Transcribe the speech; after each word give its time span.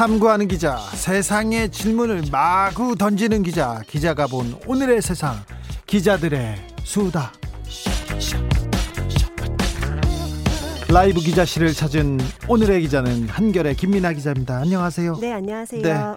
탐구하는 0.00 0.48
기자 0.48 0.78
세상의 0.78 1.70
질문을 1.70 2.22
마구 2.32 2.96
던지는 2.96 3.42
기자 3.42 3.82
기자가 3.86 4.28
본 4.28 4.58
오늘의 4.66 5.02
세상 5.02 5.34
기자들의 5.84 6.56
수다 6.84 7.30
라이브 10.90 11.20
기자실을 11.20 11.74
찾은 11.74 12.16
오늘의 12.48 12.80
기자는 12.80 13.28
한결의 13.28 13.76
김민아 13.76 14.14
기자입니다. 14.14 14.60
안녕하세요. 14.60 15.18
네, 15.20 15.34
안녕하세요. 15.34 16.16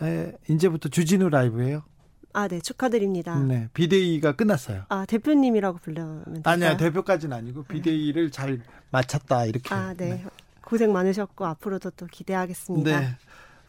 네. 0.00 0.08
에, 0.08 0.32
이제부터 0.48 0.88
주진우 0.88 1.28
라이브예요. 1.28 1.84
아, 2.32 2.48
네, 2.48 2.58
축하드립니다. 2.58 3.38
네, 3.38 3.68
비대위가 3.74 4.32
끝났어요. 4.32 4.86
아, 4.88 5.06
대표님이라고 5.06 5.78
불러면 5.78 6.24
될까요? 6.24 6.52
아니야, 6.52 6.76
대표까지는 6.76 7.36
아니고 7.36 7.62
비대위를 7.62 8.32
잘 8.32 8.60
마쳤다 8.90 9.44
이렇게. 9.44 9.72
아, 9.72 9.94
네. 9.96 10.08
네. 10.14 10.24
고생 10.70 10.92
많으셨고 10.92 11.44
앞으로도 11.44 11.90
또 11.90 12.06
기대하겠습니다. 12.06 13.00
네. 13.00 13.08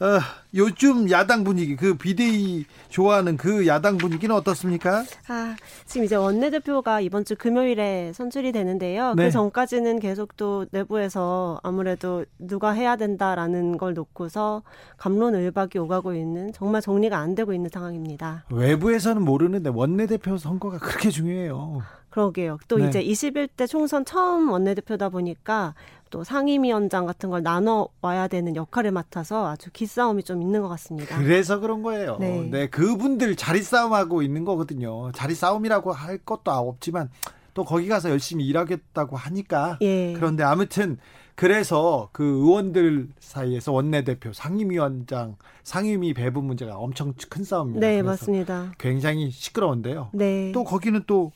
어, 0.01 0.19
요즘 0.55 1.11
야당 1.11 1.43
분위기 1.43 1.75
그 1.75 1.95
비대위 1.95 2.65
좋아하는 2.89 3.37
그 3.37 3.67
야당 3.67 3.97
분위기는 3.97 4.35
어떻습니까? 4.35 5.03
아 5.27 5.55
지금 5.85 6.05
이제 6.05 6.15
원내대표가 6.15 7.01
이번 7.01 7.23
주 7.23 7.35
금요일에 7.35 8.11
선출이 8.13 8.51
되는데요. 8.51 9.13
네. 9.15 9.25
그 9.25 9.31
전까지는 9.31 9.99
계속 9.99 10.35
또 10.37 10.65
내부에서 10.71 11.59
아무래도 11.61 12.25
누가 12.39 12.71
해야 12.71 12.95
된다라는 12.95 13.77
걸 13.77 13.93
놓고서 13.93 14.63
감론을박이 14.97 15.77
오가고 15.77 16.15
있는 16.15 16.51
정말 16.51 16.81
정리가 16.81 17.17
안 17.19 17.35
되고 17.35 17.53
있는 17.53 17.69
상황입니다. 17.71 18.45
외부에서는 18.49 19.21
모르는데 19.21 19.69
원내대표 19.69 20.37
선거가 20.37 20.79
그렇게 20.79 21.11
중요해요. 21.11 21.83
그러게요. 22.09 22.57
또 22.67 22.77
네. 22.77 22.89
이제 22.89 23.03
21대 23.03 23.67
총선 23.67 24.03
처음 24.03 24.51
원내대표다 24.51 25.09
보니까 25.09 25.75
또 26.11 26.23
상임위원장 26.23 27.05
같은 27.07 27.29
걸 27.29 27.41
나눠 27.41 27.87
와야 28.01 28.27
되는 28.27 28.55
역할을 28.55 28.91
맡아서 28.91 29.47
아주 29.47 29.71
기싸움이 29.71 30.23
좀 30.23 30.41
있는 30.41 30.61
것 30.61 30.67
같습니다. 30.69 31.17
그래서 31.17 31.59
그런 31.59 31.81
거예요. 31.81 32.17
네, 32.19 32.47
네 32.51 32.69
그분들 32.69 33.35
자리 33.35 33.63
싸움하고 33.63 34.21
있는 34.21 34.45
거거든요. 34.45 35.11
자리 35.13 35.33
싸움이라고 35.33 35.91
할 35.93 36.19
것도 36.19 36.51
없지만 36.51 37.09
또 37.53 37.63
거기 37.63 37.87
가서 37.87 38.09
열심히 38.09 38.45
일하겠다고 38.45 39.15
하니까. 39.15 39.79
예. 39.81 40.13
그런데 40.13 40.43
아무튼 40.43 40.97
그래서 41.35 42.09
그 42.11 42.23
의원들 42.23 43.07
사이에서 43.19 43.71
원내대표, 43.71 44.33
상임위원장, 44.33 45.37
상임위 45.63 46.13
배분 46.13 46.45
문제가 46.45 46.75
엄청 46.75 47.13
큰 47.29 47.43
싸움입니다. 47.43 47.87
네, 47.87 48.01
맞습니다. 48.01 48.73
굉장히 48.77 49.31
시끄러운데요. 49.31 50.09
네. 50.13 50.51
또 50.53 50.63
거기는 50.65 51.01
또 51.07 51.31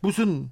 무슨 0.00 0.50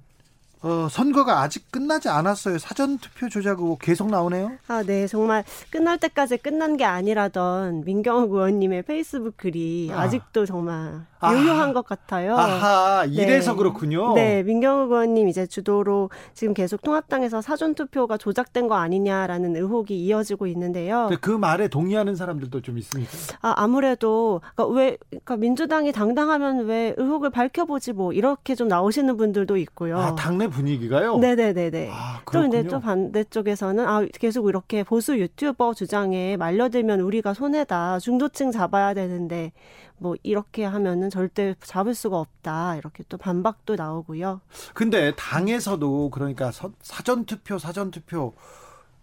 어, 0.65 0.87
선거가 0.89 1.41
아직 1.41 1.71
끝나지 1.71 2.09
않았어요. 2.09 2.57
사전 2.57 2.97
투표 2.97 3.29
조작 3.29 3.59
의혹 3.59 3.77
계속 3.77 4.09
나오네요. 4.09 4.53
아, 4.67 4.81
네. 4.81 5.05
정말 5.05 5.43
끝날 5.69 5.99
때까지 5.99 6.37
끝난 6.37 6.75
게 6.75 6.83
아니라던 6.83 7.83
민경욱 7.85 8.33
의원님의 8.33 8.81
페이스북 8.81 9.37
글이 9.37 9.91
아. 9.93 10.09
직도 10.09 10.47
정말 10.47 11.05
유효한 11.31 11.73
것 11.73 11.85
같아요. 11.85 12.35
아하, 12.35 13.05
이래서 13.05 13.51
네. 13.51 13.57
그렇군요. 13.57 14.13
네, 14.13 14.43
민경욱 14.43 14.91
의원님 14.91 15.27
이제 15.27 15.45
주도로 15.45 16.09
지금 16.33 16.53
계속 16.53 16.81
통합당에서 16.81 17.41
사전 17.41 17.73
투표가 17.75 18.17
조작된 18.17 18.67
거 18.67 18.75
아니냐라는 18.75 19.55
의혹이 19.55 19.97
이어지고 19.97 20.47
있는데요. 20.47 21.09
그 21.21 21.31
말에 21.31 21.67
동의하는 21.67 22.15
사람들도 22.15 22.61
좀 22.61 22.77
있습니까? 22.79 23.11
아, 23.41 23.53
아무래도 23.57 24.41
그러니까 24.55 24.75
왜 24.75 24.97
그러니까 25.09 25.37
민주당이 25.37 25.91
당당하면 25.91 26.65
왜 26.65 26.93
의혹을 26.97 27.29
밝혀보지 27.29 27.93
뭐 27.93 28.13
이렇게 28.13 28.55
좀 28.55 28.67
나오시는 28.67 29.17
분들도 29.17 29.57
있고요. 29.57 29.99
아, 29.99 30.15
당내 30.15 30.47
분위기가요? 30.55 31.17
네네네네. 31.17 31.89
아, 31.91 32.21
또 32.31 32.45
이제 32.45 32.63
또 32.63 32.79
반대쪽에서는 32.79 33.85
아 33.85 34.05
계속 34.13 34.47
이렇게 34.47 34.83
보수 34.83 35.17
유튜버 35.19 35.73
주장에 35.73 36.37
말려들면 36.37 37.01
우리가 37.01 37.33
손해다 37.33 37.99
중도층 37.99 38.51
잡아야 38.51 38.93
되는데 38.93 39.51
뭐 39.97 40.15
이렇게 40.23 40.63
하면은 40.63 41.09
절대 41.09 41.55
잡을 41.61 41.93
수가 41.93 42.19
없다 42.19 42.77
이렇게 42.77 43.03
또 43.09 43.17
반박도 43.17 43.75
나오고요. 43.75 44.41
근데 44.73 45.13
당에서도 45.15 46.09
그러니까 46.09 46.51
사전 46.81 47.25
투표 47.25 47.57
사전 47.57 47.91
투표 47.91 48.33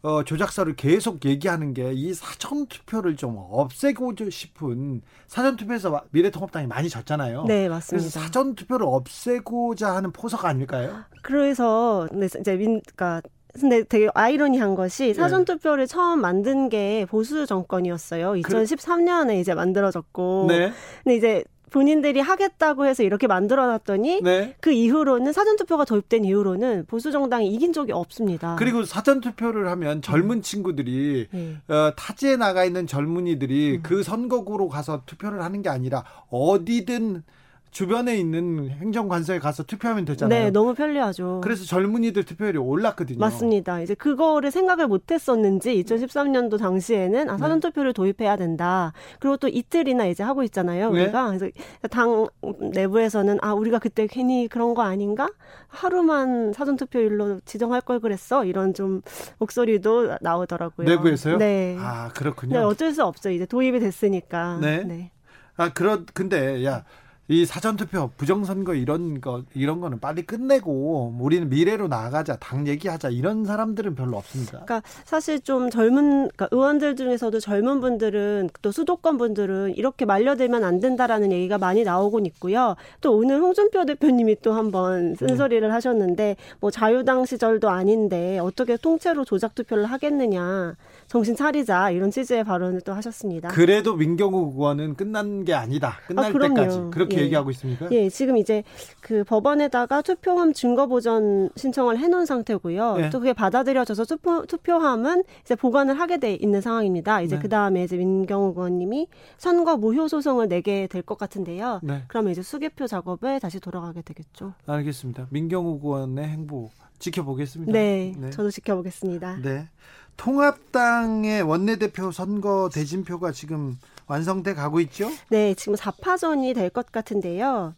어, 0.03 0.25
조작서를 0.25 0.75
계속 0.75 1.25
얘기하는 1.25 1.75
게 1.75 1.93
이 1.93 2.13
사전 2.15 2.67
투표를 2.67 3.17
좀 3.17 3.37
없애고 3.39 4.15
싶은 4.31 5.03
사전 5.27 5.57
투표에서 5.57 6.03
미래통합당이 6.11 6.67
많이 6.67 6.89
졌잖아요. 6.89 7.45
네, 7.45 7.69
맞습니다. 7.69 8.03
그래서 8.03 8.21
사전 8.21 8.55
투표를 8.55 8.87
없애고자 8.87 9.95
하는 9.95 10.11
포석 10.13 10.45
아닐까요? 10.45 11.05
그래서 11.23 12.09
네, 12.13 12.27
이제 12.27 12.57
민 12.57 12.81
그러니까 12.81 13.23
근데 13.55 13.83
되게 13.85 14.09
아이러니한 14.15 14.75
것이 14.75 15.09
네. 15.09 15.15
사전 15.15 15.45
투표를 15.45 15.87
처음 15.87 16.21
만든 16.21 16.69
게 16.71 17.07
보수 17.09 17.47
정권이었어요. 17.47 18.33
2013년에 18.33 19.39
이제 19.41 19.55
만들어졌고. 19.55 20.47
네. 20.49 20.73
근데 21.05 21.17
이제 21.17 21.45
본인들이 21.73 22.21
하겠다고 22.21 22.87
해서 22.87 23.03
이렇게 23.03 23.27
만들어놨더니 23.27 24.21
네. 24.23 24.55
그 24.61 24.71
이후로는 24.71 25.33
사전투표가 25.33 25.85
도입된 25.85 26.25
이후로는 26.25 26.87
보수 26.87 27.11
정당이 27.11 27.53
이긴 27.53 27.73
적이 27.73 27.93
없습니다. 27.93 28.57
그리고 28.59 28.85
사전투표를 28.85 29.69
하면 29.69 30.03
젊은 30.03 30.39
음. 30.39 30.43
친구들이 30.43 31.27
네. 31.31 31.57
어, 31.69 31.93
타지에 31.97 32.37
나가 32.37 32.65
있는 32.65 32.87
젊은이들이 32.87 33.77
음. 33.77 33.83
그 33.83 34.03
선거구로 34.03 34.69
가서 34.69 35.03
투표를 35.07 35.43
하는 35.43 35.63
게 35.63 35.71
아니라 35.71 36.05
어디든 36.31 37.25
주변에 37.73 38.19
있는 38.19 38.69
행정관서에 38.69 39.39
가서 39.39 39.63
투표하면 39.63 40.05
되잖아요. 40.05 40.45
네, 40.45 40.51
너무 40.51 40.75
편리하죠. 40.75 41.41
그래서 41.43 41.65
젊은이들 41.65 42.25
투표율이 42.25 42.59
올랐거든요. 42.59 43.19
맞습니다. 43.19 43.81
이제 43.81 43.95
그거를 43.95 44.51
생각을 44.51 44.87
못 44.89 45.11
했었는지 45.11 45.83
2013년도 45.83 46.59
당시에는 46.59 47.31
아, 47.31 47.39
사전 47.39 47.61
네. 47.61 47.69
투표를 47.69 47.95
도입해야 47.95 48.37
된다. 48.37 48.93
그리고 49.21 49.39
또 49.39 49.49
이틀이나 49.49 50.05
이제 50.05 50.23
하고 50.23 50.43
있잖아요. 50.43 50.91
네. 50.91 51.05
우리가. 51.05 51.29
그래서 51.29 51.49
당 51.91 52.29
내부에서는 52.75 53.39
아, 53.41 53.55
우리가 53.55 53.79
그때 53.79 54.07
괜히 54.07 54.49
그런 54.49 54.75
거 54.75 54.83
아닌가? 54.83 55.31
하루만 55.69 56.53
사전 56.53 56.77
투표율로 56.77 57.41
지정할 57.47 57.81
걸 57.81 58.01
그랬어. 58.01 58.45
이런 58.45 58.75
좀 58.75 59.01
목소리도 59.39 60.19
나오더라고요. 60.21 60.87
내부에서요? 60.87 61.39
네. 61.39 61.79
아, 61.81 62.11
그렇군요. 62.11 62.53
네, 62.53 62.63
어쩔 62.63 62.93
수 62.93 63.03
없죠. 63.03 63.31
이제 63.31 63.47
도입이 63.47 63.81
됐으니까. 63.81 64.59
네. 64.61 64.85
네. 64.85 65.11
아, 65.57 65.73
그런 65.73 66.07
근데 66.13 66.65
야, 66.67 66.85
이 67.33 67.47
사전투표 67.47 68.11
부정선거 68.19 68.75
이런 68.75 69.23
거 69.23 69.43
이런 69.55 69.81
거는 69.81 70.01
빨리 70.01 70.21
끝내고 70.21 71.17
우리는 71.19 71.49
미래로 71.49 71.89
나아가자 71.89 72.37
당 72.37 72.67
얘기하자 72.67 73.09
이런 73.09 73.47
사람들은 73.47 73.95
별로 73.95 74.19
없습니다. 74.19 74.65
그러니까 74.65 74.83
사실 75.05 75.41
좀 75.41 75.71
젊은 75.71 76.29
그러니까 76.29 76.49
의원들 76.51 76.95
중에서도 76.95 77.41
젊은 77.41 77.81
분들은 77.81 78.51
또 78.61 78.71
수도권 78.71 79.17
분들은 79.17 79.77
이렇게 79.77 80.05
말려들면 80.05 80.63
안 80.63 80.81
된다라는 80.81 81.33
얘기가 81.33 81.57
많이 81.57 81.85
나오곤 81.85 82.27
있고요. 82.27 82.77
또 83.01 83.17
오늘 83.17 83.41
홍준표 83.41 83.87
대표님이 83.87 84.37
또 84.43 84.53
한번 84.53 85.15
쓴소리를 85.15 85.67
네. 85.67 85.73
하셨는데 85.73 86.37
뭐 86.61 86.71
자유당 86.71 87.25
시절도 87.25 87.71
아닌데 87.71 88.39
어떻게 88.41 88.77
통째로 88.77 89.25
조작 89.25 89.55
투표를 89.55 89.87
하겠느냐 89.87 90.75
정신 91.07 91.35
차리자 91.35 91.91
이런 91.93 92.11
취지의 92.11 92.45
발언을 92.45 92.83
또 92.83 92.93
하셨습니다. 92.93 93.49
그래도 93.49 93.95
민경욱 93.95 94.55
의원은 94.55 94.97
끝난 94.97 95.45
게 95.45 95.55
아니다. 95.55 95.99
끝날 96.07 96.27
아, 96.27 96.33
때까지 96.33 96.79
그렇게 96.91 97.13
그렇게 97.13 97.22
예. 97.22 97.22
얘기하고 97.25 97.51
있습니까? 97.51 97.89
예, 97.91 98.09
지금 98.09 98.37
이제 98.37 98.65
그 99.01 99.25
법원에다가 99.25 100.03
투표함 100.03 100.53
증거 100.53 100.87
보전 100.87 101.51
신청을 101.57 101.99
해놓은 101.99 102.27
상태고요. 102.27 102.97
예. 103.01 103.11
또 103.11 103.21
그게 103.21 103.33
받아들여져서 103.33 104.05
투표, 104.07 104.47
투표함은 104.47 105.25
이제 105.43 105.55
보관을 105.55 105.99
하게 106.01 106.19
돼 106.19 106.35
있는 106.35 106.61
상황입니다. 106.61 107.21
이제 107.21 107.37
네. 107.37 107.43
그 107.43 107.49
다음에 107.49 107.85
이제 107.85 107.97
민경욱 107.97 108.57
의원님이 108.57 109.09
선거 109.39 109.77
무효 109.77 110.09
소송을 110.09 110.49
내게 110.49 110.87
될 110.87 111.03
것 111.03 111.19
같은데요. 111.19 111.81
네. 111.83 112.05
그러면 112.07 112.31
이제 112.33 112.43
수개표 112.43 112.87
작업에 112.87 113.39
다시 113.41 113.59
돌아가게 113.59 114.03
되겠죠. 114.03 114.55
알겠습니다. 114.67 115.27
민경욱 115.31 115.85
의원의 115.85 116.29
행보 116.29 116.71
지켜보겠습니다. 117.01 117.73
네, 117.73 118.15
네. 118.17 118.31
저도 118.31 118.51
지켜보겠습니다. 118.51 119.39
네. 119.43 119.69
통합당의 120.17 121.43
원내대표 121.43 122.13
선거 122.13 122.69
대진표가 122.73 123.33
지금 123.33 123.77
완성돼 124.13 124.55
가고 124.55 124.79
있죠? 124.81 125.09
네, 125.31 125.55
지금 125.55 125.75
4파전이 125.75 126.55
될 126.55 126.69
것 126.71 126.93
같은데요. 126.93 127.75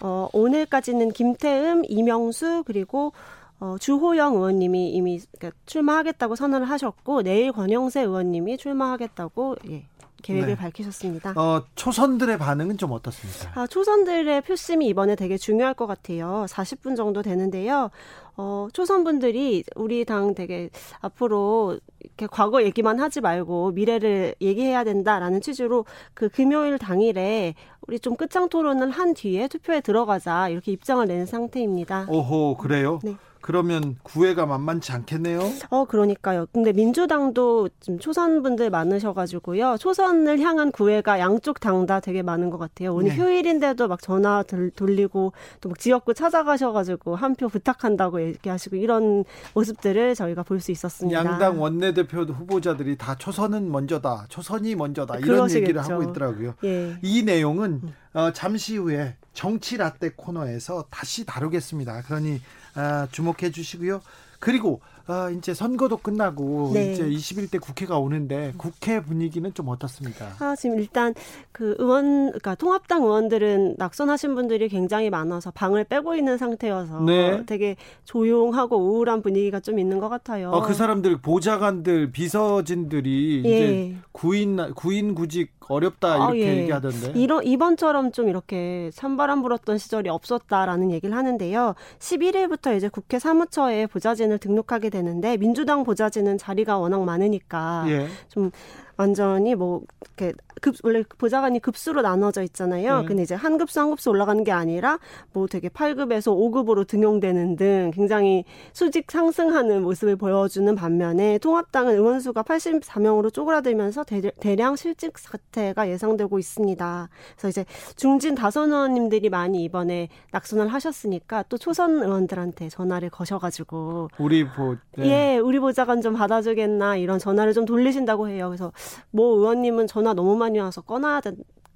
어, 0.00 0.28
오늘까지는 0.32 1.10
김태흠, 1.12 1.82
이명수 1.88 2.64
그리고 2.66 3.12
어, 3.60 3.76
주호영 3.80 4.34
의원님이 4.36 4.90
이미 4.90 5.20
그러니까 5.38 5.58
출마하겠다고 5.66 6.36
선언을 6.36 6.68
하셨고 6.70 7.22
내일 7.22 7.52
권영세 7.52 8.02
의원님이 8.02 8.56
출마하겠다고 8.58 9.56
예, 9.70 9.84
계획을 10.22 10.48
네. 10.48 10.54
밝히셨습니다. 10.56 11.32
어, 11.36 11.64
초선들의 11.74 12.38
반응은 12.38 12.78
좀 12.78 12.92
어떻습니까? 12.92 13.60
아, 13.60 13.66
초선들의 13.66 14.42
표심이 14.42 14.86
이번에 14.88 15.14
되게 15.16 15.36
중요할 15.36 15.74
것 15.74 15.86
같아요. 15.86 16.46
40분 16.48 16.96
정도 16.96 17.22
되는데요. 17.22 17.90
어, 18.36 18.68
초선분들이 18.72 19.64
우리 19.74 20.04
당 20.04 20.34
되게 20.34 20.70
앞으로 21.00 21.78
이렇게 22.00 22.26
과거 22.28 22.62
얘기만 22.62 23.00
하지 23.00 23.20
말고 23.20 23.72
미래를 23.72 24.36
얘기해야 24.40 24.84
된다라는 24.84 25.40
취지로 25.40 25.84
그 26.14 26.28
금요일 26.28 26.78
당일에 26.78 27.54
우리 27.86 27.98
좀 27.98 28.16
끝장 28.16 28.48
토론을 28.48 28.90
한 28.90 29.14
뒤에 29.14 29.48
투표에 29.48 29.80
들어가자 29.80 30.48
이렇게 30.50 30.70
입장을 30.72 31.04
낸 31.06 31.26
상태입니다. 31.26 32.06
오호, 32.08 32.56
그래요? 32.58 33.00
네. 33.02 33.16
그러면 33.40 33.96
구애가 34.02 34.46
만만치 34.46 34.92
않겠네요. 34.92 35.40
어, 35.70 35.84
그러니까요. 35.84 36.46
근데 36.52 36.72
민주당도 36.72 37.68
좀 37.80 37.98
초선 37.98 38.42
분들 38.42 38.70
많으셔가지고요. 38.70 39.76
초선을 39.78 40.40
향한 40.40 40.70
구애가 40.72 41.18
양쪽 41.18 41.60
당 41.60 41.78
다 41.86 42.00
되게 42.00 42.22
많은 42.22 42.50
것 42.50 42.58
같아요. 42.58 42.92
오늘 42.94 43.10
네. 43.10 43.16
휴일인데도 43.16 43.86
막 43.88 44.02
전화 44.02 44.42
돌리고 44.74 45.32
또 45.60 45.68
막 45.68 45.78
지역구 45.78 46.12
찾아가셔가지고 46.12 47.14
한 47.16 47.34
표 47.34 47.48
부탁한다고 47.48 48.20
얘기하시고 48.20 48.76
이런 48.76 49.24
모습들을 49.54 50.14
저희가 50.16 50.42
볼 50.42 50.58
수 50.60 50.72
있었습니다. 50.72 51.18
양당 51.24 51.60
원내대표 51.62 52.22
후보자들이 52.22 52.96
다 52.98 53.14
초선은 53.14 53.70
먼저다, 53.70 54.26
초선이 54.28 54.74
먼저다 54.74 55.16
이런 55.18 55.28
그러시겠죠. 55.28 55.62
얘기를 55.62 55.80
하고 55.82 56.02
있더라고요. 56.02 56.54
예. 56.64 56.98
이 57.02 57.22
내용은 57.22 57.80
음. 57.84 57.94
어, 58.14 58.32
잠시 58.32 58.76
후에 58.76 59.14
정치 59.32 59.76
라떼 59.76 60.10
코너에서 60.16 60.86
다시 60.90 61.24
다루겠습니다. 61.24 62.02
그러니 62.02 62.40
아, 62.74 63.08
주목해 63.10 63.50
주시고요. 63.52 64.00
그리고 64.40 64.80
아, 65.06 65.30
이제 65.30 65.54
선거도 65.54 65.96
끝나고 65.96 66.72
네. 66.74 66.92
이제 66.92 67.08
21대 67.08 67.58
국회가 67.60 67.98
오는데 67.98 68.52
국회 68.58 69.00
분위기는 69.00 69.52
좀 69.54 69.68
어떻습니까? 69.68 70.34
아, 70.38 70.54
지금 70.54 70.78
일단 70.78 71.14
그 71.50 71.74
의원 71.78 72.26
그러니까 72.26 72.54
통합당 72.54 73.02
의원들은 73.02 73.76
낙선하신 73.78 74.34
분들이 74.34 74.68
굉장히 74.68 75.08
많아서 75.08 75.50
방을 75.50 75.84
빼고 75.84 76.14
있는 76.14 76.36
상태여서 76.36 77.04
네. 77.04 77.42
되게 77.46 77.76
조용하고 78.04 78.76
우울한 78.76 79.22
분위기가 79.22 79.60
좀 79.60 79.78
있는 79.78 79.98
것 79.98 80.10
같아요. 80.10 80.50
어, 80.50 80.62
그 80.62 80.74
사람들 80.74 81.22
보좌관들 81.22 82.12
비서진들이 82.12 83.42
예. 83.46 83.48
이제 83.48 83.96
구인 84.12 84.74
구인 84.74 85.14
구직 85.14 85.57
어렵다 85.68 86.12
아, 86.12 86.16
이렇게 86.30 86.48
아, 86.48 86.52
예. 86.52 86.56
얘기하던데. 86.62 87.12
이런 87.14 87.44
이번처럼 87.44 88.12
좀 88.12 88.28
이렇게 88.28 88.90
찬바람 88.94 89.42
불었던 89.42 89.78
시절이 89.78 90.08
없었다라는 90.08 90.90
얘기를 90.90 91.16
하는데요. 91.16 91.74
11일부터 91.98 92.76
이제 92.76 92.88
국회 92.88 93.18
사무처에 93.18 93.86
보좌진을 93.86 94.38
등록하게 94.38 94.90
되는데 94.90 95.36
민주당 95.36 95.84
보좌진은 95.84 96.38
자리가 96.38 96.78
워낙 96.78 97.04
많으니까 97.04 97.84
예. 97.88 98.08
좀 98.28 98.50
완전히 98.98 99.54
뭐 99.54 99.80
이렇게 100.18 100.34
급 100.60 100.74
원래 100.82 101.04
보좌관이 101.04 101.60
급수로 101.60 102.02
나눠져 102.02 102.42
있잖아요. 102.42 103.02
네. 103.02 103.06
근데 103.06 103.22
이제 103.22 103.36
한 103.36 103.58
급수 103.58 103.78
한 103.80 103.90
급수 103.90 104.10
올라가는 104.10 104.42
게 104.42 104.50
아니라 104.50 104.98
뭐 105.32 105.46
되게 105.46 105.68
8급에서 105.68 106.34
5급으로 106.36 106.84
등용되는 106.86 107.54
등 107.54 107.92
굉장히 107.94 108.44
수직 108.72 109.10
상승하는 109.10 109.82
모습을 109.82 110.16
보여주는 110.16 110.74
반면에 110.74 111.38
통합당은 111.38 111.94
의원수가 111.94 112.42
84명으로 112.42 113.32
쪼그라들면서 113.32 114.04
대 114.04 114.58
량 114.58 114.74
실직 114.74 115.16
사태가 115.16 115.88
예상되고 115.88 116.36
있습니다. 116.36 117.08
그래서 117.36 117.48
이제 117.48 117.64
중진 117.94 118.34
다선 118.34 118.72
의원님들이 118.72 119.28
많이 119.28 119.62
이번에 119.62 120.08
낙선을 120.32 120.66
하셨으니까 120.66 121.44
또 121.48 121.56
초선 121.56 122.02
의원들한테 122.02 122.68
전화를 122.68 123.10
거셔가지고 123.10 124.08
우리 124.18 124.44
보 124.44 124.74
네. 124.96 125.06
예 125.06 125.38
우리 125.38 125.60
보좌관 125.60 126.00
좀 126.02 126.14
받아주겠나 126.14 126.96
이런 126.96 127.20
전화를 127.20 127.52
좀 127.52 127.64
돌리신다고 127.64 128.28
해요. 128.28 128.48
그래서 128.48 128.72
뭐 129.10 129.36
의원님은 129.36 129.86
전화 129.86 130.14
너무 130.14 130.36
많이 130.36 130.58
와서 130.58 130.80
꺼놔야 130.80 131.20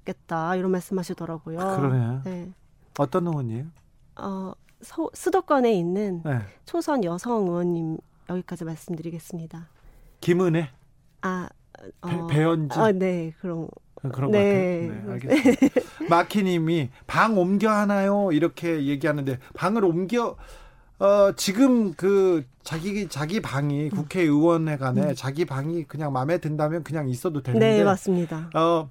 되겠다 0.05 0.55
이런 0.55 0.71
말씀하시더라고요. 0.71 1.57
그러네요. 1.57 2.21
네. 2.23 2.51
어떤 2.99 3.27
의원이에요? 3.27 3.65
어 4.17 4.53
서, 4.81 5.09
수도권에 5.13 5.73
있는 5.73 6.21
네. 6.23 6.39
초선 6.65 7.03
여성 7.03 7.47
의원님 7.47 7.97
여기까지 8.29 8.65
말씀드리겠습니다. 8.65 9.67
김은혜. 10.21 10.69
아 11.21 11.49
어, 12.01 12.27
배, 12.27 12.43
연진 12.43 12.81
아, 12.81 12.91
네 12.91 13.33
그런. 13.39 13.67
그런 14.11 14.31
네. 14.31 14.89
것 15.05 15.13
같아요. 15.13 15.29
네, 15.29 15.39
알겠습니다. 15.39 15.81
마키님이 16.09 16.89
방 17.07 17.37
옮겨 17.37 17.69
하나요? 17.69 18.31
이렇게 18.33 18.85
얘기하는데 18.85 19.39
방을 19.53 19.85
옮겨 19.85 20.35
어, 21.03 21.33
지금 21.35 21.93
그 21.95 22.45
자기 22.63 23.09
자기 23.09 23.41
방이 23.41 23.85
음. 23.85 23.89
국회의원회관에 23.89 25.01
음. 25.01 25.15
자기 25.15 25.43
방이 25.43 25.83
그냥 25.83 26.13
마음에 26.13 26.37
든다면 26.37 26.83
그냥 26.83 27.09
있어도 27.09 27.43
되는데 27.43 27.77
네 27.79 27.83
맞습니다. 27.83 28.49
어 28.55 28.89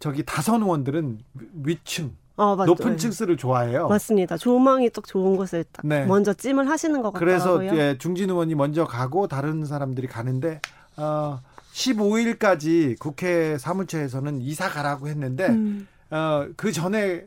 저기 0.00 0.24
다선 0.24 0.62
의원들은 0.62 1.20
위층 1.62 2.16
어, 2.36 2.56
높은 2.56 2.96
층수를 2.96 3.36
좋아해요. 3.36 3.86
맞습니다. 3.88 4.36
조망이 4.36 4.90
딱 4.90 5.06
좋은 5.06 5.36
곳을 5.36 5.64
딱 5.70 5.86
네. 5.86 6.06
먼저 6.06 6.32
찜을 6.32 6.68
하시는 6.68 7.00
것 7.02 7.12
그래서 7.12 7.54
같더라고요. 7.58 7.80
예, 7.80 7.98
중진 7.98 8.30
의원이 8.30 8.56
먼저 8.56 8.84
가고 8.84 9.28
다른 9.28 9.64
사람들이 9.64 10.08
가는데 10.08 10.60
어 10.96 11.40
15일까지 11.72 12.98
국회 12.98 13.56
사무처에서는 13.58 14.40
이사 14.40 14.68
가라고 14.68 15.06
했는데 15.06 15.46
음. 15.46 15.86
어 16.10 16.48
그 16.56 16.72
전에 16.72 17.26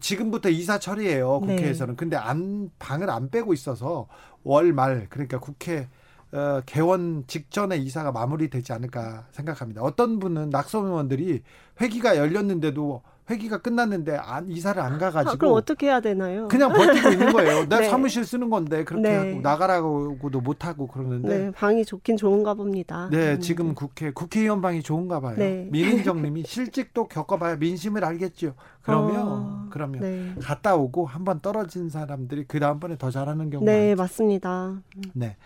지금부터 0.00 0.48
이사 0.48 0.78
처리해요 0.78 1.40
네. 1.46 1.56
국회에서는. 1.56 1.94
네. 1.94 1.96
근데 1.96 2.16
안 2.16 2.70
방을 2.78 3.10
안 3.10 3.30
빼고 3.30 3.52
있어서 3.52 4.08
월말 4.42 5.06
그러니까 5.08 5.38
국회 5.38 5.88
어, 6.32 6.60
개원 6.66 7.24
직전에 7.28 7.76
이사가 7.76 8.10
마무리되지 8.10 8.72
않을까 8.72 9.26
생각합니다. 9.30 9.82
어떤 9.82 10.18
분은 10.18 10.50
낙선 10.50 10.86
의원들이 10.86 11.42
회기가 11.80 12.16
열렸는데도 12.16 13.02
회기가 13.30 13.58
끝났는데 13.58 14.16
안, 14.16 14.50
이사를 14.50 14.80
안 14.80 14.98
가가지고 14.98 15.30
아, 15.30 15.36
그럼 15.36 15.54
어떻게 15.54 15.86
해야 15.86 16.00
되나요? 16.00 16.48
그냥 16.48 16.72
버티고 16.72 17.08
있는 17.10 17.32
거예요. 17.32 17.64
나 17.68 17.78
네. 17.80 17.88
사무실 17.88 18.24
쓰는 18.24 18.50
건데 18.50 18.84
그렇게 18.84 19.08
네. 19.08 19.16
하고 19.16 19.40
나가라고도 19.40 20.40
못 20.40 20.66
하고 20.66 20.86
그러는데 20.86 21.38
네, 21.38 21.50
방이 21.52 21.84
좋긴 21.84 22.16
좋은가 22.16 22.52
봅니다. 22.54 23.08
네, 23.10 23.34
음. 23.34 23.40
지금 23.40 23.74
국회 23.74 24.10
국회의원 24.10 24.60
방이 24.60 24.82
좋은가 24.82 25.20
봐요. 25.20 25.36
네. 25.38 25.68
민인정님이 25.70 26.42
실직도 26.44 27.08
겪어봐야 27.08 27.56
민심을 27.56 28.04
알겠죠. 28.04 28.54
그러면 28.84 29.26
어, 29.26 29.66
그러면 29.70 30.00
네. 30.02 30.34
갔다 30.40 30.76
오고 30.76 31.06
한번 31.06 31.40
떨어진 31.40 31.88
사람들이 31.88 32.44
그 32.46 32.60
다음번에 32.60 32.96
더 32.96 33.10
잘하는 33.10 33.50
경우가 33.50 33.70
네, 33.70 33.94
많죠. 33.94 34.02
맞습니다. 34.02 34.82
네, 35.14 35.36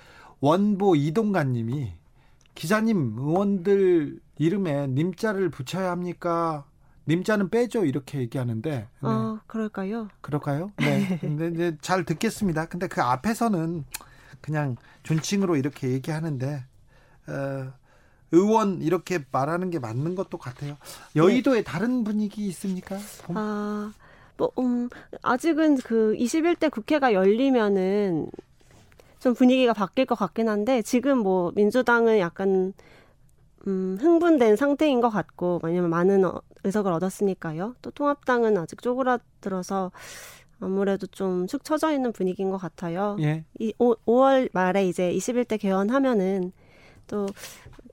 원보 0.41 0.97
이동관님이 0.97 1.93
기자님 2.55 3.15
의원들 3.17 4.21
이름에 4.39 4.89
님자를 4.89 5.51
붙여야 5.51 5.91
합니까? 5.91 6.65
님자는 7.07 7.49
빼죠 7.49 7.85
이렇게 7.85 8.19
얘기하는데. 8.19 8.71
네. 8.71 8.89
어, 9.01 9.39
그럴까요? 9.47 10.09
그럴까요? 10.21 10.73
네. 10.77 11.19
근데 11.23 11.49
이제 11.49 11.77
잘 11.81 12.05
듣겠습니다. 12.05 12.67
근데 12.67 12.89
그 12.89 13.01
앞에서는 13.01 13.85
그냥 14.41 14.77
존칭으로 15.05 15.57
이렇게 15.57 15.91
얘기하는데 15.91 16.65
어, 17.29 17.73
의원 18.33 18.83
이렇게 18.83 19.21
말하는 19.33 19.71
게 19.71 19.79
맞는 19.79 20.15
것도 20.15 20.39
같아요. 20.39 20.77
여의도에 21.17 21.59
네. 21.59 21.63
다른 21.65 22.05
분위기 22.05 22.47
있습니까? 22.49 22.99
아, 23.35 23.93
뭐 24.37 24.51
음, 24.59 24.89
아직은 25.23 25.79
그 25.79 26.15
21대 26.19 26.71
국회가 26.71 27.13
열리면은 27.13 28.31
좀 29.21 29.35
분위기가 29.35 29.73
바뀔 29.73 30.07
것 30.07 30.15
같긴 30.17 30.49
한데 30.49 30.83
지금 30.83 31.19
뭐 31.19 31.53
민주당은 31.55 32.19
약간 32.21 32.73
음, 33.67 33.99
흥분된 34.01 34.57
상태인 34.57 35.01
것 35.01 35.11
같고 35.11 35.61
왜냐면 35.63 35.91
많은 35.91 36.25
어, 36.25 36.41
의석을 36.65 36.93
얻었으니까요. 36.93 37.75
또 37.83 37.91
통합당은 37.91 38.57
아직 38.59 38.81
쪼그라들어서 38.83 39.91
아무래도 40.61 41.07
좀 41.09 41.47
축 41.47 41.65
처져 41.65 41.93
있는 41.93 42.13
분위기인 42.13 42.51
것 42.51 42.59
같아요. 42.59 43.17
예. 43.21 43.45
이 43.59 43.73
5, 43.79 43.95
5월 44.07 44.49
말에 44.53 44.87
이제 44.89 45.13
21대 45.13 45.59
개헌하면은 45.61 46.53
또, 47.07 47.27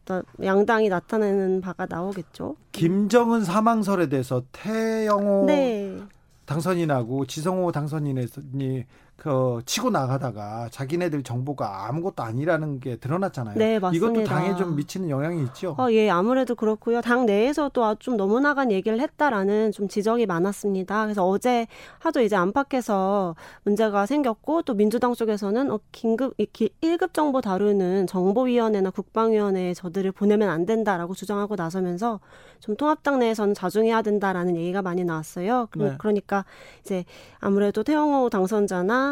또 0.06 0.22
양당이 0.44 0.90
나타내는 0.90 1.62
바가 1.62 1.88
나오겠죠. 1.90 2.56
김정은 2.72 3.44
사망설에 3.44 4.08
대해서 4.08 4.44
태영호 4.52 5.46
네. 5.48 6.00
당선인하고 6.46 7.26
지성호 7.26 7.72
당선인이 7.72 8.86
그 9.18 9.62
치고 9.66 9.92
나가다가 9.92 10.68
자기네들 10.72 11.24
정보가 11.24 11.88
아무것도 11.88 12.22
아니라는 12.22 12.80
게 12.80 12.98
드러났잖아요. 12.98 13.56
네, 13.56 13.80
맞습니다. 13.80 14.08
이것도 14.08 14.24
당에 14.26 14.56
좀 14.56 14.76
미치는 14.76 15.10
영향이 15.10 15.42
있죠. 15.46 15.76
어, 15.80 15.90
예, 15.92 16.10
아무래도 16.10 16.54
그렇고요. 16.54 17.02
당 17.02 17.26
내에서도 17.26 17.96
좀 18.00 18.18
너무 18.18 18.40
나간 18.42 18.72
얘기를 18.72 19.00
했다라는 19.00 19.72
좀 19.72 19.88
지적이 19.88 20.26
많았습니다. 20.26 21.04
그래서 21.04 21.26
어제 21.26 21.66
하도 22.00 22.22
이제 22.22 22.36
안팎에서 22.36 23.36
문제가 23.64 24.06
생겼고 24.06 24.64
또 24.64 24.74
민주당 24.74 25.14
쪽에서는 25.14 25.72
어, 25.72 25.80
긴급 25.92 26.36
1급 26.38 27.14
정보 27.14 27.40
다루는 27.40 28.08
정보위원회나 28.08 28.90
국방위원회에 28.90 29.74
저들을 29.74 30.12
보내면 30.12 30.50
안 30.50 30.66
된다라고 30.66 31.14
주장하고 31.14 31.56
나서면서 31.56 32.20
좀 32.60 32.76
통합당 32.76 33.20
내에서는 33.20 33.54
자중해야 33.54 34.02
된다라는 34.02 34.56
얘기가 34.56 34.82
많이 34.82 35.04
나왔어요. 35.04 35.68
네. 35.78 35.96
그러니까 36.00 36.46
이제 36.82 37.06
아무래도 37.40 37.84
태영호 37.84 38.30
당선자나 38.30 39.05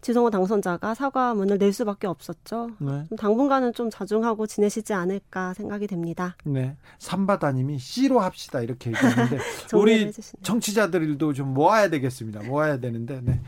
지성호 0.00 0.30
당선자가 0.30 0.94
사과문을 0.94 1.58
낼 1.58 1.72
수밖에 1.72 2.06
없었죠. 2.06 2.70
네. 2.78 3.04
당분간은 3.18 3.74
좀 3.74 3.90
자중하고 3.90 4.46
지내시지 4.46 4.94
않을까 4.94 5.52
생각이 5.54 5.86
됩니다. 5.86 6.36
네. 6.44 6.76
삼바다님이 6.98 7.78
C로 7.78 8.20
합시다 8.20 8.62
이렇게 8.62 8.90
얘기하는데 8.90 9.38
우리 9.74 10.10
청취자들도 10.42 11.32
좀 11.34 11.52
모아야 11.52 11.90
되겠습니다. 11.90 12.44
모아야 12.44 12.78
되는데 12.78 13.20
네. 13.22 13.40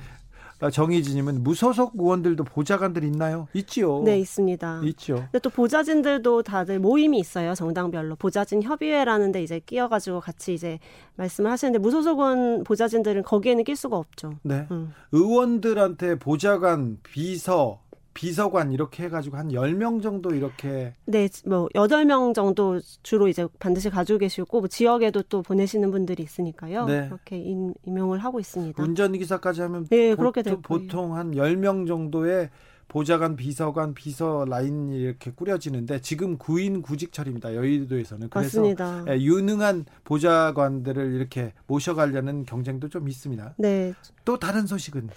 아, 0.62 0.70
정희진님은 0.70 1.42
무소속 1.42 1.94
의원들도 1.98 2.44
보좌관들 2.44 3.02
있나요? 3.02 3.48
있지요. 3.52 4.00
네, 4.04 4.20
있습니다. 4.20 4.82
있죠. 4.84 5.16
근데 5.16 5.40
또 5.40 5.50
보좌진들도 5.50 6.44
다들 6.44 6.78
모임이 6.78 7.18
있어요. 7.18 7.54
정당별로 7.54 8.14
보좌진 8.14 8.62
협의회라는 8.62 9.32
데 9.32 9.42
이제 9.42 9.58
끼어가지고 9.58 10.20
같이 10.20 10.54
이제 10.54 10.78
말씀을 11.16 11.50
하시는데 11.50 11.80
무소속 11.80 12.20
의원 12.20 12.62
보좌진들은 12.62 13.24
거기에는 13.24 13.64
낄 13.64 13.74
수가 13.74 13.96
없죠. 13.96 14.34
네. 14.42 14.68
음. 14.70 14.92
의원들한테 15.10 16.20
보좌관, 16.20 16.98
비서, 17.02 17.80
비서관 18.14 18.72
이렇게 18.72 19.04
해가지고 19.04 19.36
한 19.36 19.52
열 19.52 19.74
명 19.74 20.00
정도 20.00 20.34
이렇게 20.34 20.94
네, 21.06 21.28
뭐 21.46 21.68
여덟 21.74 22.04
명 22.04 22.34
정도 22.34 22.80
주로 23.02 23.28
이제 23.28 23.46
반드시 23.58 23.90
가지고 23.90 24.18
계시고 24.18 24.60
뭐 24.60 24.68
지역에도 24.68 25.22
또 25.22 25.42
보내시는 25.42 25.90
분들이 25.90 26.22
있으니까요. 26.22 26.86
네. 26.86 27.06
그렇게 27.06 27.38
임, 27.38 27.72
임용을 27.84 28.18
하고 28.18 28.38
있습니다. 28.40 28.82
운전기사까지 28.82 29.62
하면 29.62 29.86
네, 29.88 30.14
그렇게 30.14 30.42
될 30.42 30.56
보통 30.62 31.16
한 31.16 31.34
열 31.36 31.56
명 31.56 31.86
정도의 31.86 32.50
보좌관, 32.88 33.36
비서관, 33.36 33.94
비서 33.94 34.44
라인이 34.46 34.94
이렇게 35.00 35.30
꾸려지는데 35.30 36.02
지금 36.02 36.36
구인 36.36 36.82
구직철입니다. 36.82 37.54
여의도에서는 37.54 38.28
그래서 38.28 38.60
맞습니다. 38.60 39.04
예, 39.08 39.18
유능한 39.18 39.86
보좌관들을 40.04 41.12
이렇게 41.14 41.54
모셔가려는 41.66 42.44
경쟁도 42.44 42.88
좀 42.90 43.08
있습니다. 43.08 43.54
네. 43.56 43.94
또 44.26 44.38
다른 44.38 44.66
소식은 44.66 45.08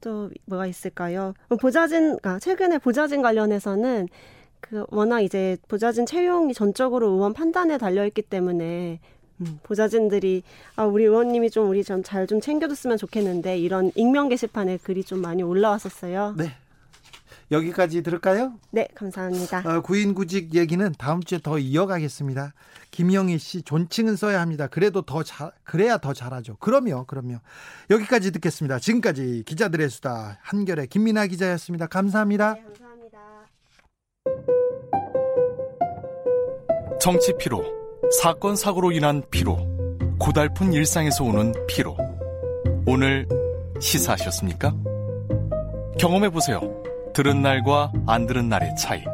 또 0.00 0.30
뭐가 0.46 0.66
있을까요? 0.66 1.34
보좌진, 1.60 2.16
아, 2.22 2.38
최근에 2.38 2.78
보좌진 2.78 3.22
관련해서는 3.22 4.08
그 4.60 4.84
워낙 4.90 5.20
이제 5.20 5.56
보좌진 5.68 6.06
채용이 6.06 6.54
전적으로 6.54 7.08
의원 7.10 7.32
판단에 7.32 7.78
달려 7.78 8.06
있기 8.06 8.22
때문에 8.22 9.00
음, 9.40 9.58
보좌진들이 9.62 10.42
아 10.76 10.84
우리 10.84 11.04
의원님이 11.04 11.48
좀 11.50 11.70
우리 11.70 11.82
좀 11.82 12.02
잘 12.02 12.26
좀 12.26 12.40
챙겨줬으면 12.40 12.98
좋겠는데 12.98 13.58
이런 13.58 13.90
익명 13.94 14.28
게시판에 14.28 14.76
글이 14.78 15.02
좀 15.04 15.20
많이 15.22 15.42
올라왔었어요. 15.42 16.34
네. 16.36 16.52
여기까지 17.50 18.02
들을까요? 18.02 18.54
네, 18.70 18.86
감사합니다. 18.94 19.62
어, 19.66 19.80
구인구직 19.80 20.54
얘기는 20.54 20.94
다음 20.98 21.22
주에 21.22 21.40
더 21.42 21.58
이어가겠습니다. 21.58 22.54
김영희 22.90 23.38
씨 23.38 23.62
존칭은 23.62 24.16
써야 24.16 24.40
합니다. 24.40 24.68
그래도 24.68 25.02
더 25.02 25.22
잘, 25.22 25.50
그래야 25.64 25.98
더 25.98 26.12
잘하죠. 26.12 26.56
그럼요, 26.56 27.04
그럼요. 27.06 27.38
여기까지 27.90 28.30
듣겠습니다. 28.32 28.78
지금까지 28.78 29.42
기자들의 29.46 29.90
수다 29.90 30.38
한결의 30.42 30.86
김민아 30.86 31.26
기자였습니다. 31.26 31.86
감사합니다. 31.88 32.54
네, 32.54 32.62
감사합니다. 32.62 33.18
정치 37.00 37.32
피로, 37.38 37.64
사건 38.20 38.54
사고로 38.54 38.92
인한 38.92 39.22
피로, 39.30 39.58
고달픈 40.18 40.72
일상에서 40.72 41.24
오는 41.24 41.52
피로. 41.66 41.96
오늘 42.86 43.26
시사하셨습니까? 43.80 44.74
경험해 45.98 46.30
보세요. 46.30 46.79
들은 47.22 47.42
날과 47.42 47.92
안 48.06 48.26
들은 48.26 48.48
날의 48.48 48.74
차이. 48.78 49.04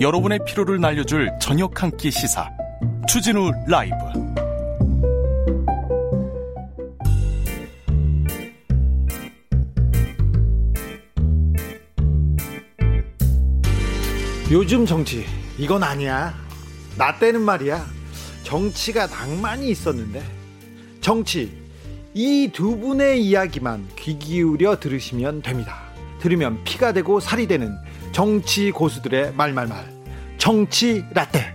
여러분의 0.00 0.38
피로를 0.46 0.80
날려줄 0.80 1.28
저녁 1.40 1.82
한 1.82 1.90
끼 1.96 2.08
시사. 2.08 2.48
추진우 3.08 3.50
라이브. 3.66 3.96
요즘 14.52 14.86
정치 14.86 15.26
이건 15.58 15.82
아니야. 15.82 16.32
나 16.96 17.18
때는 17.18 17.40
말이야. 17.40 17.84
정치가 18.44 19.06
낭만이 19.08 19.68
있었는데 19.68 20.22
정치 21.00 21.52
이 22.14 22.48
두 22.52 22.78
분의 22.78 23.24
이야기만 23.24 23.88
귀 23.96 24.16
기울여 24.16 24.78
들으시면 24.78 25.42
됩니다. 25.42 25.87
들으면 26.20 26.62
피가 26.64 26.92
되고 26.92 27.20
살이 27.20 27.46
되는 27.46 27.76
정치 28.12 28.70
고수들의 28.70 29.34
말말말. 29.34 29.86
정치 30.38 31.04
라떼. 31.12 31.54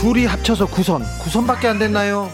둘이 0.00 0.26
합쳐서 0.26 0.66
구선. 0.66 1.02
구선밖에 1.22 1.68
안 1.68 1.78
됐나요? 1.78 2.28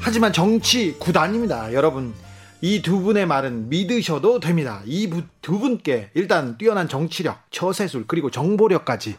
하지만 0.00 0.32
정치 0.32 0.96
구단입니다 0.98 1.72
여러분. 1.72 2.12
이 2.60 2.80
두 2.82 3.00
분의 3.00 3.26
말은 3.26 3.68
믿으셔도 3.68 4.40
됩니다. 4.40 4.80
이 4.86 5.08
두 5.42 5.58
분께 5.58 6.10
일단 6.14 6.56
뛰어난 6.58 6.88
정치력 6.88 7.38
처세술 7.50 8.04
그리고 8.06 8.30
정보력까지. 8.30 9.16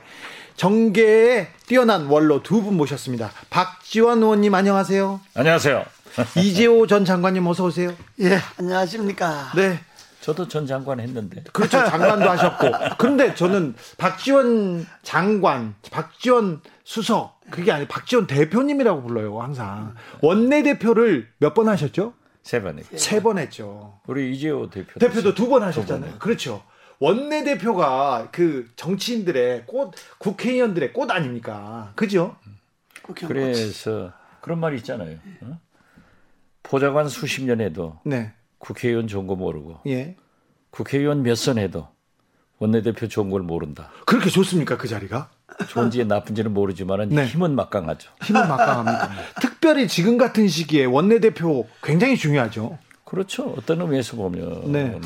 정계에 0.57 1.47
뛰어난 1.67 2.07
원로 2.07 2.41
두 2.43 2.61
분 2.61 2.75
모셨습니다. 2.77 3.31
박지원 3.49 4.23
의원님 4.23 4.53
안녕하세요. 4.53 5.19
안녕하세요 5.35 5.94
이재호 6.37 6.87
전 6.87 7.05
장관님 7.05 7.45
어서 7.47 7.65
오세요. 7.65 7.93
예, 8.21 8.37
안녕하십니까. 8.57 9.51
네. 9.55 9.79
저도 10.21 10.47
전 10.47 10.65
장관 10.65 10.99
했는데. 10.99 11.43
그렇죠. 11.53 11.85
장관도 11.85 12.27
하셨고. 12.27 12.95
그런데 12.97 13.35
저는 13.35 13.75
박지원 13.97 14.87
장관, 15.03 15.75
박지원 15.91 16.61
수석, 16.83 17.39
그게 17.51 17.71
아니고 17.71 17.89
박지원 17.89 18.25
대표님이라고 18.25 19.03
불러요, 19.03 19.39
항상. 19.39 19.93
원내대표를 20.21 21.27
몇 21.37 21.53
번 21.53 21.67
하셨죠? 21.69 22.13
세 22.41 22.61
번 22.61 22.79
했죠. 22.79 22.97
세 22.97 23.19
번 23.21 23.37
했죠. 23.37 23.99
우리 24.07 24.31
이재호 24.33 24.69
대표. 24.71 24.99
대표도 24.99 25.35
두 25.35 25.47
번 25.47 25.61
하셨잖아요. 25.63 26.13
두 26.13 26.19
그렇죠. 26.19 26.63
원내대표가 26.99 28.29
그 28.31 28.67
정치인들의 28.77 29.65
꽃, 29.67 29.93
국회의원들의 30.17 30.93
꽃 30.93 31.11
아닙니까? 31.11 31.91
그죠? 31.95 32.35
그래서 33.27 34.11
그런 34.41 34.59
말이 34.59 34.77
있잖아요. 34.77 35.17
어? 35.41 35.59
보좌관 36.69 37.07
수십 37.09 37.43
년 37.43 37.61
해도 37.61 37.99
네. 38.03 38.33
국회의원 38.57 39.07
좋은 39.07 39.27
거 39.27 39.35
모르고 39.35 39.79
예. 39.87 40.15
국회의원 40.71 41.21
몇 41.23 41.35
선 41.35 41.57
해도 41.57 41.87
원내대표 42.57 43.07
좋은 43.07 43.29
걸 43.29 43.41
모른다. 43.41 43.91
그렇게 44.05 44.29
좋습니까 44.29 44.77
그 44.77 44.87
자리가? 44.87 45.29
좋은지 45.69 46.03
나쁜지는 46.05 46.53
모르지만 46.53 47.09
네. 47.09 47.25
힘은 47.27 47.53
막강하죠. 47.55 48.11
힘은 48.23 48.47
막강합니다. 48.47 49.09
특별히 49.41 49.87
지금 49.87 50.17
같은 50.17 50.47
시기에 50.47 50.85
원내대표 50.85 51.67
굉장히 51.83 52.17
중요하죠. 52.17 52.77
그렇죠. 53.03 53.53
어떤 53.57 53.81
의미에서 53.81 54.15
보면은 54.17 54.71
네. 54.71 54.99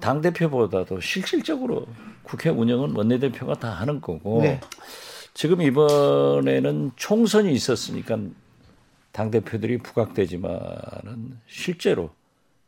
당 0.00 0.20
대표보다도 0.20 1.00
실질적으로 1.00 1.86
국회 2.22 2.50
운영은 2.50 2.96
원내대표가 2.96 3.54
다 3.54 3.70
하는 3.70 4.00
거고 4.00 4.42
네. 4.42 4.60
지금 5.34 5.62
이번에는 5.62 6.92
총선이 6.96 7.52
있었으니까 7.52 8.18
당 9.16 9.30
대표들이 9.30 9.78
부각되지만은 9.78 11.38
실제로 11.46 12.10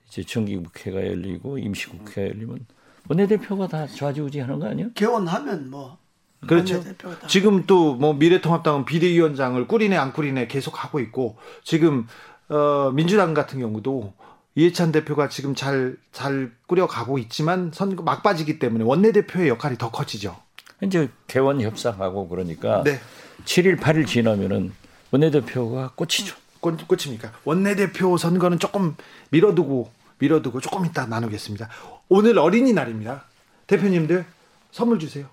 이제 0.09 0.23
정기국회가 0.25 1.07
열리고 1.07 1.59
임시국회가 1.59 2.23
열리면 2.23 2.65
원내대표가 3.07 3.69
다 3.69 3.87
좌지우지하는 3.87 4.59
거 4.59 4.67
아니에요? 4.67 4.89
개원하면 4.95 5.69
뭐 5.69 5.99
그렇죠. 6.47 6.83
지금 7.27 7.67
또 7.67 7.97
뭐 7.97 8.15
미래통합당은 8.15 8.87
비대위원장을 8.87 9.69
꾸리네 9.69 9.99
안 9.99 10.15
꾸리네 10.15 10.47
계속 10.49 10.83
하고 10.83 11.01
있고 11.01 11.37
지금 11.65 12.07
어 12.49 12.93
민주당 12.95 13.35
같은 13.35 13.61
경우도 13.61 14.15
이해찬 14.55 14.91
대표가 14.91 15.29
지금 15.29 15.55
잘잘 15.55 16.53
꾸려가고 16.67 17.19
있지만 17.19 17.73
선거 17.75 18.03
막빠지기 18.03 18.59
때문에 18.59 18.85
원내대표의 18.85 19.51
역할이 19.51 19.77
더 19.77 19.91
커지죠. 19.91 20.35
이제 20.83 21.11
개원 21.27 21.61
협상하고 21.61 22.27
그러니까 22.29 22.83
네. 22.85 22.99
7일 23.45 23.79
8일 23.79 24.07
지나면은 24.07 24.73
원내대표가 25.11 25.93
꽂히죠. 25.95 26.37
꽂, 26.61 26.77
꽂힙니까? 26.89 27.33
원내대표 27.45 28.17
선거는 28.17 28.59
조금 28.59 28.97
미뤄두고 29.31 29.91
미뤄두고 30.19 30.61
조금 30.61 30.85
이따 30.87 31.07
나누겠습니다. 31.07 31.69
오늘 32.09 32.39
어린이날입니다. 32.39 33.25
대표님들 33.67 34.25
선물 34.73 34.99
주세요. 34.99 35.27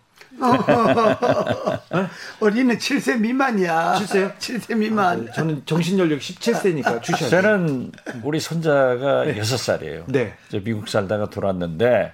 어린이 2.39 2.73
7세 2.77 3.19
미만이야. 3.19 3.95
7세요? 3.99 4.37
7세 4.37 4.77
미만. 4.77 5.27
아, 5.29 5.31
저는 5.31 5.65
정신연령 5.65 6.19
17세니까 6.19 7.01
주셔야 7.01 7.29
돼요. 7.29 7.41
저는 7.41 7.91
우리 8.23 8.39
손자가 8.39 9.25
네. 9.25 9.39
6살이에요. 9.39 10.03
네. 10.07 10.35
저 10.49 10.59
미국 10.59 10.89
살다가 10.89 11.29
돌아왔는데 11.29 12.13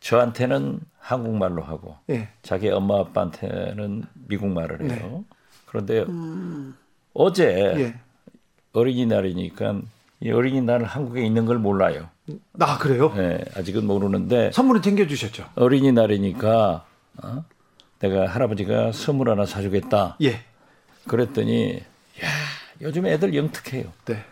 저한테는 0.00 0.80
한국말로 0.98 1.62
하고 1.62 1.96
네. 2.06 2.28
자기 2.42 2.68
엄마 2.70 3.00
아빠한테는 3.00 4.04
미국말을 4.28 4.90
해요. 4.90 5.24
네. 5.28 5.36
그런데 5.66 6.00
음. 6.02 6.74
어제 7.12 7.74
예. 7.76 7.94
어린이날이니까 8.72 9.80
이 10.20 10.30
어린이날 10.30 10.84
한국에 10.84 11.24
있는 11.24 11.46
걸 11.46 11.58
몰라요. 11.58 12.08
아 12.60 12.78
그래요? 12.78 13.12
네, 13.16 13.44
아직은 13.56 13.86
모르는데 13.86 14.52
선물은 14.52 14.82
챙겨주셨죠? 14.82 15.50
어린이날이니까 15.56 16.84
어? 17.22 17.44
내가 17.98 18.26
할아버지가 18.26 18.92
선물 18.92 19.30
하나 19.30 19.46
사주겠다. 19.46 20.16
예. 20.22 20.40
그랬더니 21.08 21.82
야 22.22 22.28
요즘 22.80 23.06
애들 23.06 23.34
영특해요. 23.34 23.92
네. 24.06 24.24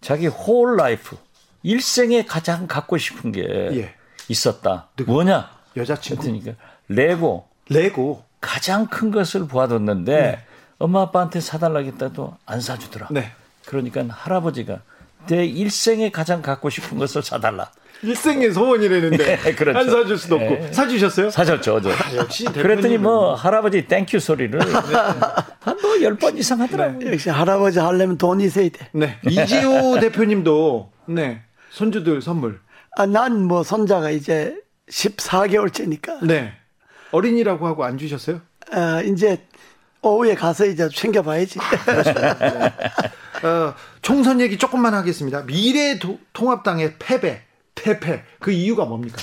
자기 0.00 0.26
whole 0.26 0.76
life 0.76 1.16
일생에 1.62 2.24
가장 2.24 2.66
갖고 2.66 2.96
싶은 2.96 3.32
게 3.32 3.42
예. 3.42 3.94
있었다. 4.28 4.88
누구? 4.96 5.12
뭐냐? 5.12 5.50
여자친구. 5.76 6.22
그러니까 6.22 6.52
레고. 6.88 7.48
레고. 7.68 8.24
가장 8.40 8.86
큰 8.86 9.10
것을 9.10 9.46
보아뒀는데 9.46 10.16
네. 10.20 10.44
엄마 10.80 11.02
아빠한테 11.02 11.40
사달라겠다도 11.40 12.36
안 12.46 12.60
사주더라. 12.60 13.08
네. 13.10 13.30
그러니까 13.66 14.02
할아버지가 14.08 14.80
내 15.28 15.44
일생에 15.44 16.10
가장 16.10 16.40
갖고 16.42 16.70
싶은 16.70 16.96
것을 16.98 17.22
사달라. 17.22 17.70
일생의 18.02 18.52
소원이라는데 18.54 19.36
네, 19.44 19.54
그렇죠. 19.54 19.78
안 19.78 19.90
사줄 19.90 20.16
수도 20.16 20.36
없고 20.36 20.48
네. 20.48 20.72
사주셨어요? 20.72 21.28
사줬죠. 21.30 21.74
어제. 21.74 21.92
아, 21.92 22.16
역시 22.16 22.44
그랬더니 22.46 22.96
뭐 22.96 23.34
할아버지 23.34 23.86
thank 23.86 24.06
you 24.06 24.18
소리를 24.18 24.58
네. 24.58 24.66
한뭐 25.60 26.00
열 26.00 26.14
번 26.16 26.36
이상 26.38 26.62
하더라고요. 26.62 26.98
네. 26.98 27.12
역시 27.12 27.28
할아버지 27.28 27.78
하려면 27.78 28.16
돈이 28.16 28.44
있어야 28.44 28.70
돼. 28.70 28.88
네. 28.92 29.18
이지호 29.28 30.00
대표님도 30.00 30.90
네 31.08 31.42
손주들 31.72 32.22
선물. 32.22 32.58
아, 32.96 33.04
난 33.04 33.42
뭐 33.44 33.62
손자가 33.62 34.10
이제 34.10 34.56
14개월째니까. 34.88 36.24
네. 36.24 36.52
어린이라고 37.12 37.66
하고 37.66 37.84
안 37.84 37.98
주셨어요? 37.98 38.40
아, 38.72 39.02
이제 39.02 39.44
오후에 40.02 40.34
가서 40.34 40.66
이제 40.66 40.88
챙겨봐야지. 40.88 41.58
네. 41.58 43.46
어, 43.46 43.74
총선 44.02 44.40
얘기 44.40 44.58
조금만 44.58 44.94
하겠습니다. 44.94 45.44
미래 45.44 45.98
도, 45.98 46.18
통합당의 46.32 46.96
패배, 46.98 47.42
패패 47.74 48.24
그 48.38 48.50
이유가 48.50 48.84
뭡니까? 48.84 49.18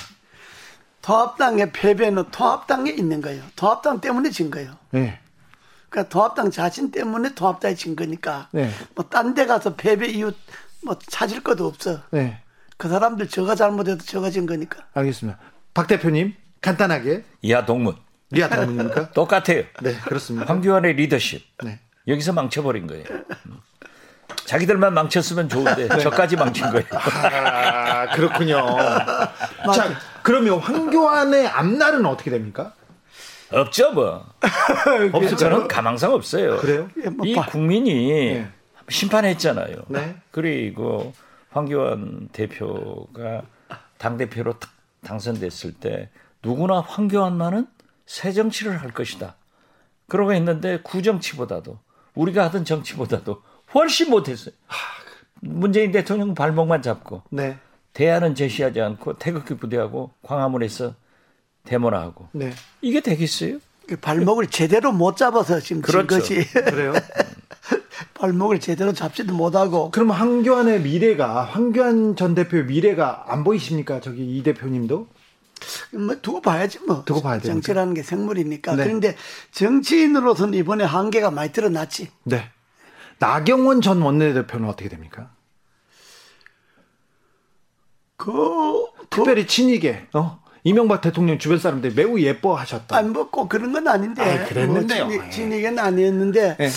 통합당의 1.02 1.72
패배는 1.72 2.26
통합당에 2.32 2.92
있는 2.92 3.22
거예요. 3.22 3.44
통합당 3.56 4.02
때문에 4.02 4.30
진 4.30 4.52
거예요. 4.52 4.76
네. 4.92 5.20
그러니까 5.90 6.10
통합당 6.10 6.52
자신 6.52 6.92
때문에 6.92 7.34
통합당이 7.34 7.76
진 7.76 7.96
거니까 7.96 8.50
네. 8.52 8.70
뭐딴 8.96 9.34
데 9.34 9.46
가서 9.46 9.76
패배 9.76 10.08
이유 10.08 10.32
뭐 10.84 10.98
찾을 11.00 11.42
것도 11.42 11.66
없어. 11.66 12.02
네. 12.12 12.42
그 12.78 12.90
사람들 12.90 13.30
저가 13.30 13.56
잘못해도 13.56 14.04
저가 14.04 14.30
진 14.30 14.46
거니까. 14.46 14.86
알겠습니다. 14.94 15.40
박 15.74 15.88
대표님 15.88 16.36
간단하게 16.62 17.24
이하 17.42 17.66
동문. 17.66 17.96
이하 18.34 18.50
동문입니까? 18.50 19.12
똑같아요. 19.14 19.64
네, 19.82 19.96
그렇습니다. 20.06 20.46
황교안의 20.48 20.94
리더십. 20.94 21.44
네. 21.64 21.80
여기서 22.08 22.34
망쳐버린 22.34 22.88
거예요. 22.88 23.06
자기들만 24.46 24.94
망쳤으면 24.94 25.50
좋은데 25.50 25.88
네. 25.88 25.98
저까지 26.00 26.38
망친 26.38 26.70
거예요. 26.70 26.86
아, 26.92 28.10
그렇군요. 28.16 28.66
자, 29.74 29.90
그러면 30.24 30.60
황교안의 30.60 31.48
앞날은 31.48 32.06
어떻게 32.06 32.30
됩니까? 32.30 32.74
없죠, 33.52 33.92
뭐. 33.92 34.26
없을 35.14 35.38
저는 35.38 35.68
가망상 35.68 36.14
없어요. 36.14 36.58
그래요? 36.58 36.90
예, 37.04 37.10
뭐이 37.10 37.36
국민이 37.36 38.34
네. 38.34 38.52
심판했잖아요. 38.90 39.76
네. 39.88 40.16
그리고 40.32 41.14
황교안 41.52 42.30
대표가 42.32 43.44
당대표로 43.98 44.56
당선됐을 45.06 45.74
때 45.74 46.10
누구나 46.44 46.82
황교안만은 46.82 47.68
새 48.08 48.32
정치를 48.32 48.82
할 48.82 48.92
것이다. 48.92 49.36
그러고 50.08 50.34
했는데 50.34 50.80
구정치보다도 50.82 51.78
우리가 52.16 52.46
하던 52.46 52.66
정치보다도 52.66 53.44
훨씬 53.76 54.10
못했어요. 54.10 54.56
문재인 55.42 55.92
대통령 55.92 56.34
발목만 56.34 56.82
잡고 56.82 57.22
네. 57.30 57.58
대안은 57.94 58.34
제시하지 58.34 58.82
않고 58.82 59.20
태극기 59.20 59.56
부대하고 59.56 60.12
광화문에서 60.24 60.96
데모나 61.66 62.00
하고 62.00 62.30
네. 62.32 62.54
이게 62.82 63.02
되겠어요? 63.02 63.60
그 63.88 63.98
발목을 63.98 64.48
제대로 64.48 64.92
못 64.92 65.16
잡아서 65.18 65.60
지금 65.60 65.82
그렇죠. 65.82 66.08
것이 66.08 66.44
그래요? 66.52 66.94
발목을 68.16 68.60
제대로 68.60 68.94
잡지도 68.94 69.34
못하고. 69.34 69.92
그럼 69.92 70.12
황교안의 70.12 70.82
미래가 70.82 71.44
황교안 71.44 72.16
전 72.16 72.34
대표의 72.36 72.66
미래가 72.66 73.26
안 73.28 73.44
보이십니까? 73.44 74.02
저기 74.02 74.38
이 74.38 74.44
대표님도? 74.44 75.08
뭐 75.92 76.16
두고 76.22 76.42
봐야지 76.42 76.80
뭐. 76.88 77.04
두고 77.06 77.22
봐야 77.22 77.40
돼. 77.40 77.48
정치라는 77.48 77.94
게 77.94 78.04
생물이니까. 78.04 78.76
네. 78.76 78.84
그런데 78.84 79.16
정치인으로서는 79.52 80.54
이번에 80.56 80.84
한계가 80.84 81.32
많이 81.32 81.52
드러났지. 81.52 82.10
네. 82.24 82.50
나경원 83.20 83.82
전 83.82 84.02
원내대표는 84.02 84.68
어떻게 84.70 84.90
됩니까? 84.90 85.32
그, 88.16 88.32
특별히 89.10 89.44
그, 89.44 89.48
친이게 89.48 90.08
어? 90.14 90.40
이명박 90.64 91.02
대통령 91.02 91.38
주변 91.40 91.60
사람들이 91.60 91.94
매우 91.94 92.20
예뻐하셨다. 92.20 92.96
안 92.96 93.14
먹고 93.14 93.48
그런 93.48 93.72
건 93.74 93.88
아닌데. 93.88 94.22
아, 94.22 94.46
그랬는데요. 94.48 95.06
뭐, 95.08 95.30
친이게는 95.30 95.80
아니었는데. 95.80 96.58
네. 96.58 96.70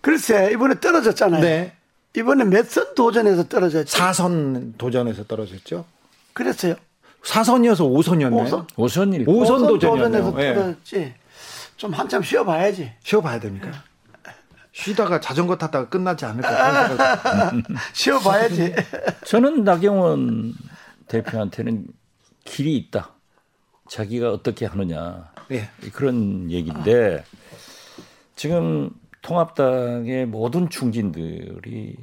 글쎄 0.00 0.50
이번에 0.52 0.78
떨어졌잖아요. 0.80 1.42
네. 1.42 1.72
이번에 2.16 2.44
몇 2.44 2.66
선 2.70 2.94
도전에서 2.94 3.48
떨어졌죠? 3.48 3.96
4선 3.98 4.78
도전에서 4.78 5.24
떨어졌죠. 5.24 5.84
그랬어요. 6.32 6.76
4선이어서 7.22 7.80
5선이었나요? 7.90 8.48
5선? 8.48 8.66
5선 8.74 9.26
5선 9.26 9.68
도전에서 9.68 10.32
떨어졌지. 10.32 11.14
좀 11.76 11.92
한참 11.92 12.22
쉬어봐야지. 12.22 12.92
쉬어봐야 13.02 13.38
됩니까? 13.40 13.70
쉬다가 14.72 15.20
자전거 15.20 15.56
탔다가 15.56 15.88
끝나지 15.88 16.24
않을까 16.24 17.52
쉬어봐야지. 17.92 18.74
저는 19.24 19.64
나경원 19.64 20.54
대표한테는 21.08 21.86
길이 22.44 22.76
있다. 22.76 23.10
자기가 23.88 24.30
어떻게 24.30 24.66
하느냐. 24.66 25.32
네. 25.48 25.68
그런 25.92 26.50
얘기인데 26.50 27.24
지금 28.36 28.90
통합당의 29.22 30.26
모든 30.26 30.68
중진들이 30.68 31.96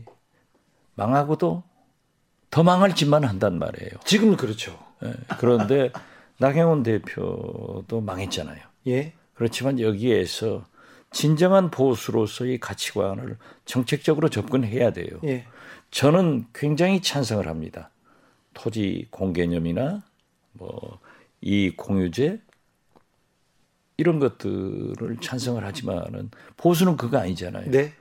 망하고도 0.95 1.63
더 2.49 2.63
망할 2.63 2.95
짓만 2.95 3.23
한단 3.23 3.57
말이에요. 3.59 3.91
지금은 4.03 4.35
그렇죠. 4.35 4.77
네. 5.07 5.35
그런데 5.39 5.91
나경원 6.37 6.83
대표도 6.83 8.01
망했잖아요. 8.01 8.59
예. 8.87 9.13
그렇지만 9.33 9.79
여기에서 9.79 10.65
진정한 11.11 11.71
보수로서의 11.71 12.59
가치관을 12.59 13.37
정책적으로 13.65 14.29
접근해야 14.29 14.91
돼요. 14.91 15.19
예. 15.23 15.45
저는 15.91 16.45
굉장히 16.53 17.01
찬성을 17.01 17.47
합니다. 17.47 17.89
토지 18.53 19.07
공개념이나 19.11 20.03
뭐 20.53 20.99
이 21.45 21.69
공유제 21.77 22.41
이런 23.97 24.19
것들을 24.19 25.17
찬성을 25.21 25.63
하지만은 25.63 26.31
보수는 26.57 26.97
그거 26.97 27.19
아니잖아요. 27.19 27.69
네. 27.69 27.93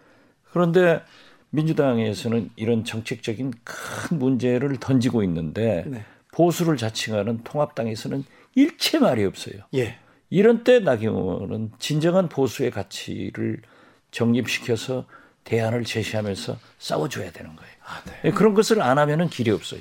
그런데 0.50 1.02
민주당에서는 1.50 2.50
이런 2.56 2.84
정책적인 2.84 3.52
큰 3.62 4.18
문제를 4.18 4.78
던지고 4.80 5.22
있는데 5.22 5.84
네. 5.86 6.04
보수를 6.34 6.76
자칭하는 6.76 7.44
통합당에서는 7.44 8.24
일체 8.56 8.98
말이 8.98 9.24
없어요. 9.24 9.54
예. 9.76 9.98
이런 10.30 10.64
때 10.64 10.80
나경원은 10.80 11.70
진정한 11.78 12.28
보수의 12.28 12.72
가치를 12.72 13.62
정립시켜서 14.10 15.06
대안을 15.44 15.84
제시하면서 15.84 16.58
싸워줘야 16.78 17.30
되는 17.30 17.54
거예요. 17.54 17.72
아, 17.86 18.02
네. 18.06 18.12
예, 18.24 18.30
그런 18.32 18.54
것을 18.54 18.82
안 18.82 18.98
하면은 18.98 19.28
길이 19.28 19.50
없어요. 19.52 19.80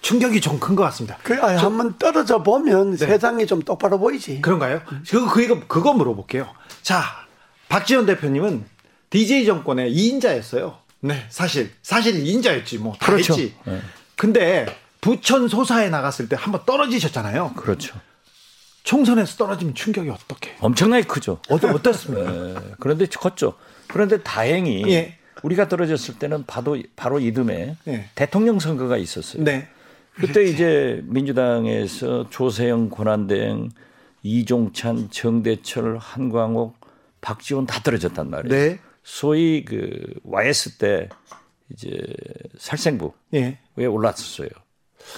충격이 0.00 0.40
좀 0.40 0.60
큰 0.60 0.76
것 0.76 0.84
같습니다. 0.84 1.18
그, 1.24 1.34
아니, 1.42 1.58
한번 1.58 1.98
떨어져 1.98 2.44
보면 2.44 2.92
네. 2.92 2.96
세상이 3.06 3.46
좀 3.46 3.62
똑바로 3.62 3.98
보이지. 3.98 4.40
그런가요? 4.40 4.82
그거, 5.08 5.32
그거, 5.32 5.66
그거 5.66 5.92
물어볼게요. 5.94 6.46
자, 6.82 7.02
박지원 7.68 8.06
대표님은 8.06 8.64
DJ 9.10 9.46
정권의 9.46 9.92
2인자였어요. 9.92 10.76
네, 11.00 11.26
사실. 11.30 11.72
사실 11.82 12.22
2인자였지, 12.22 12.78
뭐. 12.78 12.92
다 13.00 13.06
그렇죠. 13.06 13.32
했지. 13.32 13.54
네. 13.64 13.80
근데 14.14 14.66
부천 15.00 15.48
소사에 15.48 15.88
나갔을 15.90 16.28
때 16.28 16.36
한번 16.38 16.62
떨어지셨잖아요. 16.66 17.52
그렇죠. 17.56 17.98
총선에서 18.82 19.36
떨어지면 19.36 19.74
충격이 19.74 20.08
어떻게? 20.08 20.56
엄청나게 20.60 21.06
크죠. 21.06 21.40
어, 21.50 21.54
어떻습니까? 21.56 22.30
네, 22.30 22.54
그런데 22.80 23.06
컸죠. 23.06 23.54
그런데 23.86 24.22
다행히 24.22 24.82
예. 24.88 25.18
우리가 25.42 25.68
떨어졌을 25.68 26.18
때는 26.18 26.44
바로 26.46 26.78
바로 26.96 27.20
이듬해 27.20 27.76
예. 27.86 28.08
대통령 28.14 28.58
선거가 28.58 28.96
있었어요. 28.96 29.44
네. 29.44 29.68
그때 30.14 30.44
이제 30.44 31.00
민주당에서 31.04 32.28
조세영, 32.30 32.90
권한대행, 32.90 33.70
이종찬, 34.22 35.10
정대철, 35.10 35.98
한광옥, 35.98 36.76
박지원 37.20 37.66
다 37.66 37.80
떨어졌단 37.82 38.30
말이에요. 38.30 38.48
네. 38.50 38.78
소위 39.04 39.64
그 39.64 40.14
YS 40.24 40.78
때 40.78 41.08
이제 41.70 42.00
살생부에 42.58 43.10
예. 43.34 43.86
올랐었어요. 43.86 44.48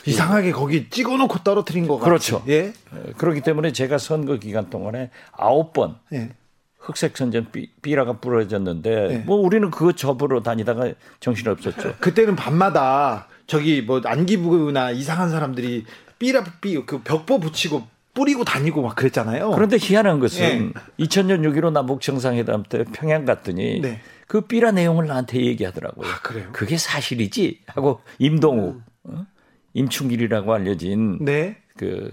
이상하게 0.06 0.52
거기 0.52 0.88
찍어놓고 0.88 1.40
떨어뜨린 1.42 1.86
거 1.86 1.98
그렇죠. 1.98 2.42
예. 2.48 2.72
그렇기 3.16 3.40
때문에 3.40 3.72
제가 3.72 3.98
선거 3.98 4.36
기간 4.36 4.70
동안에 4.70 5.10
아홉 5.32 5.72
번 5.72 5.96
예. 6.12 6.30
흑색 6.78 7.16
선전 7.16 7.48
삐라가 7.82 8.14
부러졌는데 8.14 9.08
예. 9.10 9.16
뭐 9.18 9.36
우리는 9.36 9.70
그거 9.70 9.92
접으러 9.92 10.42
다니다가 10.42 10.92
정신 11.20 11.48
없었죠. 11.48 11.94
그때는 12.00 12.36
밤마다 12.36 13.28
저기 13.46 13.82
뭐 13.82 14.00
안기부나 14.04 14.92
이상한 14.92 15.30
사람들이 15.30 15.84
삐라 16.18 16.44
삐그 16.60 17.02
벽보 17.02 17.40
붙이고 17.40 17.86
뿌리고 18.14 18.44
다니고 18.44 18.82
막 18.82 18.96
그랬잖아요. 18.96 19.50
그런데 19.52 19.76
희한한 19.80 20.18
것은 20.20 20.72
네. 20.74 21.04
2000년 21.04 21.42
6.15 21.42 21.72
남북 21.72 22.00
정상회담 22.00 22.64
때 22.64 22.84
평양 22.92 23.24
갔더니 23.24 23.80
네. 23.80 24.00
그 24.26 24.42
삐라 24.42 24.72
내용을 24.72 25.06
나한테 25.06 25.44
얘기하더라고요. 25.44 26.08
아, 26.08 26.20
그래요? 26.20 26.48
그게 26.52 26.76
사실이지 26.76 27.60
하고 27.66 28.00
임동우 28.18 28.68
음. 28.68 28.84
어? 29.04 29.26
임충길이라고 29.74 30.52
알려진 30.52 31.24
네. 31.24 31.56
그 31.76 32.10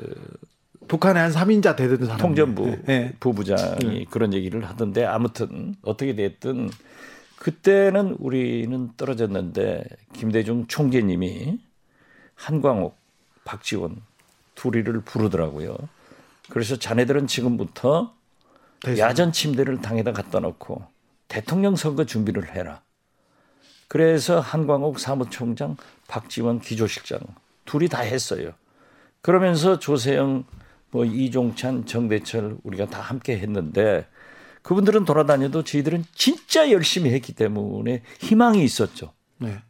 북한의 0.88 1.24
한 1.24 1.32
3인자 1.32 1.76
되던 1.76 2.06
사람 2.06 2.18
통전부 2.18 2.78
네. 2.86 3.14
부부장이 3.20 3.80
네. 3.80 4.06
그런 4.10 4.34
얘기를 4.34 4.64
하던데 4.66 5.06
아무튼 5.06 5.76
어떻게 5.82 6.16
됐든 6.16 6.70
그때는 7.38 8.16
우리는 8.20 8.90
떨어졌는데 8.98 9.84
김대중 10.14 10.68
총재님이 10.68 11.60
한광옥, 12.36 12.98
박지원 13.44 14.02
둘이를 14.56 15.02
부르더라고요. 15.02 15.76
그래서 16.50 16.78
자네들은 16.78 17.28
지금부터 17.28 18.14
대선. 18.82 18.98
야전 18.98 19.32
침대를 19.32 19.82
당에다 19.82 20.14
갖다 20.14 20.40
놓고 20.40 20.86
대통령 21.28 21.76
선거 21.76 22.06
준비를 22.06 22.56
해라. 22.56 22.82
그래서 23.88 24.40
한광옥 24.40 25.00
사무총장, 25.00 25.78
박지원 26.08 26.60
기조실장 26.60 27.20
둘이 27.68 27.88
다 27.88 28.02
했어요. 28.02 28.54
그러면서 29.22 29.78
조세영, 29.78 30.46
뭐 30.90 31.06
이종찬, 31.06 31.86
정대철 31.86 32.58
우리가 32.64 32.88
다 32.88 33.02
함께 33.02 33.38
했는데 33.38 34.08
그분들은 34.64 35.06
돌아다녀도 35.06 35.64
저희들은 35.64 36.06
진짜 36.16 36.72
열심히 36.72 37.12
했기 37.14 37.34
때문에 37.34 38.02
희망이 38.20 38.64
있었죠. 38.64 39.14
네. 39.38 39.62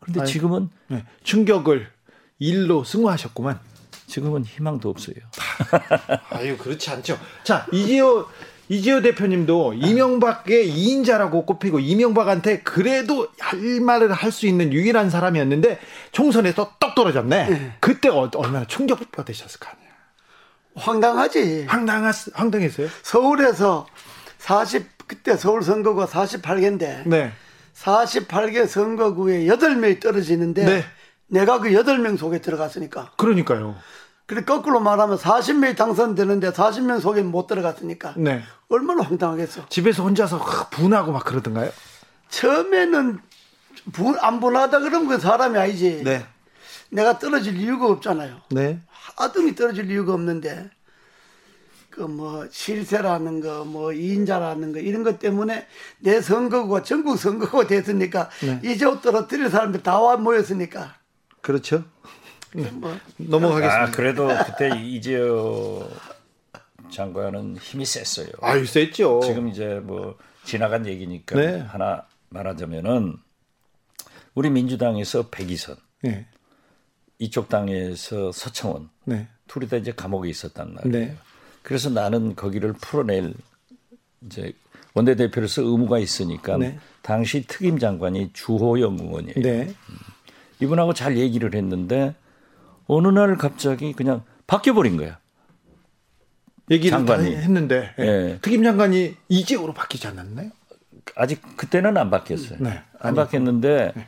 그런데 0.00 0.20
아니, 0.20 0.30
지금은 0.30 0.70
네. 0.88 1.04
충격을 1.22 1.88
일로 2.38 2.84
승화하셨구만. 2.84 3.60
지금은 4.06 4.44
희망도 4.44 4.88
없어요. 4.90 5.16
아유 6.30 6.56
그렇지 6.56 6.90
않죠. 6.90 7.18
자 7.42 7.66
이지호 7.72 8.26
이지호 8.68 9.02
대표님도 9.02 9.74
이명박의 9.74 10.68
2인자라고 10.70 11.44
꼽히고 11.46 11.80
이명박한테 11.80 12.60
그래도 12.60 13.28
할 13.38 13.58
말을 13.80 14.12
할 14.12 14.32
수 14.32 14.46
있는 14.46 14.72
유일한 14.72 15.10
사람이었는데 15.10 15.78
총선에서 16.12 16.72
떡 16.80 16.94
떨어졌네. 16.94 17.48
네. 17.48 17.76
그때 17.80 18.08
어, 18.08 18.30
얼마나 18.34 18.66
충격받으셨을 18.66 19.60
거 19.60 19.68
아니야. 19.68 19.84
황당하지. 20.76 21.66
황당하, 21.68 22.10
황당했어요? 22.32 22.88
서울에서 23.02 23.86
40 24.38 24.94
그때 25.06 25.36
서울 25.36 25.62
선거구가 25.62 26.06
48개인데 26.06 27.06
네. 27.06 27.32
48개 27.76 28.66
선거구에 28.66 29.44
8명이 29.46 30.00
떨어지는데 30.00 30.64
네. 30.64 30.84
내가 31.26 31.60
그 31.60 31.68
8명 31.70 32.16
속에 32.18 32.40
들어갔으니까. 32.40 33.12
그러니까요. 33.16 33.76
그래 34.26 34.42
거꾸로 34.44 34.80
말하면 34.80 35.18
40명이 35.18 35.76
당선되는데 35.76 36.50
40명 36.52 37.00
속에 37.00 37.22
못 37.22 37.46
들어갔으니까. 37.46 38.14
네. 38.16 38.42
얼마나 38.68 39.02
황당하겠어. 39.02 39.68
집에서 39.68 40.02
혼자서 40.02 40.38
분하고 40.70 41.12
막 41.12 41.24
그러던가요? 41.24 41.70
처음에는 42.30 43.20
분, 43.92 44.16
안 44.20 44.40
분하다 44.40 44.80
그러면 44.80 45.08
그 45.08 45.18
사람이 45.18 45.58
아니지. 45.58 46.02
네. 46.04 46.26
내가 46.90 47.18
떨어질 47.18 47.56
이유가 47.56 47.86
없잖아요. 47.86 48.40
네. 48.50 48.80
하등이 48.88 49.54
떨어질 49.54 49.90
이유가 49.90 50.14
없는데 50.14 50.70
그 51.90 52.00
뭐 52.02 52.44
실세라는 52.50 53.40
거, 53.40 53.64
뭐 53.64 53.92
이인자라는 53.92 54.72
거 54.72 54.80
이런 54.80 55.04
것 55.04 55.20
때문에 55.20 55.66
내 56.00 56.20
선거구가 56.20 56.82
전국 56.82 57.18
선거구가 57.18 57.66
됐으니까 57.68 58.30
네. 58.42 58.60
이제 58.64 58.84
떨어뜨릴 59.00 59.48
사람들 59.50 59.82
다 59.82 60.00
와 60.00 60.16
모였으니까. 60.16 60.94
그렇죠. 61.40 61.84
네. 62.54 62.70
뭐 62.70 62.96
넘어가겠습니다. 63.16 63.82
아, 63.82 63.90
그래도 63.90 64.28
그때 64.46 64.80
이재호 64.80 65.88
장관은 66.90 67.56
힘이 67.56 67.84
셌어요. 67.84 68.28
아유 68.40 68.64
셌죠. 68.64 69.20
지금 69.24 69.48
이제 69.48 69.80
뭐 69.82 70.16
지나간 70.44 70.86
얘기니까 70.86 71.36
네. 71.36 71.58
하나 71.58 72.06
말하자면은 72.28 73.16
우리 74.34 74.50
민주당에서 74.50 75.28
백이선, 75.30 75.76
네. 76.02 76.26
이쪽 77.18 77.48
당에서 77.48 78.32
서청원, 78.32 78.90
네. 79.04 79.28
둘이 79.46 79.68
다 79.68 79.76
이제 79.76 79.92
감옥에 79.92 80.28
있었단 80.28 80.74
말이에요. 80.74 80.92
네. 80.92 81.16
그래서 81.62 81.90
나는 81.90 82.34
거기를 82.36 82.72
풀어낼 82.74 83.34
이제 84.22 84.52
원내대표로서 84.94 85.62
의무가 85.62 85.98
있으니까 85.98 86.56
네. 86.56 86.78
당시 87.02 87.44
특임 87.46 87.78
장관이 87.78 88.30
주호영 88.32 88.98
의원이에요. 89.00 89.34
네. 89.42 89.62
음. 89.68 89.96
이분하고 90.60 90.94
잘 90.94 91.16
얘기를 91.16 91.54
했는데 91.54 92.14
어느 92.86 93.08
날 93.08 93.36
갑자기 93.36 93.92
그냥 93.92 94.22
바뀌어버린 94.46 94.96
거야. 94.96 95.18
얘기를 96.70 96.96
장관이. 96.96 97.34
했는데 97.36 97.94
예. 97.98 98.04
네. 98.04 98.38
특임 98.40 98.62
장관이 98.62 99.14
이직으로 99.28 99.74
바뀌지 99.74 100.06
않았나요? 100.06 100.50
아직 101.16 101.42
그때는 101.56 101.96
안 101.96 102.10
바뀌었어요. 102.10 102.58
네. 102.60 102.82
안 103.00 103.14
바뀌었는데 103.14 103.92
네. 103.94 104.06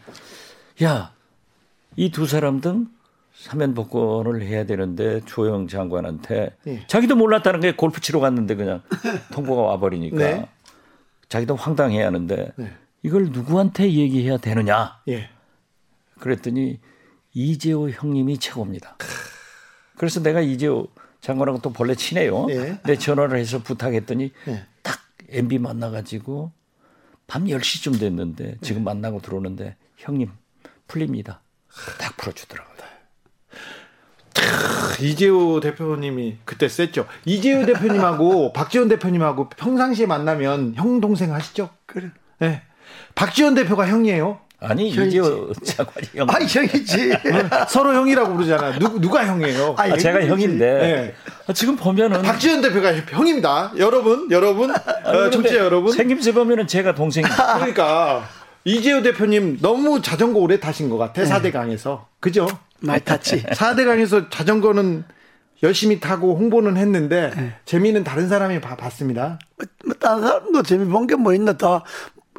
야이 0.83 2.11
두 2.11 2.27
사람들 2.27 2.87
사면 3.35 3.75
복권을 3.75 4.41
해야 4.43 4.65
되는데 4.65 5.21
조영 5.27 5.69
장관한테 5.69 6.57
네. 6.65 6.85
자기도 6.87 7.17
몰랐다는 7.17 7.61
게 7.61 7.73
골프 7.73 8.01
치러 8.01 8.21
갔는데 8.21 8.55
그냥 8.55 8.83
통보가 9.33 9.61
와버리니까 9.63 10.17
네. 10.17 10.49
자기도 11.29 11.55
황당해 11.57 12.03
하는데 12.03 12.53
네. 12.57 12.73
이걸 13.03 13.27
누구한테 13.27 13.85
얘기해야 13.93 14.39
되느냐. 14.39 14.99
예. 15.09 15.29
그랬더니 16.19 16.81
이재호 17.37 17.91
형님이 17.91 18.39
최고입니다. 18.39 18.97
그래서 19.97 20.23
내가 20.23 20.41
이재호 20.41 20.89
장관하고 21.21 21.61
또 21.61 21.71
본래 21.71 21.95
친해요. 21.95 22.47
예. 22.49 22.81
내 22.85 22.97
전화를 22.97 23.39
해서 23.39 23.63
부탁했더니 23.63 24.33
예. 24.49 24.67
딱 24.83 25.01
MB 25.29 25.59
만나가지고 25.59 26.51
밤 27.27 27.45
10시쯤 27.45 28.01
됐는데 28.01 28.57
지금 28.63 28.81
예. 28.81 28.85
만나고 28.85 29.21
들어오는데 29.21 29.77
형님 29.99 30.31
풀립니다. 30.89 31.43
딱 31.99 32.17
풀어주더라고요. 32.17 32.77
이재호 35.01 35.61
대표님이 35.61 36.39
그때 36.45 36.69
셌죠. 36.69 37.07
이재호 37.27 37.67
대표님하고 37.67 38.53
박지원 38.55 38.89
대표님하고 38.89 39.51
평상시에 39.51 40.07
만나면 40.07 40.75
형 40.75 41.01
동생 41.01 41.35
하시죠? 41.35 41.69
그래. 41.85 42.11
네. 42.39 42.63
박지원 43.15 43.55
대표가 43.55 43.89
형이에요. 43.89 44.41
아니 44.59 44.89
이재호 44.89 45.53
장관이 45.65 46.07
형. 46.15 46.27
아니 46.31 46.47
형이지. 46.47 47.13
서로 47.69 47.95
형이라고 47.95 48.35
부르잖아. 48.35 48.79
누 48.79 48.99
누가 49.01 49.27
형이에요? 49.27 49.75
아, 49.79 49.83
아 49.83 49.97
제가 49.97 50.25
형인데. 50.27 50.65
네. 50.79 51.15
아, 51.47 51.53
지금 51.53 51.77
보면은 51.77 52.23
박지원 52.23 52.63
대표가 52.63 52.95
형입니다. 52.95 53.73
여러분, 53.77 54.29
여러분, 54.31 54.71
어, 54.71 55.31
청취자 55.31 55.57
여러분. 55.57 55.93
생김새 55.93 56.33
보면은 56.33 56.67
제가 56.67 56.95
동생입니다. 56.95 57.55
그러니까 57.61 58.29
이재호 58.65 59.03
대표님 59.03 59.59
너무 59.61 60.01
자전거 60.01 60.41
오래 60.41 60.59
타신 60.59 60.89
것 60.89 60.97
같아. 60.97 61.23
4대 61.23 61.53
강에서. 61.53 62.09
그죠? 62.21 62.49
많이 62.81 63.01
탔지. 63.03 63.43
4대 63.53 63.85
강에서 63.85 64.29
자전거는 64.31 65.05
열심히 65.63 66.01
타고 66.01 66.35
홍보는 66.37 66.77
했는데 66.77 67.31
네. 67.37 67.55
재미는 67.67 68.05
다른 68.05 68.29
사람이 68.29 68.61
봐, 68.61 68.77
봤습니다. 68.77 69.39
뭐, 69.57 69.67
뭐 69.87 69.95
다른 69.99 70.23
사람도 70.23 70.63
재미 70.63 70.87
본 70.87 71.07
게 71.07 71.15
뭐 71.17 71.35
있나 71.35 71.53
다. 71.57 71.83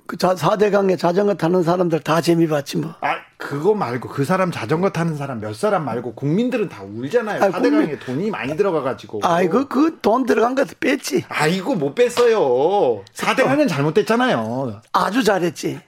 그 0.08 0.16
4대강에 0.16 0.98
자전거 0.98 1.34
타는 1.36 1.64
사람들 1.64 2.00
다 2.00 2.22
재미 2.22 2.48
봤지 2.48 2.78
뭐. 2.78 2.96
아, 3.02 3.18
그거 3.38 3.74
말고 3.76 4.10
그 4.10 4.24
사람 4.26 4.52
자전거 4.52 4.90
타는 4.90 5.16
사람 5.18 5.40
몇 5.42 5.54
사람 5.56 5.86
말고 5.86 6.16
국민들은 6.16 6.70
다 6.70 6.82
울잖아요. 6.84 7.44
아, 7.44 7.50
4대강에 7.50 7.60
국민... 7.62 8.00
돈이 8.00 8.32
많이 8.32 8.56
들어가 8.56 8.82
가지고. 8.82 9.20
아이고, 9.24 9.68
그 9.68 10.00
돈 10.02 10.26
들어간 10.26 10.56
것도 10.56 10.70
뺐지. 10.80 11.26
아이고, 11.28 11.76
못 11.76 11.94
뺐어요. 11.94 13.04
4대강은 13.14 13.68
잘못됐잖아요. 13.68 14.82
아주 14.94 15.24
잘했지. 15.24 15.82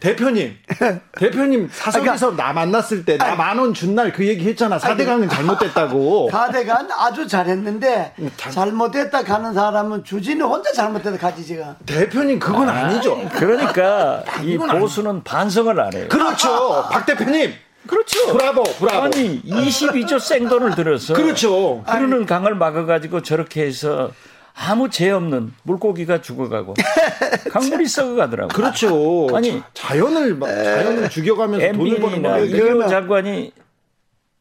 대표님, 0.00 0.56
대표님 1.18 1.68
사석에서 1.72 2.30
그러니까, 2.30 2.44
나 2.44 2.52
만났을 2.52 3.04
때 3.04 3.16
나 3.16 3.34
만 3.34 3.58
원 3.58 3.72
준 3.74 3.94
날 3.94 4.12
그 4.12 4.26
얘기 4.26 4.46
했잖아. 4.46 4.78
4대강은 4.78 5.30
잘못됐다고. 5.30 6.28
4대강 6.32 6.88
아주 6.90 7.26
잘했는데 7.26 8.12
음, 8.18 8.30
잘못됐다 8.36 9.24
가는 9.24 9.54
사람은 9.54 10.04
주진이 10.04 10.40
혼자 10.42 10.70
잘못됐다 10.72 11.16
가지 11.18 11.44
지금. 11.44 11.74
대표님 11.86 12.38
그건 12.38 12.68
아, 12.68 12.88
니죠 12.92 13.18
그러니까 13.32 14.22
이 14.44 14.56
보수는 14.58 15.24
반성을 15.24 15.80
안 15.80 15.92
해요. 15.94 16.06
그렇죠. 16.08 16.86
박 16.90 17.06
대표님. 17.06 17.52
그렇죠. 17.86 18.32
브라보, 18.32 18.64
브라보. 18.64 19.04
아니, 19.04 19.40
22조 19.42 20.18
생돈을 20.18 20.74
들여서. 20.74 21.14
그렇죠. 21.14 21.84
흐르는 21.86 22.26
강을 22.26 22.56
막아가지고 22.56 23.22
저렇게 23.22 23.62
해서 23.64 24.10
아무 24.58 24.88
죄 24.88 25.10
없는 25.10 25.52
물고기가 25.64 26.22
죽어가고 26.22 26.74
강물이 27.52 27.86
썩어가더라고. 27.86 28.48
그렇죠. 28.48 29.28
아니 29.34 29.62
자연을 29.74 30.40
자연을 30.40 31.10
죽여가면서 31.10 31.72
돈을 31.72 32.00
버는 32.00 32.22
거예요. 32.22 32.44
이호 32.46 32.88
장관이 32.88 33.52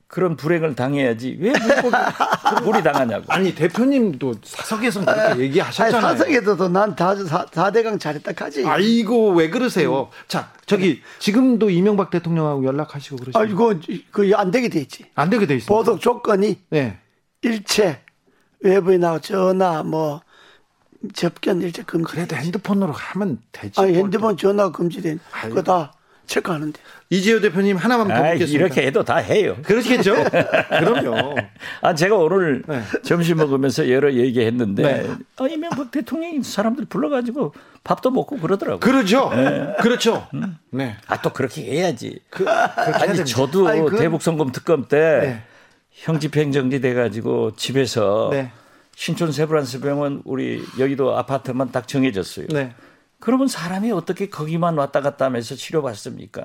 그런 0.08 0.38
불행을 0.38 0.75
당해야지 0.75 1.38
왜 1.41 1.51
물고기 1.51 2.63
물이 2.63 2.82
당하냐고. 2.82 3.25
아니 3.28 3.54
대표님도 3.54 4.36
사석에서 4.41 5.04
그렇게 5.04 5.41
얘기하셨잖아요. 5.41 6.06
아니, 6.08 6.17
사석에서도 6.17 6.69
난다 6.69 7.13
4대강 7.15 7.99
잘했다 7.99 8.32
하지. 8.45 8.65
아이고 8.65 9.32
왜 9.34 9.49
그러세요? 9.49 10.04
음. 10.04 10.08
자 10.30 10.49
저기 10.65 11.01
지금도 11.19 11.69
이명박 11.69 12.10
대통령하고 12.10 12.63
연락하시고 12.63 13.17
그러시죠. 13.17 13.38
아 13.39 13.43
이거 13.43 13.75
그안 14.12 14.51
되게 14.51 14.69
돼 14.69 14.80
있지. 14.80 15.06
안 15.15 15.30
되게 15.30 15.45
돼 15.45 15.56
있어. 15.56 15.73
보석 15.73 15.99
조건이 15.99 16.58
네. 16.69 16.99
일체 17.41 18.05
외부에 18.62 18.98
나와 18.98 19.20
전화 19.20 19.84
뭐 19.84 20.22
접견 21.13 21.62
일제 21.62 21.84
금지. 21.84 22.06
그래도 22.12 22.36
핸드폰으로 22.36 22.91
하면 22.91 23.39
되지. 23.52 23.80
아 23.80 23.84
핸드폰 23.84 24.38
전화 24.38 24.72
금지된 24.72 25.20
그거 25.44 25.62
다 25.62 25.94
체크하는데. 26.26 26.80
이재호 27.12 27.39
대표님 27.39 27.78
하나만 27.78 28.08
더 28.08 28.15
묻겠습니다. 28.15 28.48
이렇게 28.65 28.88
해도 28.88 29.04
다 29.04 29.18
해요. 29.18 29.56
그렇겠죠? 29.63 30.15
그럼요. 30.70 31.36
아 31.82 31.94
제가 31.94 32.15
오늘 32.15 32.63
네. 32.68 32.82
점심 33.04 33.38
먹으면서 33.38 33.88
여러 33.91 34.12
얘기했는데 34.12 34.82
네. 34.82 35.12
아, 35.38 35.48
이명박 35.48 35.91
대통령이 35.91 36.41
사람들 36.41 36.86
불러가지고 36.86 37.54
밥도 37.84 38.10
먹고 38.10 38.38
그러더라고요. 38.39 38.80
그러죠. 38.80 39.30
네. 39.36 39.76
그렇죠. 39.80 40.28
음. 40.34 40.58
네. 40.72 40.98
아 41.06 41.22
또 41.22 41.32
그렇게 41.32 41.62
해야지. 41.62 42.20
그, 42.32 42.50
아니 42.50 43.24
저도 43.24 43.68
아니, 43.68 43.82
그... 43.88 43.98
대북 43.98 44.24
선검 44.24 44.52
특검 44.52 44.88
때 44.88 45.20
네. 45.22 45.44
형집행정지 45.96 46.82
돼가지고 46.82 47.56
집에서 47.56 48.30
네. 48.32 48.52
신촌 48.96 49.32
세브란스 49.32 49.80
병원 49.82 50.22
우리 50.26 50.62
여의도 50.80 51.18
아파트만 51.18 51.72
딱 51.72 51.88
정해졌어요. 51.88 52.48
네. 52.50 52.74
그러면 53.20 53.48
사람이 53.48 53.92
어떻게 53.92 54.30
거기만 54.30 54.78
왔다 54.78 55.02
갔다 55.02 55.26
하면서 55.26 55.56
치료받습니까? 55.56 56.44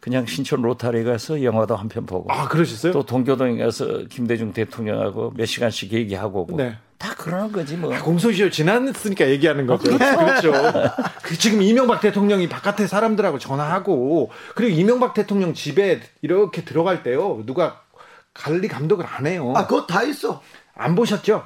그냥 0.00 0.26
신촌 0.26 0.62
로타리 0.62 1.04
가서 1.04 1.42
영화도 1.42 1.76
한 1.76 1.88
편 1.88 2.06
보고. 2.06 2.32
아, 2.32 2.48
그러셨어요? 2.48 2.92
또 2.92 3.04
동교동에 3.04 3.62
가서 3.62 4.04
김대중 4.08 4.52
대통령하고 4.52 5.32
몇 5.36 5.44
시간씩 5.46 5.92
얘기하고 5.92 6.40
오고. 6.42 6.56
네. 6.56 6.76
다 6.98 7.14
그러는 7.16 7.52
거지 7.52 7.76
뭐. 7.76 7.94
아, 7.94 8.02
공소시효 8.02 8.50
지났으니까 8.50 9.28
얘기하는 9.28 9.66
거죠. 9.66 9.96
그렇죠. 9.96 10.52
그 11.22 11.36
지금 11.38 11.62
이명박 11.62 12.00
대통령이 12.00 12.48
바깥에 12.48 12.86
사람들하고 12.88 13.38
전화하고 13.38 14.30
그리고 14.56 14.74
이명박 14.76 15.14
대통령 15.14 15.54
집에 15.54 16.00
이렇게 16.22 16.64
들어갈 16.64 17.02
때요. 17.04 17.42
누가 17.46 17.82
관리 18.38 18.68
감독을 18.68 19.04
안 19.06 19.26
해요. 19.26 19.52
아, 19.56 19.66
그거 19.66 19.86
다 19.86 20.02
있어. 20.02 20.40
안 20.76 20.94
보셨죠? 20.94 21.44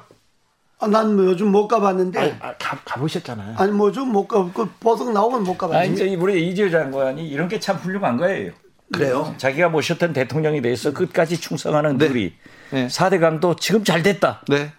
아, 0.79 0.87
난 0.87 1.15
뭐 1.15 1.25
요즘 1.25 1.47
못 1.51 1.67
가봤는데. 1.67 2.19
아니, 2.19 2.31
아, 2.39 2.53
가, 2.59 2.77
가보셨잖아요. 2.85 3.55
아니, 3.57 3.71
뭐좀못 3.71 4.27
가, 4.27 4.51
그 4.53 4.69
보석 4.79 5.11
나오면 5.11 5.43
못 5.43 5.57
가봤는데. 5.57 6.01
아니, 6.03 6.11
이제 6.13 6.15
우리 6.15 6.47
이재호 6.49 6.69
장관이 6.69 7.27
이런 7.27 7.47
게 7.47 7.59
참 7.59 7.77
훌륭한 7.77 8.17
거예요. 8.17 8.51
그래요? 8.91 9.33
자기가 9.37 9.69
모셨던 9.69 10.13
대통령에 10.13 10.61
대해서 10.61 10.91
끝까지 10.93 11.39
충성하는 11.39 11.97
네. 11.97 12.07
우리 12.07 12.35
네. 12.69 12.87
4대 12.87 13.19
강도 13.19 13.55
지금 13.55 13.83
잘 13.83 14.03
됐다. 14.03 14.43
네. 14.49 14.71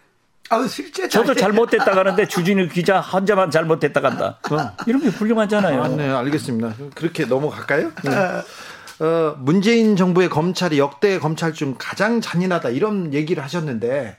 아, 0.50 0.64
실제 0.68 1.08
저도 1.08 1.34
잘못됐다 1.34 1.86
가는데 1.92 2.28
주진우 2.28 2.68
기자 2.68 3.00
혼자만 3.00 3.50
잘못됐다 3.50 4.00
간다. 4.02 4.38
어. 4.50 4.56
이런 4.86 5.00
게 5.02 5.08
훌륭하잖아요. 5.08 5.82
아, 5.82 5.88
네, 5.88 6.08
알겠습니다. 6.10 6.74
그렇게 6.94 7.24
넘어갈까요? 7.24 7.90
네. 8.04 8.10
어, 9.00 9.36
문재인 9.38 9.96
정부의 9.96 10.28
검찰이 10.28 10.78
역대 10.78 11.18
검찰 11.18 11.52
중 11.52 11.74
가장 11.78 12.20
잔인하다 12.20 12.70
이런 12.70 13.12
얘기를 13.12 13.42
하셨는데 13.42 14.16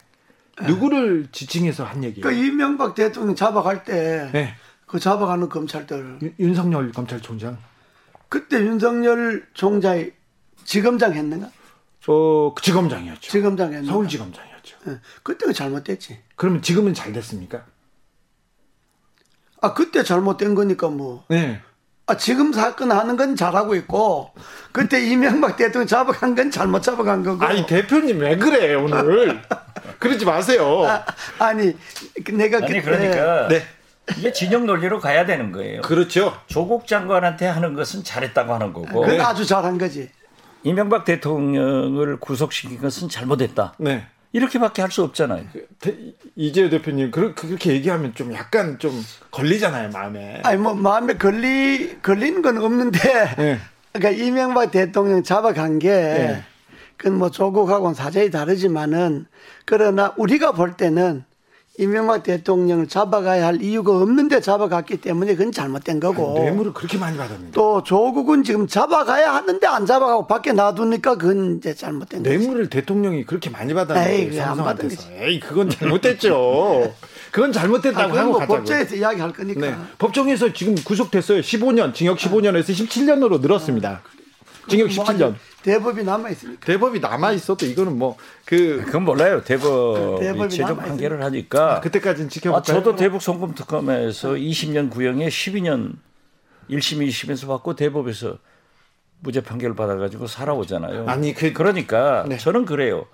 누구를 0.63 1.27
지칭해서 1.31 1.83
한 1.83 2.03
얘기예요? 2.03 2.23
그 2.23 2.33
이명박 2.33 2.95
대통령 2.95 3.35
잡아갈 3.35 3.83
때, 3.83 4.29
네. 4.31 4.55
그 4.85 4.99
잡아가는 4.99 5.49
검찰들. 5.49 6.19
유, 6.21 6.31
윤석열 6.39 6.91
검찰총장. 6.91 7.57
그때 8.29 8.57
윤석열 8.59 9.47
총장이 9.53 10.11
지검장 10.63 11.13
했는가? 11.13 11.49
어, 12.07 12.53
그 12.53 12.61
지검장이었죠. 12.61 13.31
지검장 13.31 13.73
했는가? 13.73 13.91
서울지검장이었죠. 13.91 14.77
네. 14.85 14.99
그때가 15.23 15.53
잘못됐지. 15.53 16.19
그러면 16.35 16.61
지금은 16.61 16.93
잘 16.93 17.11
됐습니까? 17.13 17.65
아, 19.61 19.73
그때 19.73 20.03
잘못된 20.03 20.55
거니까 20.55 20.89
뭐. 20.89 21.25
네. 21.27 21.61
아, 22.07 22.15
지금 22.17 22.53
사건 22.53 22.91
하는 22.91 23.17
건 23.17 23.35
잘하고 23.35 23.73
있고, 23.75 24.31
그때 24.71 25.03
이명박 25.03 25.57
대통령 25.57 25.87
잡아간 25.87 26.35
건 26.35 26.51
잘못 26.51 26.83
잡아간 26.83 27.23
거고. 27.23 27.43
아니, 27.43 27.65
대표님 27.65 28.19
왜 28.19 28.37
그래, 28.37 28.75
오늘. 28.75 29.41
그러지 29.97 30.23
마세요. 30.25 30.83
아, 31.39 31.53
니 31.53 31.75
내가 32.31 32.57
아니, 32.57 32.67
그때. 32.67 32.81
그러니까. 32.81 33.47
네. 33.47 33.63
이게 34.17 34.31
진영 34.31 34.67
논리로 34.67 34.99
가야 34.99 35.25
되는 35.25 35.51
거예요. 35.51 35.81
그렇죠. 35.81 36.37
조국 36.45 36.85
장관한테 36.85 37.47
하는 37.47 37.73
것은 37.73 38.03
잘했다고 38.03 38.53
하는 38.53 38.71
거고. 38.71 39.01
그건 39.01 39.21
아주 39.21 39.43
잘한 39.43 39.79
거지. 39.79 40.11
이명박 40.61 41.05
대통령을 41.05 42.19
구속시킨 42.19 42.79
것은 42.81 43.09
잘못했다. 43.09 43.73
네. 43.79 44.05
이렇게밖에 44.35 44.81
할 44.81 44.91
수 44.91 45.01
없잖아요. 45.03 45.45
그, 45.81 46.13
이재호 46.35 46.69
대표님 46.69 47.09
그렇게 47.11 47.71
얘기하면 47.71 48.13
좀 48.15 48.33
약간 48.33 48.77
좀 48.79 48.91
걸리잖아요 49.31 49.89
마음에. 49.89 50.41
아니 50.43 50.57
뭐 50.57 50.73
마음에 50.73 51.13
걸리 51.13 51.97
걸리는 52.01 52.41
건 52.41 52.57
없는데. 52.57 52.99
네. 53.37 53.59
그러니까 53.93 54.23
이명박 54.23 54.71
대통령 54.71 55.23
잡아간 55.23 55.79
게. 55.79 55.89
네. 55.89 56.43
그건 56.97 57.17
뭐 57.17 57.29
조국하고는 57.29 57.93
사정이 57.93 58.29
다르지만은 58.29 59.25
그러나 59.65 60.13
우리가 60.17 60.51
볼 60.51 60.75
때는 60.75 61.23
이명박 61.77 62.23
대통령을 62.23 62.87
잡아가야 62.87 63.47
할 63.47 63.61
이유가 63.61 63.97
없는데 63.97 64.39
잡아갔기 64.39 64.97
때문에 64.97 65.35
그건 65.35 65.51
잘못된 65.51 65.99
거고. 65.99 66.37
아니, 66.37 66.45
뇌물을 66.45 66.73
그렇게 66.73 66.97
많이 66.97 67.17
받았는데. 67.17 67.51
또 67.51 67.83
조국은 67.83 68.43
지금 68.43 68.65
잡아가야 68.65 69.33
하는데 69.33 69.67
안 69.67 69.85
잡아가고 69.85 70.25
밖에 70.27 70.53
놔두니까 70.53 71.17
그건 71.17 71.57
이제 71.57 71.73
잘못된 71.73 72.23
거죠. 72.23 72.37
뇌물을 72.37 72.69
대통령이 72.69 73.25
그렇게 73.25 73.49
많이 73.49 73.73
받았는데. 73.73 74.31
삼성한테서. 74.37 75.11
에이, 75.19 75.39
그건 75.39 75.69
잘못됐죠. 75.69 76.93
그건 77.31 77.51
잘못됐다고 77.51 78.13
아, 78.13 78.21
하고 78.21 78.31
뭐 78.31 78.45
법정에서 78.45 78.95
이야기할 78.95 79.33
거니까. 79.33 79.59
네. 79.59 79.75
법정에서 79.97 80.53
지금 80.53 80.75
구속됐어요. 80.75 81.41
15년, 81.41 81.93
징역 81.93 82.17
15년에서 82.17 82.69
17년으로 82.69 83.41
늘었습니다. 83.41 84.01
징역 84.69 84.87
17년. 84.87 85.19
뭐 85.19 85.35
대법이 85.65 86.03
남아 86.03 86.29
있으니까. 86.29 86.65
대법이 86.65 86.99
남아 86.99 87.31
있어도 87.33 87.65
이거는 87.65 87.97
뭐 87.97 88.17
그 88.45 88.83
그건 88.85 89.03
몰라요. 89.05 89.43
대법 89.43 90.21
이 90.21 90.49
최종 90.49 90.77
판결을 90.77 91.23
하니까 91.23 91.77
아, 91.77 91.79
그때까지는 91.81 92.29
지켜볼까요? 92.29 92.59
아, 92.59 92.61
저도 92.61 92.95
대북 92.95 93.21
송금 93.21 93.55
특검에서 93.55 94.33
20년 94.33 94.91
구형에 94.91 95.27
12년 95.27 95.93
1심 96.69 97.07
2심에서 97.07 97.47
받고 97.47 97.75
대법에서 97.75 98.37
무죄 99.21 99.41
판결을 99.41 99.75
받아가지고 99.75 100.27
살아오잖아요. 100.27 101.07
아니 101.07 101.33
그 101.33 101.53
그러니까 101.53 102.25
네. 102.29 102.37
저는 102.37 102.65
그래요. 102.65 103.07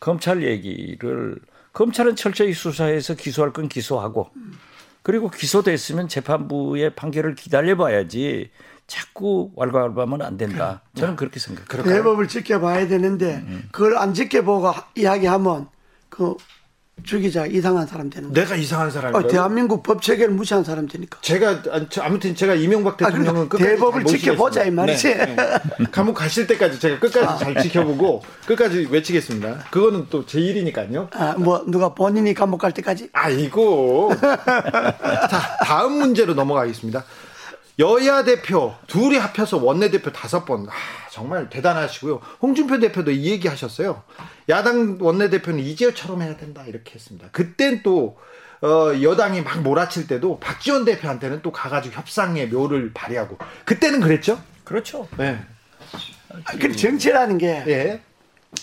검찰 0.00 0.42
얘기를 0.42 1.36
검찰은 1.72 2.14
철저히 2.14 2.52
수사해서 2.52 3.14
기소할 3.14 3.54
건 3.54 3.68
기소하고 3.68 4.30
그리고 5.02 5.30
기소됐으면 5.30 6.08
재판부의 6.08 6.94
판결을 6.94 7.34
기다려봐야지 7.36 8.50
자꾸 8.86 9.50
왈가왈부하면 9.56 10.22
안 10.22 10.36
된다. 10.36 10.82
저는 10.94 11.16
그렇게 11.16 11.40
생각해요. 11.40 11.84
대법을 11.84 12.28
지켜봐야 12.28 12.86
되는데 12.88 13.42
음. 13.46 13.68
그걸 13.72 13.96
안 13.96 14.12
지켜보고 14.14 14.72
이야기하면 14.94 15.68
그 16.10 16.34
주기자 17.02 17.44
이상한 17.46 17.88
사람 17.88 18.08
되는 18.08 18.32
거예요. 18.32 18.46
내가 18.46 18.56
이상한 18.56 18.88
사람이에요. 18.90 19.24
어, 19.24 19.28
대한민국 19.28 19.82
법 19.82 20.00
체계를 20.00 20.32
무시한 20.32 20.62
사람 20.62 20.86
되니까. 20.86 21.18
제가 21.22 21.62
아무튼 22.00 22.36
제가 22.36 22.54
이명박 22.54 22.94
아, 23.02 23.06
대통령은 23.06 23.42
아, 23.42 23.48
그러니까 23.48 23.58
대법을 23.58 24.04
지켜보자 24.04 24.62
이 24.64 24.70
말이지. 24.70 25.08
네, 25.14 25.26
네. 25.26 25.36
감옥 25.90 26.14
가실 26.14 26.46
때까지 26.46 26.78
제가 26.78 27.00
끝까지 27.00 27.26
아. 27.26 27.36
잘 27.36 27.60
지켜보고 27.62 28.22
끝까지 28.46 28.86
외치겠습니다. 28.90 29.64
그거는 29.72 30.06
또 30.08 30.24
제 30.24 30.38
일이니까요. 30.40 31.08
아, 31.14 31.34
뭐 31.36 31.64
누가 31.66 31.94
본인이 31.94 32.32
감옥 32.32 32.58
갈 32.58 32.70
때까지? 32.72 33.08
아이고. 33.12 34.12
자 34.20 35.56
다음 35.64 35.94
문제로 35.94 36.34
넘어가겠습니다. 36.34 37.04
여야 37.78 38.22
대표 38.22 38.74
둘이 38.86 39.16
합해서 39.16 39.58
원내대표 39.58 40.12
다섯 40.12 40.44
번. 40.44 40.68
아, 40.68 40.72
정말 41.10 41.50
대단하시고요. 41.50 42.20
홍준표 42.40 42.78
대표도 42.78 43.10
이 43.10 43.30
얘기 43.30 43.48
하셨어요. 43.48 44.02
야당 44.48 44.98
원내대표는 45.00 45.58
이재호처럼 45.60 46.22
해야 46.22 46.36
된다. 46.36 46.62
이렇게 46.66 46.94
했습니다. 46.94 47.28
그땐 47.32 47.82
또, 47.82 48.16
어, 48.62 48.92
여당이 49.02 49.42
막 49.42 49.62
몰아칠 49.62 50.06
때도 50.06 50.38
박지원 50.38 50.84
대표한테는 50.84 51.42
또 51.42 51.50
가가지고 51.50 51.96
협상의 51.96 52.48
묘를 52.48 52.92
발휘하고. 52.94 53.38
그때는 53.64 54.00
그랬죠? 54.00 54.40
그렇죠. 54.62 55.08
네. 55.18 55.40
그 56.60 56.74
정치라는 56.74 57.38
게. 57.38 57.64
예. 57.66 58.00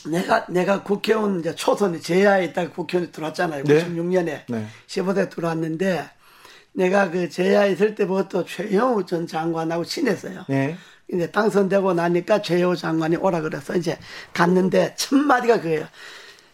내가, 0.10 0.46
내가 0.48 0.84
국회의원 0.84 1.42
이제 1.42 1.54
초선에 1.54 2.00
제야에 2.00 2.46
있다가 2.46 2.72
국회의원에 2.72 3.12
들어왔잖아요. 3.12 3.66
네. 3.66 3.86
96년에. 3.86 4.44
네. 4.48 4.68
15대 4.88 5.30
들어왔는데 5.30 6.10
내가 6.74 7.10
그 7.10 7.30
제야 7.30 7.66
있을 7.66 7.96
때부터 7.96 8.46
최영우 8.46 9.06
전 9.06 9.28
장관하고 9.28 9.84
친했어요. 9.84 10.46
네. 10.48 10.78
이제 11.12 11.30
당선되고 11.30 11.94
나니까 11.94 12.42
최영우 12.42 12.76
장관이 12.76 13.18
오라 13.18 13.42
그래서 13.42 13.76
이제 13.76 13.98
갔는데 14.34 14.96
첫 14.98 15.16
마디가 15.18 15.62
그예요. 15.62 15.86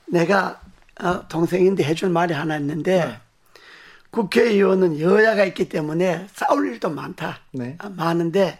내가 0.07 0.61
어, 0.99 1.27
동생인데 1.27 1.83
해줄 1.83 2.09
말이 2.09 2.33
하나 2.33 2.57
있는데 2.57 3.05
네. 3.05 3.19
국회의원은 4.09 4.99
여야가 4.99 5.45
있기 5.45 5.69
때문에 5.69 6.27
싸울 6.33 6.67
일도 6.73 6.89
많다. 6.89 7.39
네. 7.51 7.75
아, 7.77 7.89
많은데 7.89 8.59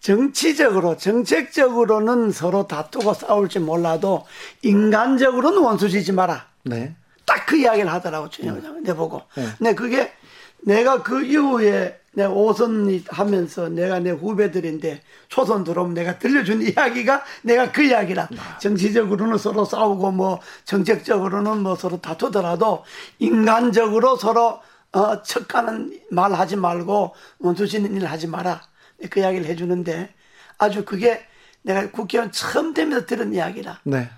정치적으로 0.00 0.96
정책적으로는 0.96 2.32
서로 2.32 2.66
다투고 2.66 3.14
싸울지 3.14 3.60
몰라도 3.60 4.26
인간적으로는 4.62 5.62
원수지지 5.62 6.12
마라. 6.12 6.46
네. 6.64 6.96
딱 7.24 7.46
그 7.46 7.56
이야기를 7.56 7.90
하더라고 7.92 8.28
준영장 8.28 8.82
내 8.82 8.92
보고. 8.94 9.22
네. 9.36 9.46
근데 9.56 9.74
그게 9.74 10.12
내가 10.62 11.02
그 11.02 11.24
이후에 11.24 12.00
내가 12.12 12.30
오선 12.30 13.02
하면서 13.08 13.68
내가 13.68 13.98
내 13.98 14.10
후배들인데 14.10 15.02
초선 15.28 15.64
들어오면 15.64 15.94
내가 15.94 16.18
들려준 16.18 16.62
이야기가 16.62 17.22
내가 17.42 17.70
그 17.72 17.82
이야기라. 17.82 18.28
정치적으로는 18.60 19.36
서로 19.36 19.64
싸우고 19.64 20.12
뭐 20.12 20.40
정책적으로는 20.64 21.62
뭐 21.62 21.74
서로 21.76 22.00
다투더라도 22.00 22.84
인간적으로 23.18 24.16
서로 24.16 24.60
어, 24.92 25.22
척가는 25.22 26.00
말 26.10 26.32
하지 26.32 26.56
말고 26.56 27.14
원수시는 27.38 27.96
일 27.96 28.06
하지 28.06 28.26
마라. 28.26 28.62
그 29.10 29.20
이야기를 29.20 29.46
해주는데 29.46 30.14
아주 30.56 30.86
그게 30.86 31.22
내가 31.60 31.90
국회의원 31.90 32.32
처음 32.32 32.72
되면서 32.72 33.04
들은 33.04 33.34
이야기라. 33.34 33.80
네. 33.84 34.08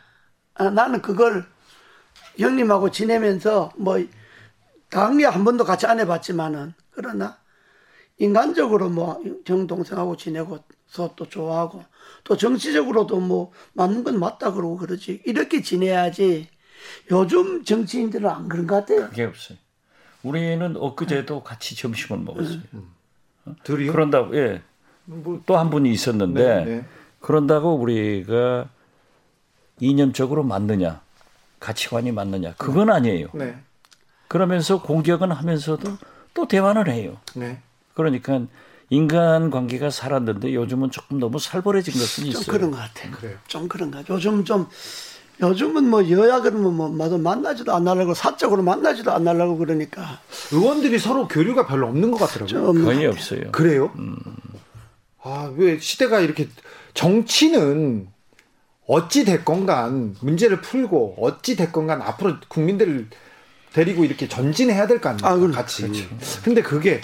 아, 0.55 0.71
나는 0.71 1.03
그걸 1.03 1.45
형님하고 2.39 2.91
지내면서 2.91 3.73
뭐 3.77 3.99
당리 4.91 5.25
한 5.25 5.45
번도 5.45 5.65
같이 5.65 5.87
안 5.87 6.01
해봤지만은 6.01 6.75
그러나 6.91 7.39
인간적으로 8.19 8.89
뭐 8.89 9.23
정동생하고 9.45 10.17
지내고 10.17 10.59
서또 10.87 11.29
좋아하고 11.29 11.85
또 12.25 12.37
정치적으로도 12.37 13.21
뭐 13.21 13.53
맞는 13.75 14.05
건 14.05 14.19
맞다 14.19 14.53
그러고 14.53 14.77
그러지 14.77 15.23
이렇게 15.27 15.63
지내야지 15.63 16.49
요즘 17.11 17.65
정치인들은 17.65 18.29
안 18.29 18.49
그런 18.49 18.67
것 18.67 18.77
같아요. 18.77 19.09
그게 19.09 19.25
없어요. 19.25 19.59
우리는 20.23 20.77
엊그제도 20.77 21.43
같이 21.43 21.77
점심을 21.77 22.21
먹었어요. 22.25 22.61
음. 22.75 22.93
둘이요? 23.63 23.93
그런다고 23.93 24.37
예. 24.37 24.63
뭐, 25.05 25.41
또한 25.47 25.71
분이 25.71 25.91
있었는데 25.91 26.43
네, 26.43 26.65
네. 26.65 26.85
그런다고 27.21 27.77
우리가 27.77 28.69
이념적으로 29.81 30.43
맞느냐 30.43 31.01
가치관이 31.61 32.13
맞느냐 32.13 32.55
그건 32.57 32.91
아니에요. 32.91 33.29
네. 33.35 33.57
그러면서 34.29 34.81
공격은 34.83 35.33
하면서도 35.33 35.99
또 36.35 36.47
대화를 36.49 36.91
해요. 36.91 37.17
네. 37.35 37.61
그러니까 37.95 38.43
인간 38.91 39.51
관계가 39.51 39.91
살았는데 39.91 40.55
요즘은 40.55 40.91
조금 40.91 41.19
너무 41.19 41.39
살벌해진 41.39 41.95
것은 41.95 42.27
있어요. 42.27 42.45
좀 42.45 42.55
그런 42.55 42.71
것 42.71 42.77
같아요. 42.79 43.13
그래요. 43.13 43.37
좀 43.47 43.69
그런 43.69 43.91
것 43.91 43.99
같아요. 43.99 44.17
요즘 44.17 44.45
좀 44.45 44.69
요즘은 45.41 45.89
뭐 45.89 46.09
여야 46.11 46.41
그러면 46.41 46.75
뭐 46.75 46.89
만나지도 46.89 47.75
안 47.75 47.87
하려고 47.87 48.15
사적으로 48.15 48.63
만나지도 48.63 49.13
안 49.13 49.27
하려고 49.29 49.57
그러니까 49.57 50.21
의원들이 50.53 50.99
서로 50.99 51.29
교류가 51.29 51.67
별로 51.67 51.87
없는 51.89 52.11
것 52.11 52.19
같더라고요. 52.19 52.85
거의 52.85 53.07
없어요. 53.07 53.51
그래요? 53.53 53.91
음. 53.97 54.17
아왜 55.23 55.79
시대가 55.79 56.21
이렇게 56.21 56.49
정치는 56.95 58.09
어찌 58.87 59.25
됐건 59.25 59.67
간 59.67 60.17
문제를 60.21 60.61
풀고 60.61 61.17
어찌 61.21 61.57
됐건 61.57 61.87
간 61.87 62.01
앞으로 62.03 62.37
국민들을 62.49 63.09
데리고 63.73 64.05
이렇게 64.05 64.29
전진해야 64.29 64.87
될 64.87 65.01
거 65.01 65.11
아닙니까? 65.11 65.29
아, 65.31 65.53
같이. 65.63 65.83
그렇죠. 65.83 66.07
근데 66.45 66.63
그게 66.63 67.01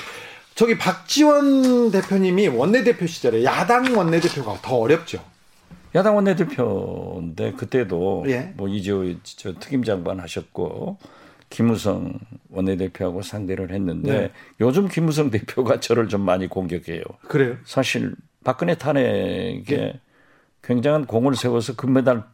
저기 0.54 0.78
박지원 0.78 1.90
대표님이 1.90 2.48
원내대표 2.48 3.06
시절에 3.06 3.44
야당 3.44 3.96
원내대표가 3.96 4.58
더 4.62 4.76
어렵죠. 4.76 5.22
야당 5.94 6.16
원내대표인데 6.16 7.52
그때도 7.52 8.24
예. 8.28 8.52
뭐 8.56 8.68
이재호 8.68 9.14
저 9.22 9.54
특임장관 9.54 10.20
하셨고 10.20 10.98
김우성 11.50 12.18
원내대표하고 12.50 13.22
상대를 13.22 13.70
했는데 13.72 14.12
네. 14.12 14.30
요즘 14.60 14.88
김우성 14.88 15.30
대표가 15.30 15.78
저를 15.78 16.08
좀 16.08 16.22
많이 16.22 16.48
공격해요. 16.48 17.02
그래요? 17.28 17.56
사실 17.64 18.14
박근혜 18.42 18.74
탄핵에 18.74 19.62
네. 19.68 20.00
굉장한 20.62 21.06
공을 21.06 21.36
세워서 21.36 21.76
금메달 21.76 22.24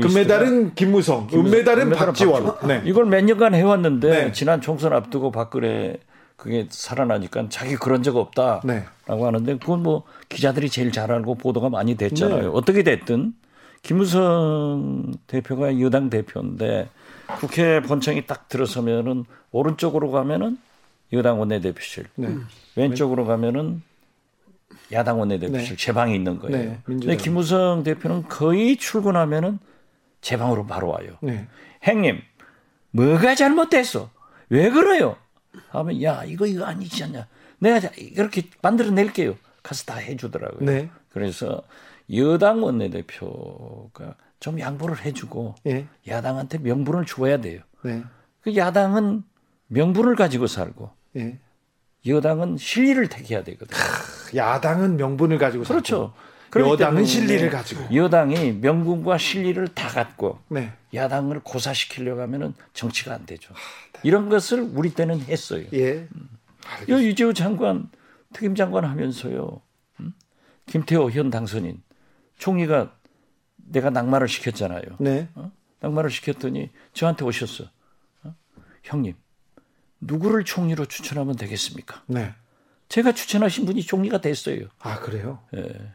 금메달은 0.00 0.74
김무성, 0.74 1.28
은메달은 1.32 1.90
박지원. 1.90 2.54
네. 2.66 2.82
이걸 2.84 3.06
몇 3.06 3.24
년간 3.24 3.54
해왔는데 3.54 4.08
네. 4.08 4.32
지난 4.32 4.60
총선 4.60 4.92
앞두고 4.92 5.32
박근혜 5.32 5.98
그게 6.36 6.66
살아나니까 6.70 7.48
자기 7.48 7.74
그런 7.76 8.02
적 8.02 8.16
없다라고 8.16 8.66
네. 8.66 8.84
하는데 9.06 9.58
그건 9.58 9.82
뭐 9.82 10.04
기자들이 10.28 10.70
제일 10.70 10.92
잘 10.92 11.10
알고 11.10 11.34
보도가 11.34 11.68
많이 11.68 11.96
됐잖아요. 11.96 12.40
네. 12.42 12.48
어떻게 12.52 12.84
됐든 12.84 13.34
김무성 13.82 15.12
대표가 15.26 15.80
여당 15.80 16.10
대표인데 16.10 16.88
국회 17.40 17.80
본청이 17.82 18.26
딱 18.26 18.48
들어서면은 18.48 19.24
오른쪽으로 19.50 20.12
가면은 20.12 20.58
여당 21.12 21.40
원내대표실, 21.40 22.06
네. 22.14 22.28
왼쪽으로 22.76 23.26
가면은 23.26 23.82
야당 24.92 25.18
원내대표실 25.18 25.76
네. 25.76 25.76
제 25.76 25.92
방에 25.92 26.14
있는 26.14 26.38
거예요. 26.38 26.56
네. 26.56 26.78
근데 26.84 27.16
김무성 27.16 27.82
대표는 27.82 28.28
거의 28.28 28.76
출근하면은 28.76 29.58
제 30.22 30.38
방으로 30.38 30.66
바로 30.66 30.88
와요. 30.88 31.18
네. 31.20 31.46
행님, 31.84 32.22
뭐가 32.92 33.34
잘못됐어? 33.34 34.10
왜 34.48 34.70
그래요? 34.70 35.16
하면 35.70 36.02
야 36.02 36.24
이거 36.24 36.46
이거 36.46 36.64
아니지 36.64 37.04
않냐 37.04 37.26
내가 37.58 37.88
이렇게 37.96 38.44
만들어낼게요 38.60 39.36
가서 39.62 39.84
다 39.84 39.96
해주더라고요 39.96 40.64
네. 40.64 40.90
그래서 41.10 41.62
여당 42.14 42.62
원내대표가 42.62 44.14
좀 44.40 44.58
양보를 44.58 45.04
해주고 45.04 45.54
네. 45.64 45.86
야당한테 46.06 46.58
명분을 46.58 47.06
줘야 47.06 47.38
돼요 47.38 47.60
네. 47.82 48.02
그 48.40 48.56
야당은 48.56 49.22
명분을 49.68 50.16
가지고 50.16 50.46
살고 50.46 50.90
네. 51.12 51.38
여당은 52.06 52.56
실리를 52.56 53.08
택해야 53.08 53.44
되거든요 53.44 53.78
야당은 54.34 54.96
명분을 54.96 55.38
가지고 55.38 55.64
그렇죠 55.64 56.14
여당은 56.60 57.04
실리를 57.04 57.48
가지고 57.50 57.94
여당이 57.94 58.52
명분과 58.60 59.18
실리를 59.18 59.68
다 59.68 59.88
갖고 59.88 60.38
네. 60.48 60.72
야당을 60.92 61.40
고사시키려고 61.40 62.20
하면은 62.22 62.54
정치가 62.74 63.14
안 63.14 63.24
되죠. 63.24 63.54
이런 64.02 64.28
것을 64.28 64.60
우리 64.74 64.92
때는 64.92 65.20
했어요. 65.20 65.64
예. 65.72 66.08
음. 66.14 66.28
이재호 66.88 67.32
장관 67.32 67.90
특임 68.32 68.54
장관 68.54 68.84
하면서요. 68.84 69.60
음? 70.00 70.12
김태호 70.66 71.10
현 71.10 71.30
당선인 71.30 71.82
총리가 72.38 72.94
내가 73.56 73.90
낙마를 73.90 74.28
시켰잖아요. 74.28 74.82
네. 75.00 75.28
어? 75.34 75.50
낙마를 75.80 76.10
시켰더니 76.10 76.70
저한테 76.92 77.24
오셨어. 77.24 77.64
어? 78.24 78.34
형님 78.82 79.14
누구를 80.00 80.44
총리로 80.44 80.86
추천하면 80.86 81.36
되겠습니까? 81.36 82.02
네. 82.06 82.34
제가 82.88 83.12
추천하신 83.12 83.64
분이 83.64 83.82
총리가 83.82 84.20
됐어요. 84.20 84.66
아 84.80 84.98
그래요? 85.00 85.40
예. 85.56 85.94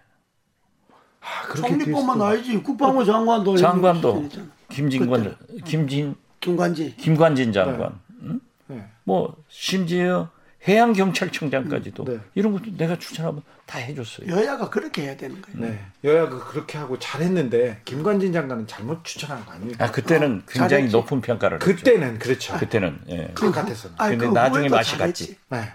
아, 1.27 1.53
총리뿐만 1.53 2.21
아니지 2.21 2.57
국방부 2.63 3.03
장관도 3.03 3.57
장관도 3.57 4.29
김진관 4.69 5.35
김진 5.65 6.15
김관진 6.39 6.95
김관진 6.97 7.51
장관 7.51 7.99
네. 8.07 8.29
응? 8.29 8.39
네. 8.67 8.85
뭐 9.03 9.35
심지어 9.49 10.29
해양 10.67 10.91
경찰청장까지도 10.91 12.03
네. 12.05 12.19
이런 12.35 12.51
것도 12.51 12.75
내가 12.77 12.97
추천하면 12.99 13.41
다 13.65 13.79
해줬어요. 13.79 14.29
여야가 14.29 14.69
그렇게 14.69 15.03
해야 15.03 15.15
되는 15.15 15.41
거예요. 15.41 15.59
네, 15.59 15.85
여야가 16.03 16.39
그렇게 16.45 16.77
하고 16.77 16.97
잘했는데 16.99 17.81
김관진 17.85 18.33
장관은 18.33 18.65
잘못 18.67 19.03
추천한 19.03 19.45
거 19.45 19.51
아닙니까? 19.53 19.85
아 19.85 19.91
그때는 19.91 20.37
어, 20.37 20.41
굉장히 20.47 20.69
잘했지. 20.69 20.91
높은 20.95 21.21
평가를 21.21 21.59
그때는 21.59 22.13
했죠. 22.13 22.19
그렇죠. 22.19 22.57
그때는 22.57 22.99
예. 23.09 23.31
그 23.33 23.51
같았어. 23.51 23.89
근데 23.97 24.17
그 24.17 24.25
나중에 24.25 24.67
맛이 24.69 24.97
갔지. 24.97 25.37
네. 25.49 25.71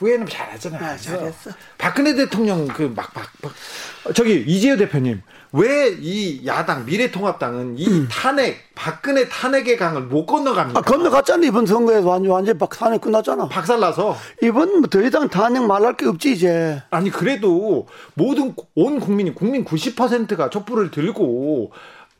후회는 0.00 0.26
잘하잖아요. 0.26 0.82
아, 0.82 0.96
잘했어. 0.96 1.50
박근혜 1.76 2.14
대통령 2.14 2.66
그막 2.66 3.10
막 3.14 3.26
막, 3.42 4.14
저기 4.14 4.42
이재호 4.46 4.76
대표님 4.78 5.20
왜 5.52 5.94
이 6.00 6.46
야당 6.46 6.86
미래통합당은 6.86 7.76
이 7.76 7.86
음. 7.86 8.08
탄핵 8.10 8.56
박근혜 8.74 9.28
탄핵의 9.28 9.76
강을 9.76 10.02
못 10.02 10.24
건너갑니까? 10.24 10.78
아, 10.78 10.82
건너갔잖아 10.82 11.44
이번 11.46 11.66
선거에서 11.66 12.08
완전 12.08 12.32
완전 12.32 12.56
박 12.56 12.70
탄핵 12.70 13.00
끝났잖아. 13.02 13.48
박살나서 13.48 14.16
이번 14.42 14.82
더 14.82 15.02
이상 15.02 15.28
탄핵 15.28 15.62
말할 15.64 15.96
게 15.96 16.06
없지 16.06 16.32
이제. 16.32 16.82
아니 16.90 17.10
그래도 17.10 17.86
모든 18.14 18.54
온 18.74 19.00
국민이 19.00 19.34
국민 19.34 19.64
90%가 19.66 20.48
촛불을 20.48 20.90
들고 20.90 21.72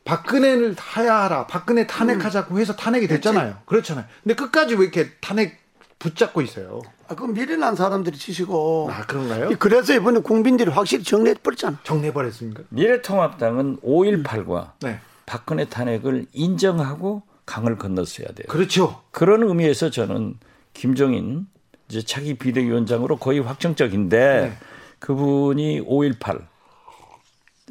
박근혜를 0.03 0.75
하야하라 0.77 1.47
박근혜 1.47 1.87
탄핵하자고 1.87 2.59
해서 2.59 2.75
탄핵이 2.75 3.07
됐잖아요. 3.07 3.57
그렇잖아요. 3.65 4.05
근데 4.23 4.35
끝까지 4.35 4.75
왜 4.75 4.81
이렇게 4.83 5.09
탄핵 5.21 5.60
붙잡고 6.01 6.41
있어요. 6.41 6.81
아, 7.07 7.15
그 7.15 7.25
미련한 7.25 7.75
사람들이 7.75 8.17
치시고. 8.17 8.89
아, 8.91 9.05
그런가요? 9.05 9.51
그래서 9.59 9.93
이번에 9.93 10.19
국민들이 10.19 10.71
확실히 10.71 11.03
정리해버렸잖아. 11.03 11.79
정리해버렸습니까? 11.83 12.63
미래통합당은 12.69 13.77
5.18과 13.81 14.71
네. 14.81 14.99
박근혜 15.27 15.65
탄핵을 15.65 16.25
인정하고 16.33 17.21
강을 17.45 17.77
건넜어야 17.77 18.29
돼요. 18.29 18.47
그렇죠. 18.47 19.01
그런 19.11 19.43
의미에서 19.43 19.91
저는 19.91 20.35
김종인 20.73 21.47
이제 21.87 22.01
차기 22.01 22.33
비대위원장으로 22.33 23.17
거의 23.17 23.39
확정적인데 23.39 24.41
네. 24.41 24.57
그분이 24.99 25.81
5.18, 25.81 26.41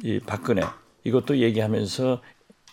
이 0.03 0.19
박근혜 0.19 0.63
이것도 1.03 1.37
얘기하면서 1.37 2.21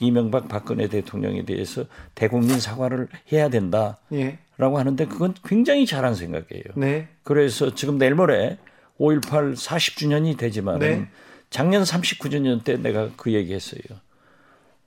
이명박 0.00 0.48
박근혜 0.48 0.88
대통령에 0.88 1.44
대해서 1.44 1.84
대국민 2.14 2.60
사과를 2.60 3.08
해야 3.32 3.48
된다. 3.48 3.98
예. 4.12 4.38
라고 4.58 4.78
하는데 4.78 5.06
그건 5.06 5.34
굉장히 5.44 5.86
잘한 5.86 6.14
생각이에요. 6.14 6.64
네. 6.76 7.08
그래서 7.22 7.74
지금 7.74 7.96
내일 7.96 8.16
모레 8.16 8.58
5.18 8.98 9.54
40주년이 9.54 10.36
되지만 10.36 10.80
네. 10.80 11.08
작년 11.48 11.84
39주년 11.84 12.64
때 12.64 12.76
내가 12.76 13.10
그 13.16 13.32
얘기 13.32 13.54
했어요. 13.54 13.80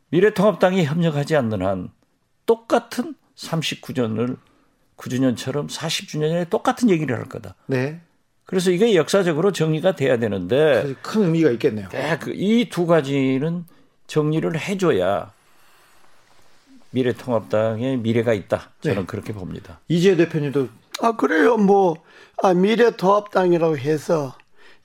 미래통합당이 0.10 0.84
협력하지 0.84 1.38
않는 1.38 1.66
한 1.66 1.90
똑같은 2.46 3.16
39년을 3.38 4.38
9주년처럼 4.98 5.70
40주년에 5.70 6.50
똑같은 6.50 6.90
얘기를 6.90 7.18
할 7.18 7.26
거다. 7.30 7.56
네. 7.68 8.02
그래서 8.44 8.72
이게 8.72 8.94
역사적으로 8.96 9.54
정리가 9.54 9.96
돼야 9.96 10.20
되는데 10.20 10.96
큰 11.02 11.24
의미가 11.24 11.52
있겠네요. 11.52 11.88
네, 11.90 12.18
그 12.20 12.34
이두 12.34 12.86
가지는 12.86 13.64
정리를 14.08 14.60
해줘야 14.60 15.32
미래통합당의 16.92 17.98
미래가 17.98 18.34
있다. 18.34 18.72
저는 18.82 18.98
네. 18.98 19.06
그렇게 19.06 19.34
봅니다. 19.34 19.80
이재 19.88 20.16
대표님도 20.16 20.68
아 21.02 21.16
그래요. 21.16 21.58
뭐 21.58 22.04
아, 22.44 22.54
미래통합당이라고 22.54 23.78
해서 23.78 24.36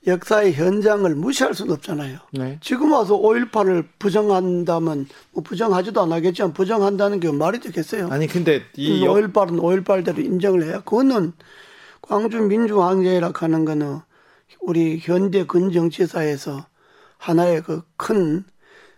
역사의 0.05 0.53
현장을 0.53 1.13
무시할 1.15 1.53
수는 1.53 1.73
없잖아요. 1.73 2.19
네. 2.31 2.59
지금 2.61 2.93
와서 2.93 3.17
5.18을 3.17 3.87
부정한다면 3.99 5.07
뭐 5.31 5.43
부정하지도 5.43 6.01
않겠지만 6.01 6.53
부정한다는 6.53 7.19
게 7.19 7.31
말이 7.31 7.59
되겠어요. 7.59 8.07
아니 8.09 8.27
근데 8.27 8.61
이 8.75 9.01
5.18은 9.01 9.59
5.18대로 9.59 10.19
인정을 10.19 10.63
해야 10.63 10.79
그거는 10.79 11.33
광주 12.01 12.39
민주항쟁이라 12.41 13.31
고 13.31 13.39
하는 13.39 13.65
거는 13.65 13.99
우리 14.61 14.99
현대 14.99 15.45
근정치사에서 15.45 16.65
하나의 17.17 17.63
그 17.63 17.81
큰 17.97 18.45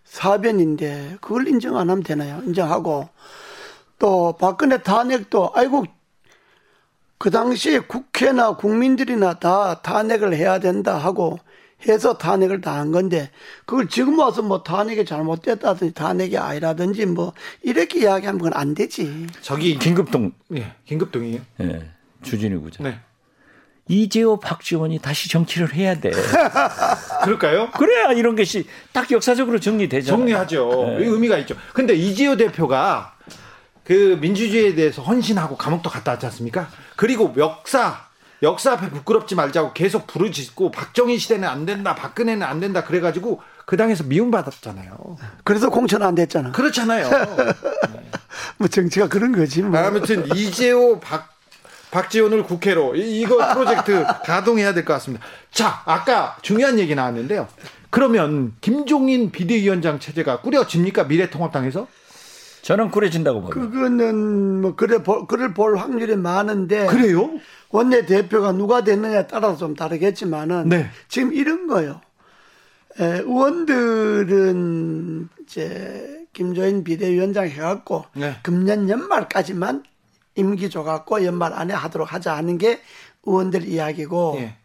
사변인데 0.09 1.17
그걸 1.21 1.47
인정 1.47 1.77
안 1.77 1.89
하면 1.89 2.03
되나요? 2.03 2.41
인정하고 2.45 3.07
또 3.99 4.35
박근혜 4.39 4.79
탄핵도 4.79 5.51
아이고 5.53 5.85
그 7.17 7.29
당시에 7.29 7.79
국회나 7.79 8.55
국민들이나 8.55 9.35
다 9.39 9.81
탄핵을 9.81 10.33
해야 10.35 10.59
된다 10.59 10.97
하고 10.97 11.37
해서 11.87 12.17
탄핵을 12.17 12.59
다 12.61 12.73
한 12.79 12.91
건데 12.91 13.29
그걸 13.65 13.87
지금 13.87 14.17
와서 14.19 14.41
뭐 14.41 14.63
탄핵이 14.63 15.05
잘못됐다든지 15.05 15.93
탄핵이 15.93 16.37
아니라든지 16.37 17.05
뭐 17.05 17.33
이렇게 17.61 17.99
이야기하면 18.01 18.39
그건 18.39 18.53
안 18.53 18.73
되지. 18.73 19.27
저기 19.41 19.77
긴급동 19.77 20.31
예, 20.55 20.73
긴급동이에요. 20.85 21.41
예. 21.61 21.91
주진우 22.23 22.61
구자. 22.61 22.83
네. 22.83 22.99
이재호 23.89 24.39
박지원이 24.39 24.99
다시 24.99 25.29
정치를 25.29 25.73
해야 25.73 25.99
돼. 25.99 26.11
그럴까요? 27.23 27.71
그래야 27.71 28.11
이런 28.13 28.35
것이 28.35 28.65
딱 28.93 29.11
역사적으로 29.11 29.59
정리되죠. 29.59 30.07
정리하죠. 30.07 30.95
네. 30.99 31.05
의미가 31.05 31.37
있죠. 31.39 31.55
근데 31.73 31.95
이재호 31.95 32.37
대표가 32.37 33.15
그 33.83 34.17
민주주의에 34.21 34.75
대해서 34.75 35.01
헌신하고 35.01 35.57
감옥도 35.57 35.89
갔다 35.89 36.11
왔지 36.11 36.27
않습니까? 36.27 36.69
그리고 36.95 37.33
역사 37.37 38.07
역사 38.43 38.73
앞에 38.73 38.91
부끄럽지 38.91 39.35
말자고 39.35 39.73
계속 39.73 40.05
부르짖고 40.05 40.71
박정희 40.71 41.17
시대는 41.17 41.47
안 41.47 41.65
된다, 41.65 41.95
박근혜는 41.95 42.45
안 42.45 42.59
된다 42.59 42.83
그래가지고 42.83 43.41
그 43.65 43.75
당에서 43.75 44.03
미움받았잖아요. 44.03 45.17
그래서 45.43 45.69
공천 45.69 46.03
안 46.03 46.15
됐잖아. 46.15 46.51
그렇잖아요. 46.51 47.09
뭐 48.57 48.67
정치가 48.67 49.07
그런 49.07 49.31
거지. 49.31 49.63
뭐. 49.63 49.77
아무튼 49.79 50.25
이재호 50.35 50.99
박 50.99 51.38
박지원을 51.91 52.43
국회로 52.43 52.95
이거 52.95 53.37
프로젝트 53.53 54.03
가동해야 54.25 54.73
될 54.73 54.85
것 54.85 54.93
같습니다. 54.93 55.25
자, 55.51 55.81
아까 55.85 56.37
중요한 56.41 56.79
얘기 56.79 56.95
나왔는데요. 56.95 57.47
그러면 57.89 58.53
김종인 58.61 59.31
비대위원장 59.31 59.99
체제가 59.99 60.41
꾸려집니까 60.41 61.05
미래통합당에서? 61.05 61.87
저는 62.61 62.91
꾸려진다고 62.91 63.41
봐요. 63.41 63.49
그거는 63.51 64.61
뭐 64.61 64.75
그래 64.75 65.01
볼 65.01 65.25
그럴 65.27 65.53
볼 65.53 65.77
확률이 65.77 66.15
많은데. 66.15 66.85
그래요? 66.87 67.31
원내 67.71 68.05
대표가 68.05 68.51
누가 68.51 68.83
됐느냐에 68.83 69.27
따라서 69.27 69.57
좀 69.57 69.75
다르겠지만은 69.75 70.69
네. 70.69 70.89
지금 71.07 71.33
이런 71.33 71.67
거요. 71.67 72.01
에, 72.99 73.05
의원들은 73.19 75.29
이제 75.43 76.25
김조인 76.33 76.83
비대위원장 76.83 77.47
해갖고 77.47 78.05
네. 78.13 78.35
금년 78.43 78.89
연말까지만 78.89 79.83
임기 80.39 80.69
줘갖고 80.69 81.25
연말 81.25 81.53
안에 81.53 81.73
하도록 81.73 82.11
하자 82.11 82.35
하는 82.35 82.57
게 82.57 82.81
의원들 83.23 83.67
이야기고 83.67 84.35
예. 84.37 84.55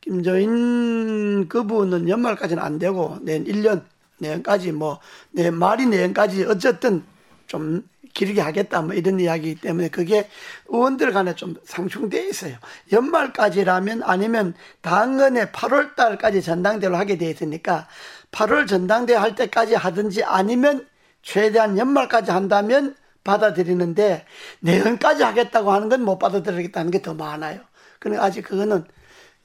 김조인 0.00 1.48
그분은 1.48 2.08
연말까지는 2.08 2.62
안 2.62 2.78
되고 2.78 3.18
내년 3.20 3.44
1년 3.44 3.84
내년까지 4.18 4.72
뭐내 4.72 5.50
말이 5.52 5.86
내년까지 5.86 6.44
어쨌든 6.44 7.04
좀 7.46 7.82
길게 8.12 8.40
하겠다 8.40 8.82
뭐 8.82 8.94
이런 8.94 9.20
이야기이기 9.20 9.60
때문에 9.60 9.88
그게 9.88 10.28
의원들 10.68 11.12
간에 11.12 11.34
좀 11.34 11.54
상충돼 11.64 12.28
있어요. 12.28 12.56
연말까지라면 12.92 14.02
아니면 14.02 14.54
당연에 14.80 15.50
8월 15.52 15.94
달까지 15.94 16.42
전당대로 16.42 16.96
하게 16.96 17.18
돼 17.18 17.30
있으니까 17.30 17.86
8월 18.32 18.66
전당대 18.66 19.14
할 19.14 19.34
때까지 19.34 19.74
하든지 19.74 20.24
아니면 20.24 20.86
최대한 21.22 21.78
연말까지 21.78 22.30
한다면 22.30 22.96
받아들이는데 23.24 24.24
내년까지 24.60 25.22
하겠다고 25.22 25.70
하는 25.72 25.88
건 25.88 26.02
못 26.02 26.18
받아들이겠다는 26.18 26.90
게 26.90 27.00
더 27.02 27.14
많아요. 27.14 27.60
그러니까 27.98 28.24
아직 28.24 28.42
그거는 28.42 28.84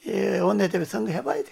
예, 0.07 0.39
원내대표 0.39 0.85
선거 0.85 1.11
해봐야 1.11 1.43
돼. 1.43 1.49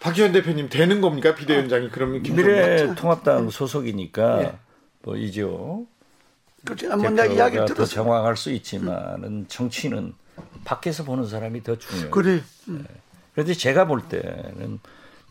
박지원 0.00 0.32
대표님 0.32 0.68
되는 0.70 1.00
겁니까 1.00 1.34
비대위원장이 1.34 1.90
그러면 1.90 2.22
미래통합당 2.22 3.50
소속이니까 3.50 4.42
예. 4.42 4.54
뭐 5.02 5.16
이죠. 5.16 5.86
그렇지. 6.64 6.86
한번 6.86 7.16
이야기 7.32 7.56
들었어. 7.66 7.84
정황할 7.86 8.36
수 8.36 8.50
있지만은 8.52 9.46
정치는 9.48 10.14
밖에서 10.64 11.04
보는 11.04 11.26
사람이 11.26 11.62
더 11.62 11.76
중요해요. 11.76 12.10
그래. 12.10 12.42
음. 12.68 12.86
네. 12.88 12.94
그런데 13.32 13.54
제가 13.54 13.86
볼 13.86 14.02
때는 14.08 14.78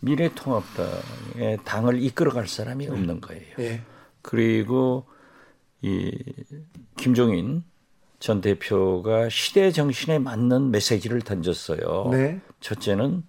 미래통합당의 0.01 1.59
당을 1.65 2.01
이끌어갈 2.01 2.47
사람이 2.47 2.87
없는 2.87 3.21
거예요. 3.21 3.43
예. 3.59 3.81
그리고 4.21 5.05
이 5.81 6.11
김종인 6.97 7.63
전 8.19 8.41
대표가 8.41 9.29
시대 9.29 9.71
정신에 9.71 10.19
맞는 10.19 10.71
메시지를 10.71 11.21
던졌어요. 11.21 12.09
네. 12.11 12.39
첫째는 12.59 13.23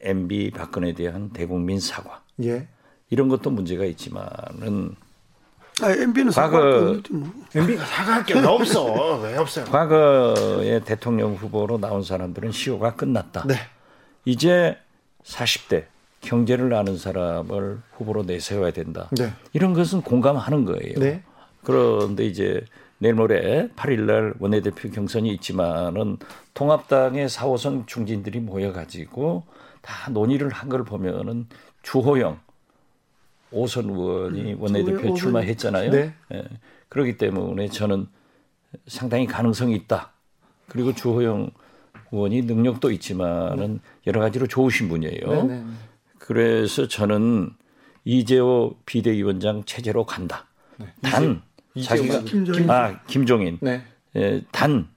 MB 0.00 0.50
박근혜에 0.52 0.94
대한 0.94 1.30
대국민 1.30 1.78
사과. 1.78 2.22
예. 2.42 2.66
이런 3.10 3.28
것도 3.28 3.50
문제가 3.50 3.84
있지만은 3.84 4.94
아, 5.82 5.90
MB는 5.90 6.32
과거 6.32 7.00
뭐. 7.10 7.32
MB가 7.54 7.84
사과할 7.84 8.24
게 8.24 8.38
없어. 8.38 9.20
왜 9.20 9.36
없어요? 9.36 9.64
과거에 9.66 10.80
대통령 10.84 11.34
후보로 11.34 11.78
나온 11.78 12.02
사람들은 12.02 12.52
시효가 12.52 12.94
끝났다. 12.96 13.46
네. 13.46 13.54
이제 14.24 14.76
40대 15.24 15.84
경제를 16.20 16.74
아는 16.74 16.98
사람을 16.98 17.80
후보로 17.92 18.24
내세워야 18.24 18.72
된다. 18.72 19.08
네. 19.12 19.32
이런 19.52 19.72
것은 19.72 20.02
공감하는 20.02 20.64
거예요. 20.64 20.98
네. 20.98 21.22
그런데 21.62 22.24
이제 22.26 22.64
내일 22.98 23.14
모레 23.14 23.68
8일 23.76 24.00
날 24.02 24.34
원내대표 24.38 24.90
경선이 24.90 25.30
있지만은 25.34 26.18
통합당의 26.54 27.28
4, 27.28 27.46
5선 27.46 27.86
중진들이 27.86 28.40
모여 28.40 28.72
가지고 28.72 29.44
다 29.80 30.10
논의를 30.10 30.50
한 30.50 30.68
걸 30.68 30.84
보면은 30.84 31.46
주호영 31.82 32.38
오선 33.52 33.88
의원이 33.90 34.52
음, 34.54 34.62
원내대표 34.62 35.14
출마했잖아요. 35.14 35.90
네. 35.90 36.14
예. 36.34 36.44
그렇기 36.88 37.16
때문에 37.18 37.68
저는 37.68 38.06
상당히 38.86 39.26
가능성이 39.26 39.74
있다. 39.76 40.12
그리고 40.68 40.94
주호영 40.94 41.50
의원이 42.12 42.42
능력도 42.42 42.90
있지만은 42.92 43.80
여러 44.06 44.20
가지로 44.20 44.46
좋으신 44.46 44.88
분이에요. 44.88 45.26
네, 45.28 45.42
네. 45.42 45.64
그래서 46.18 46.86
저는 46.86 47.50
이재호 48.04 48.76
비대위원장 48.86 49.64
체제로 49.64 50.04
간다. 50.04 50.46
네. 50.76 50.86
단 51.02 51.42
자기가 51.82 52.22
김종인. 52.22 52.70
아 52.70 53.00
김종인. 53.06 53.58
네. 53.60 53.82
예, 54.16 54.42
단 54.50 54.88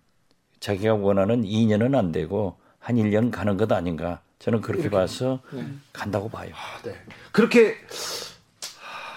자기가 0.60 0.96
원하는 0.96 1.44
2년은 1.44 1.96
안 1.96 2.12
되고 2.12 2.58
한 2.80 2.96
1년 2.96 3.32
가는 3.32 3.58
것 3.58 3.72
아닌가. 3.72 4.22
저는 4.40 4.62
그렇게 4.62 4.84
이렇게. 4.84 4.96
봐서 4.96 5.40
네. 5.52 5.66
간다고 5.94 6.30
봐요. 6.30 6.52
아, 6.54 6.82
네. 6.84 6.96
그렇게 7.32 7.76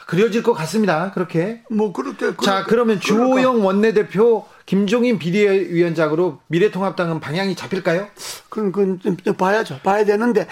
그려질 0.06 0.42
것 0.42 0.52
같습니다. 0.52 1.10
그렇게. 1.12 1.62
뭐 1.68 1.92
그렇게. 1.92 2.32
자 2.44 2.64
그러면 2.64 3.00
주호영 3.00 3.64
원내대표 3.64 4.46
김종인 4.66 5.18
비대위원장으로 5.18 6.40
미래통합당은 6.46 7.20
방향이 7.20 7.56
잡힐까요? 7.56 8.08
그럼 8.48 8.72
그건 8.72 9.00
좀 9.00 9.16
봐야죠. 9.34 9.80
봐야 9.82 10.04
되는데 10.04 10.46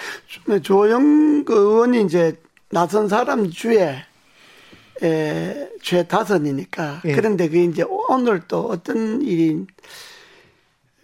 주호영 0.62 1.44
그 1.44 1.54
의원이 1.54 2.02
이제 2.02 2.36
나선 2.70 3.08
사람 3.08 3.50
주에 3.50 4.04
에, 5.02 5.68
죄 5.82 6.04
다섯이니까. 6.04 7.02
예. 7.04 7.12
그런데 7.14 7.48
그 7.48 7.56
이제 7.58 7.84
오늘 8.08 8.42
또 8.46 8.66
어떤 8.68 9.20
일인, 9.22 9.66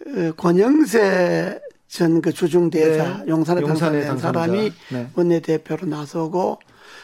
어, 0.07 0.31
권영세 0.37 1.59
전 1.87 2.21
그 2.21 2.31
주중대사 2.31 3.17
네. 3.17 3.27
용산에 3.27 3.61
당선된 3.61 4.17
사람이 4.17 4.71
네. 4.91 5.09
원내대표로 5.13 5.87
나서고 5.87 6.59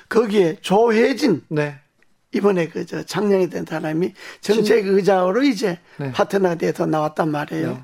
거기에 0.08 0.58
조혜진 0.62 1.44
네. 1.50 1.76
이번에 2.34 2.70
그 2.70 2.86
저 2.86 3.04
작년에 3.04 3.50
된 3.50 3.66
사람이 3.66 4.14
정책 4.40 4.88
의장으로 4.88 5.44
이제 5.44 5.78
네. 5.98 6.12
파트너가 6.14 6.56
돼서 6.56 6.86
나왔단 6.86 7.30
말이에요. 7.32 7.84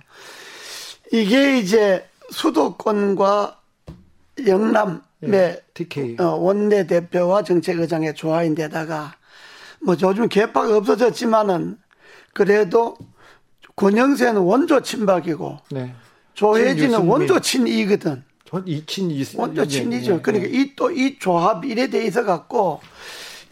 네. 1.11 1.19
이게 1.19 1.59
이제 1.59 2.07
수도권과 2.31 3.59
영남 4.47 5.01
네. 5.30 5.59
TK. 5.74 6.17
어, 6.19 6.36
원내 6.36 6.88
대표와 6.88 7.43
정책의장의 7.43 8.15
조화인데다가 8.15 9.15
뭐 9.82 9.95
요즘 10.01 10.28
개파가 10.30 10.78
없어졌지만은 10.78 11.78
그래도 12.34 12.95
권영세는 13.76 14.41
원조 14.41 14.82
친박이고 14.82 15.57
네. 15.71 15.93
조혜진은 16.34 17.07
원조 17.07 17.39
친이거든. 17.39 18.24
이 18.67 18.86
친 18.86 19.09
이 19.09 19.26
원조 19.36 19.65
친이죠. 19.65 20.15
네. 20.17 20.21
그러니까 20.21 20.49
이 20.51 20.76
또이 20.76 20.95
이 20.99 21.19
조합 21.19 21.65
이래 21.65 21.88
돼 21.89 22.05
있어 22.05 22.24
갖고 22.24 22.82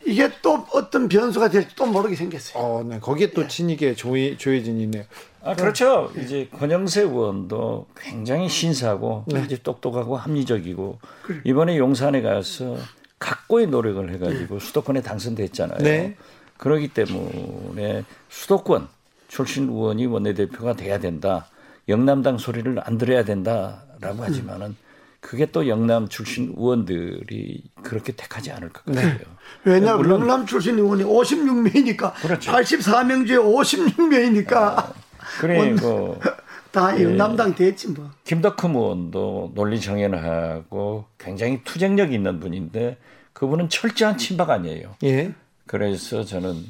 이게 0.05 0.29
또 0.41 0.65
어떤 0.73 1.07
변수가 1.07 1.49
될지 1.49 1.75
또 1.75 1.85
모르게 1.85 2.15
생겼어요. 2.15 2.63
어, 2.63 2.83
네. 2.83 2.99
거기에 2.99 3.31
또 3.31 3.43
예. 3.43 3.47
친이계 3.47 3.95
조혜, 3.95 4.37
조혜진이 4.37 4.83
있네요. 4.83 5.03
아, 5.43 5.55
그렇죠. 5.55 6.11
네. 6.15 6.23
이제 6.23 6.49
권영세 6.57 7.01
의원도 7.01 7.87
굉장히 7.97 8.49
신사고 8.49 9.25
네. 9.27 9.43
이제 9.45 9.57
똑똑하고 9.61 10.17
합리적이고 10.17 10.99
그래. 11.23 11.41
이번에 11.43 11.77
용산에 11.77 12.21
가서 12.21 12.77
각고의 13.19 13.67
노력을 13.67 14.11
해가지고 14.13 14.59
네. 14.59 14.65
수도권에 14.65 15.01
당선됐잖아요. 15.01 15.79
네. 15.79 16.15
그러기 16.57 16.89
때문에 16.89 18.03
수도권 18.29 18.87
출신 19.27 19.69
의원이 19.69 20.07
원내대표가 20.07 20.73
돼야 20.75 20.99
된다. 20.99 21.47
영남당 21.89 22.37
소리를 22.37 22.75
안 22.83 22.97
들어야 22.97 23.23
된다라고 23.23 24.23
하지만은 24.23 24.75
그게 25.21 25.45
또 25.45 25.67
영남 25.67 26.09
출신 26.09 26.53
의원들이 26.57 27.63
그렇게 27.83 28.11
택하지 28.11 28.51
않을 28.51 28.69
것 28.69 28.83
같아요. 28.85 29.17
네. 29.17 29.23
왜냐하면 29.63 30.09
영남 30.09 30.45
출신 30.45 30.77
의원이 30.77 31.03
56명이니까 31.03 32.13
그렇죠. 32.15 32.51
84명 32.51 33.27
중에 33.27 33.37
56명이니까 33.37 34.53
아, 34.53 34.93
그리고 35.39 36.19
다 36.71 36.97
예, 36.97 37.03
영남당 37.03 37.53
됐지 37.53 37.89
뭐. 37.89 38.09
김덕흠 38.23 38.75
의원도 38.75 39.51
논리 39.53 39.79
정연하고 39.79 41.05
굉장히 41.19 41.63
투쟁력 41.63 42.11
있는 42.13 42.39
분인데 42.39 42.97
그분은 43.33 43.69
철저한 43.69 44.17
친박 44.17 44.49
아니에요. 44.49 44.95
예. 45.03 45.33
그래서 45.67 46.25
저는 46.25 46.65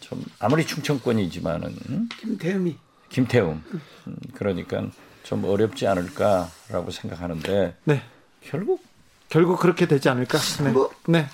좀 0.00 0.24
아무리 0.38 0.66
충청권이지만은 0.66 2.08
김태음이 2.20 2.76
김태음 3.10 3.62
음, 4.06 4.16
그러니까 4.34 4.86
좀 5.22 5.44
어렵지 5.44 5.86
않을까라고 5.86 6.90
생각하는데 6.90 7.76
네. 7.84 8.02
결국 8.42 8.82
결국 9.28 9.60
그렇게 9.60 9.86
되지 9.86 10.08
않을까? 10.08 10.38
네. 10.64 10.70
뭐. 10.70 10.90
네. 11.06 11.26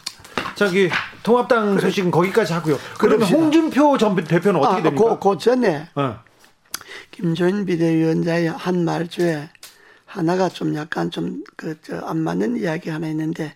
저기 0.55 0.91
통합당 1.23 1.79
소식은 1.79 2.11
거기까지 2.11 2.53
하고요. 2.53 2.79
그러면 2.99 3.29
홍준표 3.29 3.99
전 3.99 4.15
대표는 4.17 4.61
어떻게 4.61 4.81
아, 4.81 4.83
됩니까? 4.83 5.19
그, 5.19 5.31
그 5.31 5.39
전에 5.39 5.89
어. 5.95 6.21
김조인 7.11 7.65
비대위원장의 7.67 8.49
한 8.51 8.85
말 8.85 9.09
중에 9.09 9.49
하나가 10.05 10.49
좀 10.49 10.75
약간 10.77 11.11
좀그저안 11.11 12.19
맞는 12.19 12.59
이야기 12.59 12.89
하나 12.91 13.09
있는데 13.09 13.55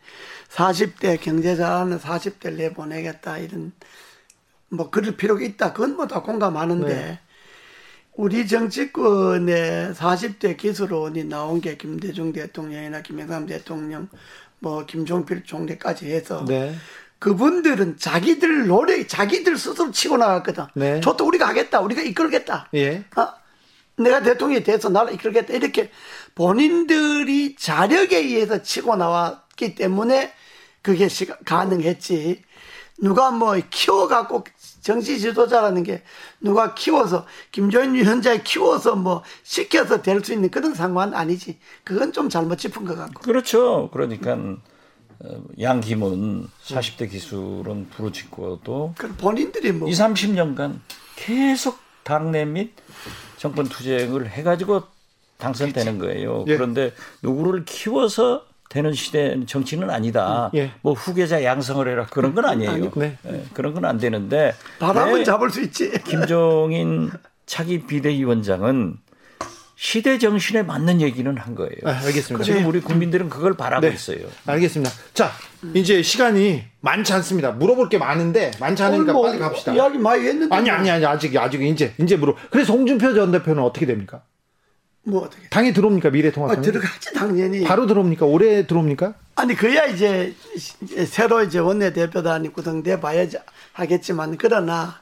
40대 0.50 1.20
경제 1.20 1.56
잘하는 1.56 1.98
40대 1.98 2.52
내보내겠다 2.54 3.38
이런 3.38 3.72
뭐 4.68 4.90
그럴 4.90 5.16
필요가 5.16 5.42
있다. 5.42 5.72
그건 5.72 5.96
뭐 5.96 6.06
다 6.06 6.20
공감하는데 6.22 6.94
네. 6.94 7.18
우리 8.20 8.46
정치권의 8.46 9.94
40대 9.94 10.58
기술원이 10.58 11.24
나온 11.24 11.58
게 11.58 11.78
김대중 11.78 12.34
대통령이나 12.34 13.00
김영삼 13.00 13.46
대통령, 13.46 14.10
뭐 14.58 14.84
김종필 14.84 15.44
총리까지 15.44 16.04
해서 16.12 16.44
네. 16.46 16.74
그분들은 17.18 17.96
자기들 17.96 18.66
노래, 18.66 19.06
자기들 19.06 19.56
스스로 19.56 19.90
치고 19.90 20.18
나갔거든. 20.18 20.64
네. 20.74 21.00
저도 21.00 21.24
우리가 21.28 21.48
하겠다, 21.48 21.80
우리가 21.80 22.02
이끌겠다. 22.02 22.68
예. 22.74 23.04
아, 23.14 23.36
내가 23.96 24.22
대통령이 24.22 24.64
돼서 24.64 24.90
나를 24.90 25.14
이끌겠다. 25.14 25.54
이렇게 25.54 25.90
본인들이 26.34 27.56
자력에 27.56 28.18
의해서 28.18 28.60
치고 28.60 28.96
나왔기 28.96 29.76
때문에 29.76 30.34
그게 30.82 31.08
가능했지. 31.46 32.42
누가 33.00 33.30
뭐 33.30 33.58
키워갖고 33.70 34.44
정치 34.80 35.18
지도자라는 35.18 35.82
게 35.82 36.02
누가 36.40 36.74
키워서 36.74 37.26
김종인 37.52 37.94
위원장이 37.94 38.42
키워서 38.44 38.96
뭐 38.96 39.22
시켜서 39.42 40.02
될 40.02 40.20
수 40.24 40.32
있는 40.32 40.50
그런 40.50 40.74
상황은 40.74 41.14
아니지. 41.14 41.58
그건 41.84 42.12
좀 42.12 42.28
잘못 42.28 42.56
짚은 42.56 42.84
것 42.84 42.96
같고. 42.96 43.20
그렇죠. 43.22 43.88
그러니까 43.92 44.32
어, 45.22 45.42
양김은 45.60 46.48
40대 46.64 47.10
기술은 47.10 47.88
부르짖고도 47.90 48.94
본인들이 49.18 49.72
뭐 49.72 49.88
2, 49.88 49.92
30년간 49.92 50.78
계속 51.16 51.78
당내 52.04 52.44
및 52.46 52.72
정권 53.36 53.66
투쟁을 53.68 54.30
해 54.30 54.42
가지고 54.42 54.82
당선되는 55.38 55.98
거예요. 55.98 56.44
예. 56.48 56.56
그런데 56.56 56.92
누구를 57.22 57.64
키워서 57.64 58.44
되는 58.70 58.92
시대 58.94 59.36
정치는 59.46 59.90
아니다. 59.90 60.50
예. 60.54 60.70
뭐 60.80 60.92
후계자 60.94 61.42
양성을 61.42 61.86
해라 61.88 62.06
그런 62.08 62.34
건 62.34 62.44
아니에요. 62.46 62.90
네. 62.94 63.18
네. 63.24 63.44
그런 63.52 63.74
건 63.74 63.84
안 63.84 63.98
되는데 63.98 64.54
바람은 64.78 65.24
잡을 65.24 65.50
수 65.50 65.60
있지. 65.60 65.90
김종인 66.04 67.10
차기 67.46 67.84
비대위원장은 67.84 68.96
시대 69.74 70.18
정신에 70.18 70.62
맞는 70.62 71.00
얘기는 71.00 71.36
한 71.36 71.54
거예요. 71.56 71.72
아, 71.84 72.00
알겠습니다. 72.04 72.44
지금 72.44 72.66
우리 72.66 72.80
국민들은 72.80 73.28
그걸 73.28 73.54
바라고 73.54 73.88
네. 73.88 73.92
있어요. 73.92 74.18
알겠습니다. 74.46 74.92
자, 75.14 75.32
이제 75.74 76.00
시간이 76.02 76.62
많지 76.80 77.12
않습니다. 77.14 77.50
물어볼 77.50 77.88
게 77.88 77.98
많은데 77.98 78.52
많지 78.60 78.82
않으니까 78.84 79.12
뭐 79.14 79.22
빨리 79.22 79.38
갑시다. 79.40 79.72
이야기 79.72 79.98
많이 79.98 80.22
했는데. 80.24 80.54
아니 80.54 80.70
아니 80.70 80.88
아니 80.90 81.04
아직 81.04 81.36
아직 81.36 81.60
이제 81.62 81.92
이제 81.98 82.14
물어. 82.16 82.36
그래서 82.50 82.72
홍준표 82.74 83.14
전 83.14 83.32
대표는 83.32 83.62
어떻게 83.62 83.86
됩니까? 83.86 84.22
뭐 85.02 85.22
어떻게? 85.24 85.48
당에 85.48 85.72
들어옵니까 85.72 86.10
미래통합당? 86.10 86.58
아, 86.58 86.62
들어가지 86.62 87.12
당연히. 87.14 87.64
바로 87.64 87.86
들어옵니까? 87.86 88.26
올해 88.26 88.66
들어옵니까? 88.66 89.14
아니 89.36 89.54
그야 89.54 89.86
이제 89.86 90.34
새로 91.06 91.42
이제 91.42 91.58
원내 91.58 91.92
대표단이 91.92 92.52
구성돼 92.52 93.00
봐야지 93.00 93.38
하겠지만 93.72 94.36
그러나 94.36 95.00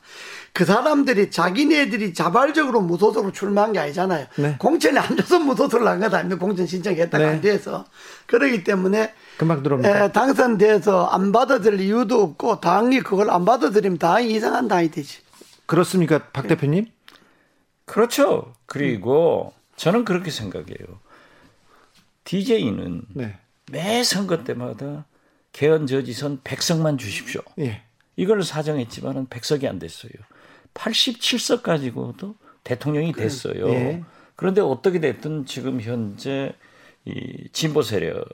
그 0.53 0.65
사람들이 0.65 1.31
자기네들이 1.31 2.15
자발적으로 2.15 2.81
무소속으로 2.81 3.33
출마한 3.33 3.73
게 3.73 3.81
아니잖아요. 3.81 4.27
네. 4.37 4.57
공천에 4.59 4.99
안 4.99 5.17
줘서 5.17 5.39
무소속으로 5.41 5.89
한 5.89 6.01
거다. 6.01 6.23
공천 6.37 6.67
신청했다가 6.67 7.19
네. 7.19 7.31
안 7.31 7.41
돼서 7.41 7.85
그러기 8.27 8.65
때문에 8.65 9.13
금방 9.37 9.63
들어옵니까? 9.63 10.05
에, 10.05 10.13
당선돼서 10.13 11.07
안 11.07 11.33
받아들일 11.33 11.81
이유도 11.81 12.23
없고 12.23 12.61
당이 12.61 13.01
그걸 13.01 13.31
안 13.31 13.45
받아들이면 13.45 13.99
당이 13.99 14.33
이상한 14.33 14.69
당이 14.69 14.91
되지. 14.91 15.19
그렇습니까, 15.67 16.25
박 16.33 16.43
네. 16.43 16.49
대표님? 16.49 16.87
그렇죠. 17.85 18.55
그리고 18.67 19.53
저는 19.79 20.05
그렇게 20.05 20.31
생각해요. 20.31 21.01
DJ는 22.25 23.03
네. 23.15 23.39
매 23.71 24.03
선거 24.03 24.45
때마다 24.45 25.07
개헌 25.53 25.87
저지선 25.87 26.41
100석만 26.43 26.99
주십시오. 26.99 27.41
예. 27.61 27.83
이걸 28.17 28.43
사정했지만은 28.43 29.29
100석이 29.29 29.67
안 29.67 29.79
됐어요. 29.79 30.13
87석 30.75 31.63
가지고도 31.63 32.35
대통령이 32.65 33.13
됐어요. 33.13 33.69
예. 33.71 34.05
그런데 34.37 34.61
어떻게 34.61 35.01
됐든 35.01 35.47
지금 35.47 35.81
현재 35.81 36.53
이 37.05 37.49
진보 37.53 37.83
세력 37.83 38.29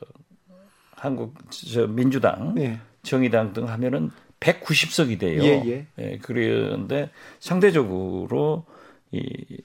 한국 0.96 1.34
저 1.50 1.86
민주당, 1.86 2.54
예. 2.58 2.80
정의당 3.02 3.52
등 3.52 3.68
하면은 3.68 4.10
190석이 4.40 5.20
돼요. 5.20 5.42
예, 5.44 5.62
예. 5.66 5.86
예, 5.98 6.18
그런데 6.22 7.10
상대적으로 7.38 8.64
이 9.12 9.58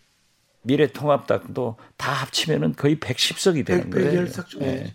미래통합당도 0.61 1.77
다 1.97 2.11
합치면은 2.11 2.75
거의 2.75 2.97
110석이 2.97 3.65
되는 3.65 3.89
100, 3.89 3.91
거예요. 3.91 4.25
110석 4.25 4.59
네. 4.59 4.93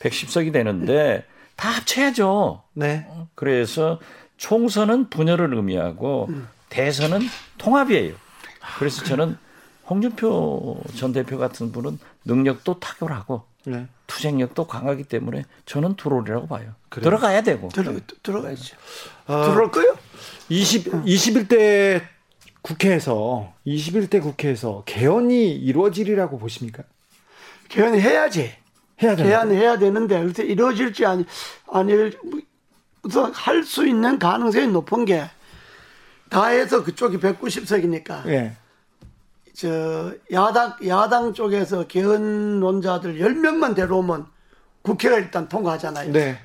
110석이 0.00 0.52
되는데 0.52 1.24
다 1.56 1.68
합쳐야죠. 1.70 2.62
네. 2.74 3.06
그래서 3.34 4.00
총선은 4.36 5.10
분열을 5.10 5.54
의미하고 5.54 6.26
음. 6.30 6.48
대선은 6.70 7.20
통합이에요. 7.58 8.14
그래서 8.78 9.04
저는 9.04 9.36
홍준표 9.88 10.80
전 10.96 11.12
대표 11.12 11.38
같은 11.38 11.70
분은 11.70 11.98
능력도 12.24 12.80
탁월하고 12.80 13.44
네. 13.64 13.86
투쟁력도 14.06 14.66
강하기 14.66 15.04
때문에 15.04 15.44
저는 15.66 15.96
들어오리라고 15.96 16.46
봐요. 16.46 16.72
그래요. 16.88 17.04
들어가야 17.04 17.42
되고. 17.42 17.68
들어, 17.68 17.94
들어가야죠. 18.22 18.76
아, 19.26 19.44
들어올 19.44 19.70
거요? 19.70 19.96
20, 20.48 20.90
21대 21.04 22.02
국회에서 22.62 23.52
21대 23.66 24.22
국회에서 24.22 24.82
개헌이 24.86 25.52
이루어지리라고 25.56 26.38
보십니까? 26.38 26.84
개헌 27.68 27.94
해야지. 27.98 28.52
해야 29.02 29.16
되 29.16 29.24
개헌 29.24 29.50
해야 29.52 29.78
되는데 29.78 30.20
그래서 30.20 30.42
이루어질지 30.42 31.04
아니 31.06 31.24
아닐 31.70 32.16
우선 33.02 33.32
할 33.32 33.64
수 33.64 33.86
있는 33.86 34.18
가능성이 34.18 34.68
높은 34.68 35.04
게 35.04 35.28
다 36.32 36.46
해서 36.46 36.82
그쪽이 36.82 37.18
190석이니까. 37.18 38.26
예. 38.28 38.56
저 39.52 40.14
야당 40.32 40.74
야당 40.86 41.34
쪽에서 41.34 41.86
개헌론자들 41.86 43.18
10명만 43.18 43.74
데려오면 43.74 44.26
국회가 44.80 45.18
일단 45.18 45.46
통과하잖아요. 45.46 46.10
네. 46.10 46.38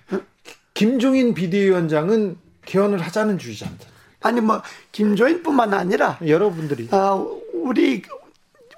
김종인 0.73 1.33
비대위원장은 1.33 2.37
개헌을 2.65 2.99
하자는 2.99 3.37
주의자입니다. 3.37 3.85
아니 4.21 4.41
뭐 4.41 4.61
김조인뿐만 4.91 5.73
아니라 5.73 6.17
여러분들이 6.25 6.87
아 6.91 7.13
우리 7.53 8.01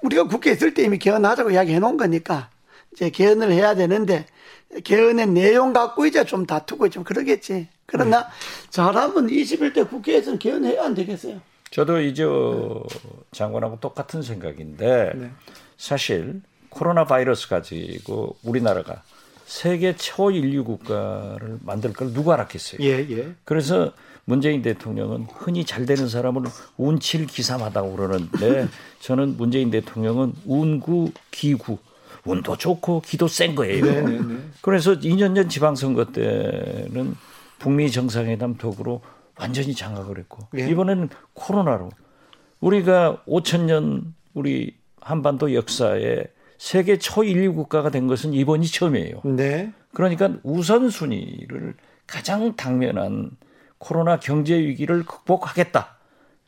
우리가 0.02 0.24
국회에 0.24 0.54
있을 0.54 0.74
때 0.74 0.82
이미 0.82 0.98
개헌하자고 0.98 1.50
이야기해 1.50 1.78
놓은 1.78 1.96
거니까 1.96 2.50
이제 2.92 3.10
개헌을 3.10 3.52
해야 3.52 3.74
되는데 3.74 4.26
개헌의 4.84 5.28
내용 5.28 5.72
갖고 5.72 6.06
이제 6.06 6.24
좀 6.24 6.46
다투고 6.46 6.90
좀 6.90 7.04
그러겠지. 7.04 7.68
그러나 7.86 8.20
네. 8.20 8.26
잘하면 8.70 9.26
21대 9.26 9.88
국회에서는 9.88 10.38
개헌해야 10.38 10.84
안 10.84 10.94
되겠어요. 10.94 11.40
저도 11.70 12.00
이제 12.00 12.24
장관하고 13.32 13.78
똑같은 13.80 14.22
생각인데 14.22 15.12
네. 15.14 15.30
사실 15.76 16.40
코로나 16.68 17.04
바이러스 17.04 17.48
가지고 17.48 18.36
우리나라가 18.42 19.02
세계 19.46 19.96
초인류 19.96 20.62
국가를 20.64 21.58
만들 21.64 21.92
걸 21.92 22.12
누가 22.12 22.34
알았겠어요. 22.34 22.80
예, 22.82 23.06
예. 23.10 23.34
그래서 23.44 23.92
문재인 24.24 24.62
대통령은 24.62 25.26
흔히 25.32 25.64
잘 25.64 25.86
되는 25.86 26.08
사람을 26.08 26.42
운칠 26.76 27.26
기삼하다고 27.26 27.96
그러는데 27.96 28.68
저는 29.00 29.36
문재인 29.36 29.70
대통령은 29.70 30.34
운구 30.46 31.12
기구 31.30 31.78
운도 32.24 32.56
좋고 32.56 33.00
기도 33.00 33.28
센 33.28 33.54
거예요. 33.54 33.84
네네네. 33.84 34.10
네, 34.10 34.18
네. 34.18 34.40
그래서 34.60 34.92
2년 34.92 35.34
전 35.34 35.48
지방선거 35.48 36.06
때는 36.06 37.16
북미 37.58 37.90
정상회담 37.90 38.56
도구로 38.56 39.00
완전히 39.36 39.74
장악을 39.74 40.18
했고 40.18 40.46
네. 40.52 40.68
이번에는 40.68 41.08
코로나로 41.32 41.90
우리가 42.60 43.22
5천 43.26 43.62
년 43.62 44.14
우리 44.34 44.76
한반도 45.00 45.54
역사에 45.54 46.24
세계 46.58 46.98
초인류 46.98 47.54
국가가 47.54 47.90
된 47.90 48.06
것은 48.06 48.34
이번이 48.34 48.66
처음이에요. 48.66 49.22
네. 49.24 49.72
그러니까 49.94 50.34
우선순위를 50.42 51.74
가장 52.06 52.54
당면한 52.54 53.30
코로나 53.80 54.20
경제 54.20 54.56
위기를 54.56 55.04
극복하겠다. 55.04 55.96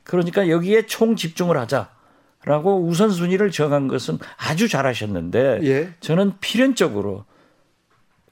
그러니까 0.04 0.48
여기에 0.48 0.86
총 0.86 1.16
집중을 1.16 1.56
하자라고 1.56 2.84
우선순위를 2.84 3.50
정한 3.50 3.88
것은 3.88 4.18
아주 4.36 4.68
잘하셨는데 4.68 5.60
예. 5.62 5.92
저는 6.00 6.34
필연적으로 6.40 7.24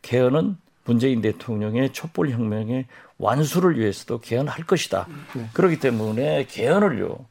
개헌은 0.03 0.57
문재인 0.84 1.22
대통령의 1.22 1.92
촛불 1.92 2.30
혁명의 2.30 2.86
완수를 3.18 3.78
위해서도 3.78 4.20
개헌할 4.20 4.64
것이다. 4.66 5.09
네. 5.34 5.48
그렇기 5.55 5.80
때문에 5.80 6.46
개헌을요 6.46 7.24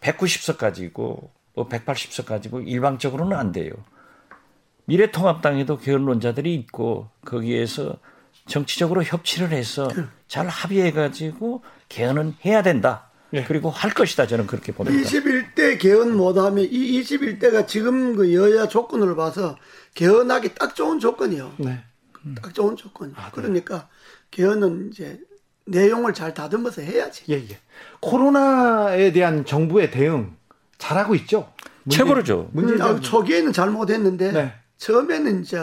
190석 0.00 0.56
가지고 0.56 1.30
뭐 1.54 1.68
180석 1.68 2.24
가지고 2.24 2.60
일방적으로는 2.60 3.36
안 3.36 3.52
돼요. 3.52 3.72
미래통합당에도 4.86 5.78
개헌론자들이 5.78 6.54
있고 6.54 7.08
거기에서 7.24 7.96
정치적으로 8.46 9.02
협치를 9.02 9.50
해서 9.50 9.88
잘 10.28 10.46
합의해가지고 10.46 11.62
개헌은 11.88 12.34
해야 12.44 12.62
된다. 12.62 13.10
네. 13.30 13.44
그리고 13.46 13.70
할 13.70 13.92
것이다 13.92 14.26
저는 14.26 14.46
그렇게 14.46 14.72
봅니다. 14.72 14.96
21대 14.98 15.78
개헌 15.78 16.16
못하면 16.16 16.64
이 16.70 17.00
21대가 17.02 17.66
지금 17.66 18.14
그 18.16 18.34
여야 18.34 18.68
조건을 18.68 19.16
봐서 19.16 19.56
개헌하기 19.94 20.54
딱 20.54 20.74
좋은 20.74 21.00
조건이요. 21.00 21.54
네. 21.58 21.82
딱 22.40 22.54
좋은 22.54 22.76
조건. 22.76 23.12
아, 23.16 23.26
네. 23.26 23.30
그러니까 23.32 23.88
개헌은 24.30 24.90
이제 24.92 25.18
내용을 25.66 26.14
잘 26.14 26.32
다듬어서 26.32 26.82
해야지. 26.82 27.24
예, 27.30 27.34
예. 27.34 27.58
코로나에 28.00 29.12
대한 29.12 29.44
정부의 29.44 29.90
대응 29.90 30.36
잘하고 30.78 31.14
있죠. 31.16 31.52
최고로죠. 31.90 32.50
문제 32.52 32.82
음, 32.82 33.00
초기에는 33.00 33.52
잘못했는데 33.52 34.32
네. 34.32 34.54
처음에는 34.76 35.42
이제 35.42 35.58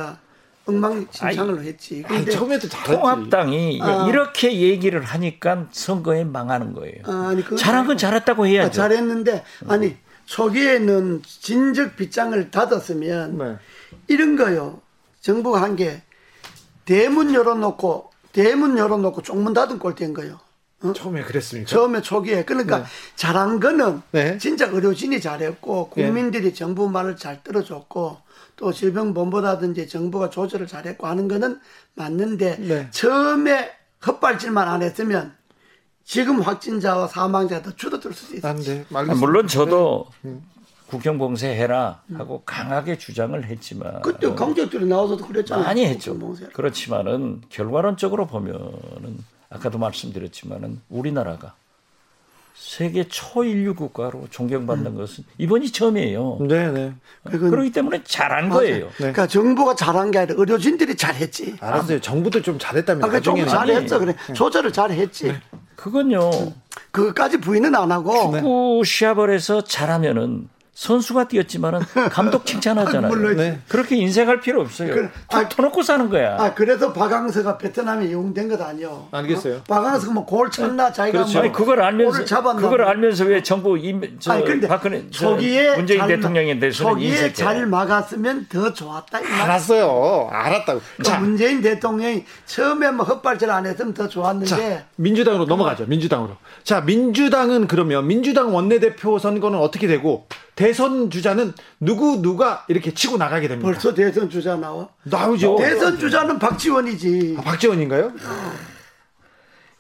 엉망진창을 0.65 1.63
했지. 1.63 2.03
근데 2.07 2.31
처음에도 2.31 2.67
잘했지. 2.67 2.91
통합당이 2.91 3.79
아. 3.81 4.07
이렇게 4.09 4.59
얘기를 4.59 5.01
하니까 5.03 5.67
선거에 5.71 6.23
망하는 6.23 6.73
거예요. 6.73 7.03
아, 7.05 7.33
니 7.33 7.57
잘한 7.57 7.87
건 7.87 7.97
잘했다고 7.97 8.47
해야죠. 8.47 8.67
아, 8.67 8.71
잘했는데 8.71 9.43
아니 9.67 9.95
초기에는 10.25 11.21
진즉 11.23 11.95
빗장을 11.95 12.51
닫았으면 12.51 13.37
네. 13.37 13.55
이런 14.07 14.35
거요. 14.35 14.81
정부가 15.21 15.61
한 15.61 15.75
게 15.75 16.01
대문 16.85 17.33
열어놓고 17.33 18.11
대문 18.31 18.77
열어놓고 18.77 19.21
쪽문 19.23 19.53
닫은 19.53 19.79
꼴된 19.79 20.13
거요. 20.13 20.39
어? 20.83 20.93
처음에 20.93 21.23
그랬습니까? 21.23 21.67
처음에 21.69 22.01
초기에 22.01 22.43
그러니까 22.45 22.79
네. 22.79 22.85
잘한 23.15 23.59
거는 23.59 24.01
네. 24.11 24.37
진짜 24.37 24.67
의료진이 24.67 25.19
잘했고 25.21 25.91
네. 25.95 26.05
국민들이 26.05 26.49
네. 26.49 26.53
정부 26.53 26.89
말을 26.89 27.15
잘 27.15 27.41
들어줬고 27.43 28.17
또 28.55 28.71
질병본부라든지 28.71 29.87
정부가 29.87 30.29
조절을 30.29 30.67
잘했고 30.67 31.07
하는 31.07 31.27
거는 31.27 31.59
맞는데 31.95 32.57
네. 32.57 32.87
처음에 32.91 33.71
헛발질만 34.05 34.67
안 34.67 34.81
했으면 34.81 35.35
지금 36.03 36.41
확진자와 36.41 37.07
사망자가 37.07 37.63
더 37.63 37.75
줄어들 37.75 38.13
수도 38.13 38.37
있어요. 38.37 38.55
네. 38.55 38.85
물론 39.15 39.47
저도 39.47 40.07
네. 40.21 40.31
음. 40.31 40.43
국경 40.87 41.17
봉쇄 41.17 41.49
해라 41.49 42.03
하고 42.13 42.43
강하게 42.45 42.97
주장을 42.97 43.43
했지만 43.43 44.01
그때 44.03 44.33
강제들이 44.33 44.85
나와서도 44.85 45.25
그랬잖아요. 45.25 45.65
많이 45.65 45.83
했죠. 45.85 46.15
그렇지만은 46.53 47.41
결과론적으로 47.49 48.27
보면은 48.27 49.17
아까도 49.49 49.79
말씀드렸지만은 49.79 50.81
우리나라가 50.89 51.55
세계 52.55 53.03
초인류 53.07 53.75
국가로 53.75 54.27
존경받는 54.29 54.93
음. 54.93 54.97
것은 54.97 55.25
이번이 55.37 55.71
처음이에요. 55.71 56.39
네, 56.47 56.71
네. 56.71 56.93
그렇기 57.23 57.71
때문에 57.71 58.01
잘한 58.03 58.47
맞아요. 58.47 58.59
거예요. 58.59 58.85
네. 58.85 58.93
그러니까 58.97 59.27
정부가 59.27 59.75
잘한 59.75 60.09
게 60.11 60.19
아니라 60.19 60.35
의료진들이 60.37 60.95
잘했지. 60.95 61.57
알았어요. 61.59 61.97
아, 61.97 62.01
정부도 62.01 62.41
좀 62.41 62.57
잘했다면. 62.57 63.03
아, 63.03 63.19
정부 63.19 63.45
잘했어. 63.45 63.99
그래. 63.99 64.15
네. 64.27 64.33
조절을 64.33 64.71
잘했지. 64.71 65.27
네. 65.27 65.41
그건요. 65.75 66.31
그것까지 66.91 67.39
부인은 67.41 67.75
안 67.75 67.91
하고. 67.91 68.31
축구 68.31 68.83
시합을 68.85 69.33
해서 69.33 69.61
잘하면은 69.61 70.47
선수가 70.75 71.29
뛰었지만은 71.29 71.79
감독 72.11 72.45
칭찬하잖아요. 72.45 73.07
아, 73.15 73.33
네. 73.33 73.59
그렇게 73.69 73.95
인색할 73.95 74.41
필요 74.41 74.59
없어요. 74.59 74.93
그, 74.93 75.09
아, 75.29 75.47
터놓고 75.47 75.81
사는 75.81 76.09
거야. 76.09 76.35
아 76.37 76.53
그래서 76.53 76.91
박항서가 76.91 77.57
베트남에 77.57 78.07
이용된 78.07 78.49
것 78.49 78.61
아니요. 78.61 79.07
알겠어요. 79.11 79.55
어? 79.55 79.63
박항서가 79.67 80.13
뭐골 80.13 80.51
쳤나 80.51 80.91
자기가 80.91 81.19
그렇죠. 81.19 81.33
뭐 81.33 81.41
아니, 81.43 81.51
그걸 81.53 81.81
알면서 81.81 82.25
잡았나 82.25 82.61
그걸 82.61 82.83
알면서 82.83 83.23
왜 83.23 83.41
정부 83.41 83.77
임, 83.77 84.17
저, 84.19 84.33
아니, 84.33 84.43
근데 84.43 84.67
박근혜 84.67 85.09
초기에 85.09 85.77
문재인 85.77 85.99
잘, 85.99 86.09
대통령에 86.09 86.59
대해서는 86.59 86.91
초기에 86.91 87.31
잘 87.31 87.65
막았으면 87.65 88.47
더 88.49 88.73
좋았다. 88.73 89.19
알았어요. 89.43 90.27
알았다고. 90.29 90.81
자 91.03 91.19
문재인 91.19 91.61
대통령이 91.61 92.25
처음에 92.45 92.91
뭐 92.91 93.05
헛발질 93.05 93.49
안 93.49 93.65
했으면 93.65 93.93
더 93.93 94.09
좋았는데. 94.09 94.45
자, 94.45 94.85
민주당으로 94.97 95.45
넘어가죠. 95.45 95.85
민주당으로. 95.85 96.35
자 96.65 96.81
민주당은 96.81 97.67
그러면 97.67 98.05
민주당 98.07 98.53
원내대표 98.53 99.19
선거는 99.19 99.57
어떻게 99.57 99.87
되고? 99.87 100.27
대선 100.55 101.09
주자는 101.09 101.53
누구 101.79 102.21
누가 102.21 102.65
이렇게 102.69 102.93
치고 102.93 103.17
나가게 103.17 103.47
됩니다. 103.47 103.69
벌써 103.69 103.93
대선 103.93 104.29
주자 104.29 104.55
나와? 104.55 104.87
나오죠. 105.03 105.57
대선 105.57 105.99
주자는 105.99 106.39
박지원이지. 106.39 107.35
아, 107.37 107.41
박지원인가요? 107.41 108.13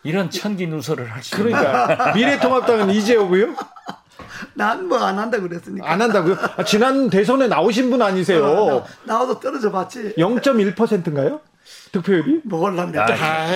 이런 0.03 0.29
천기 0.29 0.67
누설을 0.67 1.11
할 1.11 1.23
수. 1.23 1.35
그러니까 1.35 2.13
미래통합당은 2.13 2.89
이재호고요. 2.91 3.55
난 4.53 4.87
뭐 4.87 4.97
안 5.01 5.17
한다 5.17 5.39
그랬으니까. 5.39 5.89
안 5.89 6.01
한다고요? 6.01 6.35
아, 6.57 6.63
지난 6.63 7.09
대선에 7.09 7.47
나오신 7.47 7.89
분 7.89 8.01
아니세요? 8.01 8.45
어, 8.45 8.85
나, 9.05 9.19
와도 9.19 9.39
떨어져 9.39 9.71
봤지. 9.71 10.13
0.1%인가요? 10.17 11.39
득표율이? 11.93 12.41
먹을랍니다. 12.43 13.07
아, 13.09 13.47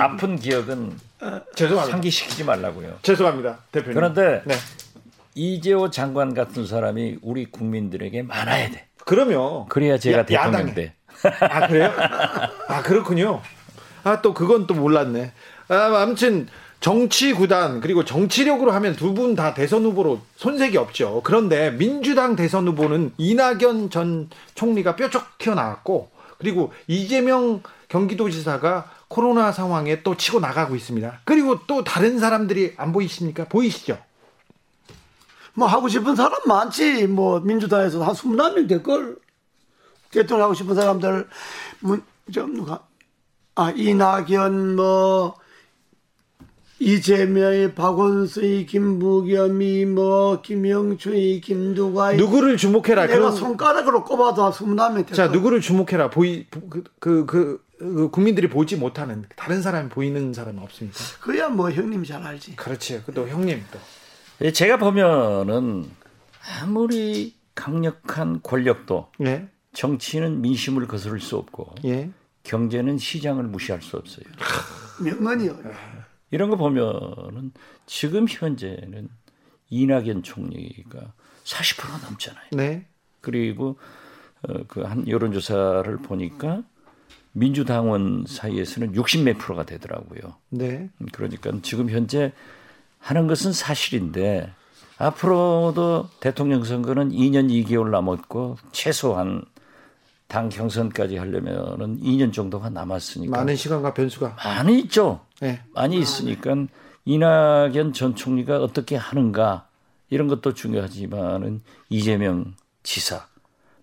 아픈 0.00 0.36
기억은 0.38 0.92
어, 1.22 1.40
죄송합니다. 1.56 1.92
상기시키지 1.92 2.44
말라고요. 2.44 2.98
죄송합니다, 3.02 3.58
대표님. 3.72 3.94
그런데 3.94 4.42
네. 4.44 4.54
이재호 5.42 5.90
장관 5.90 6.34
같은 6.34 6.66
사람이 6.66 7.18
우리 7.22 7.44
국민들에게 7.46 8.22
많아야 8.22 8.70
돼. 8.70 8.88
그러면 9.04 9.66
그래야 9.68 9.96
제가 9.96 10.18
야, 10.18 10.26
대통령 10.26 10.74
돼. 10.74 10.94
아 11.40 11.66
그래요? 11.68 11.92
아 12.68 12.82
그렇군요. 12.82 13.40
아 14.02 14.20
또 14.20 14.34
그건 14.34 14.66
또 14.66 14.74
몰랐네. 14.74 15.32
아, 15.68 16.02
아무튼 16.02 16.48
정치 16.80 17.32
구단 17.32 17.80
그리고 17.80 18.04
정치력으로 18.04 18.72
하면 18.72 18.96
두 18.96 19.14
분 19.14 19.36
다 19.36 19.54
대선 19.54 19.84
후보로 19.84 20.20
손색이 20.36 20.76
없죠. 20.76 21.20
그런데 21.24 21.70
민주당 21.70 22.34
대선 22.34 22.66
후보는 22.66 23.12
이낙연 23.16 23.90
전 23.90 24.28
총리가 24.56 24.96
뾰족 24.96 25.38
튀어나왔고 25.38 26.10
그리고 26.38 26.72
이재명 26.88 27.62
경기도지사가 27.88 28.90
코로나 29.08 29.52
상황에 29.52 30.02
또 30.02 30.16
치고 30.16 30.40
나가고 30.40 30.74
있습니다. 30.76 31.20
그리고 31.24 31.60
또 31.66 31.82
다른 31.84 32.18
사람들이 32.18 32.74
안 32.76 32.92
보이십니까? 32.92 33.44
보이시죠? 33.44 33.98
뭐 35.58 35.66
하고 35.66 35.88
싶은 35.88 36.14
사람 36.14 36.38
많지. 36.46 37.06
뭐 37.06 37.40
민주당에서 37.40 38.02
한 38.02 38.14
21명 38.14 38.68
될걸. 38.68 39.16
대통령 40.10 40.44
하고 40.44 40.54
싶은 40.54 40.74
사람들, 40.74 41.28
문, 41.80 42.02
좀 42.32 42.54
누가, 42.54 42.86
아, 43.54 43.70
이낙연, 43.70 44.76
뭐, 44.76 45.34
이재명의 46.80 47.74
박원수의 47.74 48.66
김부겸이 48.66 49.84
뭐 49.86 50.40
김영춘이 50.40 51.40
김두관이 51.40 52.18
누구를 52.18 52.56
주목해라. 52.56 53.06
내가 53.06 53.18
그런... 53.18 53.32
손가락으로 53.32 54.04
꼽아도 54.04 54.44
한 54.44 54.52
21명 54.52 55.12
자 55.12 55.26
누구를 55.26 55.60
주목해라. 55.60 56.08
보이 56.08 56.46
그그 56.48 56.84
그, 57.00 57.26
그, 57.26 57.60
그, 57.78 58.10
국민들이 58.10 58.48
보지 58.48 58.76
못하는 58.76 59.24
다른 59.34 59.60
사람이 59.60 59.88
보이는 59.88 60.32
사람은 60.32 60.62
없습니까? 60.62 60.98
그야 61.20 61.48
뭐 61.48 61.72
형님 61.72 62.04
잘 62.04 62.22
알지. 62.22 62.54
그렇지 62.54 63.02
또 63.12 63.26
형님 63.26 63.64
또. 63.72 63.80
예, 63.80 63.97
제가 64.52 64.78
보면은 64.78 65.90
아무리 66.60 67.34
강력한 67.54 68.40
권력도 68.42 69.10
예. 69.24 69.48
정치는 69.72 70.40
민심을 70.40 70.86
거스를 70.86 71.20
수 71.20 71.36
없고 71.36 71.74
예. 71.84 72.10
경제는 72.44 72.98
시장을 72.98 73.44
무시할 73.44 73.82
수 73.82 73.96
없어요. 73.96 74.24
명언이요. 75.02 75.56
이런 76.30 76.50
거 76.50 76.56
보면은 76.56 77.52
지금 77.86 78.26
현재는 78.28 79.08
이낙연 79.70 80.22
총리가 80.22 81.12
40%가 81.44 82.08
넘잖아요. 82.08 82.46
네. 82.52 82.86
그리고 83.20 83.78
어, 84.42 84.64
그한 84.68 85.08
여론조사를 85.08 85.96
보니까 85.98 86.62
민주당원 87.32 88.24
사이에서는 88.26 88.94
60 88.94 89.24
몇 89.24 89.38
프로가 89.38 89.64
되더라고요. 89.64 90.36
네. 90.50 90.90
그러니까 91.12 91.52
지금 91.62 91.90
현재 91.90 92.32
하는 93.08 93.26
것은 93.26 93.54
사실인데 93.54 94.52
앞으로도 94.98 96.10
대통령 96.20 96.62
선거는 96.62 97.10
2년 97.10 97.48
2개월 97.48 97.88
남았고 97.88 98.58
최소한 98.70 99.44
당 100.26 100.50
경선까지 100.50 101.16
하려면은 101.16 102.02
2년 102.02 102.34
정도가 102.34 102.68
남았으니까 102.68 103.34
많은 103.34 103.56
시간과 103.56 103.94
변수가 103.94 104.36
많이 104.44 104.78
있죠. 104.80 105.20
네. 105.40 105.62
많이 105.72 105.98
있으니까 105.98 106.54
이낙연 107.06 107.94
전 107.94 108.14
총리가 108.14 108.58
어떻게 108.58 108.96
하는가 108.96 109.66
이런 110.10 110.28
것도 110.28 110.52
중요하지만은 110.52 111.62
이재명 111.88 112.54
지사, 112.82 113.26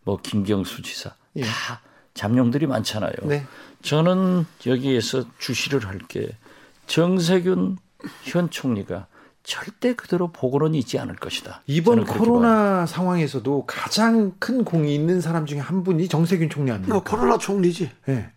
뭐 0.04 0.20
김경수 0.22 0.84
지사 0.84 1.16
예. 1.38 1.42
다 1.42 1.82
잠룡들이 2.14 2.68
많잖아요. 2.68 3.14
네. 3.24 3.44
저는 3.82 4.46
여기에서 4.68 5.24
주시를 5.40 5.88
할 5.88 5.98
게 6.08 6.30
정세균 6.86 7.80
현 8.26 8.52
총리가 8.52 9.08
절대 9.46 9.94
그대로 9.94 10.32
보고는 10.32 10.76
있지 10.76 10.98
않을 11.00 11.16
것이다. 11.16 11.62
이번 11.68 12.04
코로나 12.06 12.86
상황에서도 12.86 13.66
가장 13.68 14.34
큰 14.40 14.66
공이 14.66 14.94
있는 14.94 15.22
사람 15.22 15.46
중에 15.46 15.60
한 15.60 15.84
분이 15.84 16.08
정세균 16.08 16.50
총리 16.50 16.72
아닙니까? 16.72 16.98
어, 16.98 17.04
코로나 17.04 17.38
총리지. 17.38 17.92
네. 18.08 18.32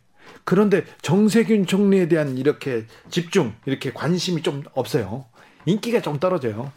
그런데 0.44 0.84
정세균 1.00 1.66
총리에 1.66 2.08
대한 2.08 2.36
이렇게 2.36 2.86
집중, 3.10 3.54
이렇게 3.64 3.92
관심이 3.92 4.42
좀 4.42 4.62
없어요. 4.74 5.24
인기가 5.64 6.00
좀 6.02 6.18
떨어져요. 6.18 6.70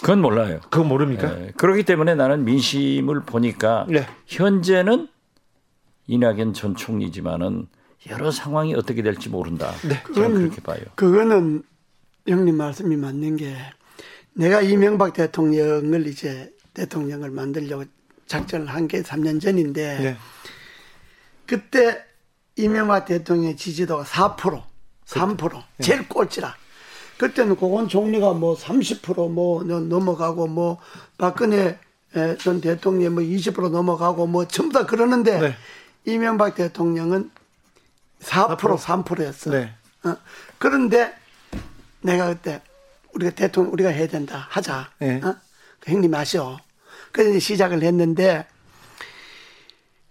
그건 0.00 0.20
몰라요. 0.20 0.60
그건 0.70 0.88
모릅니까? 0.88 1.34
네. 1.34 1.52
그렇기 1.56 1.82
때문에 1.82 2.14
나는 2.14 2.44
민심을 2.44 3.22
보니까 3.22 3.86
네. 3.88 4.06
현재는 4.26 5.08
이낙연 6.06 6.54
전 6.54 6.74
총리지만은 6.76 7.66
여러 8.10 8.30
상황이 8.30 8.74
어떻게 8.74 9.02
될지 9.02 9.28
모른다. 9.28 9.72
네. 9.88 10.02
저는 10.14 10.50
그렇게 10.50 10.60
봐요. 10.60 10.80
그거는 10.94 11.62
형님 12.26 12.56
말씀이 12.56 12.96
맞는 12.96 13.36
게 13.36 13.56
내가 14.34 14.62
이명박 14.62 15.12
대통령을 15.12 16.06
이제 16.06 16.52
대통령을 16.74 17.30
만들려고 17.30 17.84
작전을 18.26 18.68
한 18.68 18.88
게 18.88 19.02
3년 19.02 19.40
전인데 19.40 19.98
네. 19.98 20.16
그때 21.46 22.02
이명박 22.56 23.04
대통령의 23.06 23.56
지지도가 23.56 24.04
4% 24.04 24.62
3% 25.06 25.52
네. 25.52 25.62
제일 25.80 26.08
꼴찌라. 26.08 26.56
그때는 27.18 27.56
고건 27.56 27.88
총리가 27.88 28.32
뭐 28.32 28.56
30%뭐 28.56 29.62
넘어가고 29.64 30.46
뭐 30.46 30.78
박근혜 31.18 31.78
전 32.38 32.60
대통령 32.60 33.14
뭐20% 33.16 33.70
넘어가고 33.70 34.26
뭐 34.26 34.46
전부 34.48 34.72
다 34.72 34.86
그러는데 34.86 35.38
네. 35.40 35.56
이명박 36.04 36.54
대통령은 36.54 37.30
4% 38.20 38.56
4%? 38.56 38.78
3%였어. 38.78 39.50
네. 39.50 39.74
어. 40.04 40.16
그런데 40.58 41.12
내가 42.02 42.28
그때 42.28 42.60
우리가 43.14 43.32
대통령 43.32 43.72
우리가 43.72 43.90
해야 43.90 44.06
된다 44.06 44.46
하자. 44.50 44.90
네. 44.98 45.20
어? 45.22 45.36
그 45.80 45.90
형님 45.90 46.14
아시오. 46.14 46.58
그래서 47.10 47.38
시작을 47.38 47.82
했는데 47.82 48.46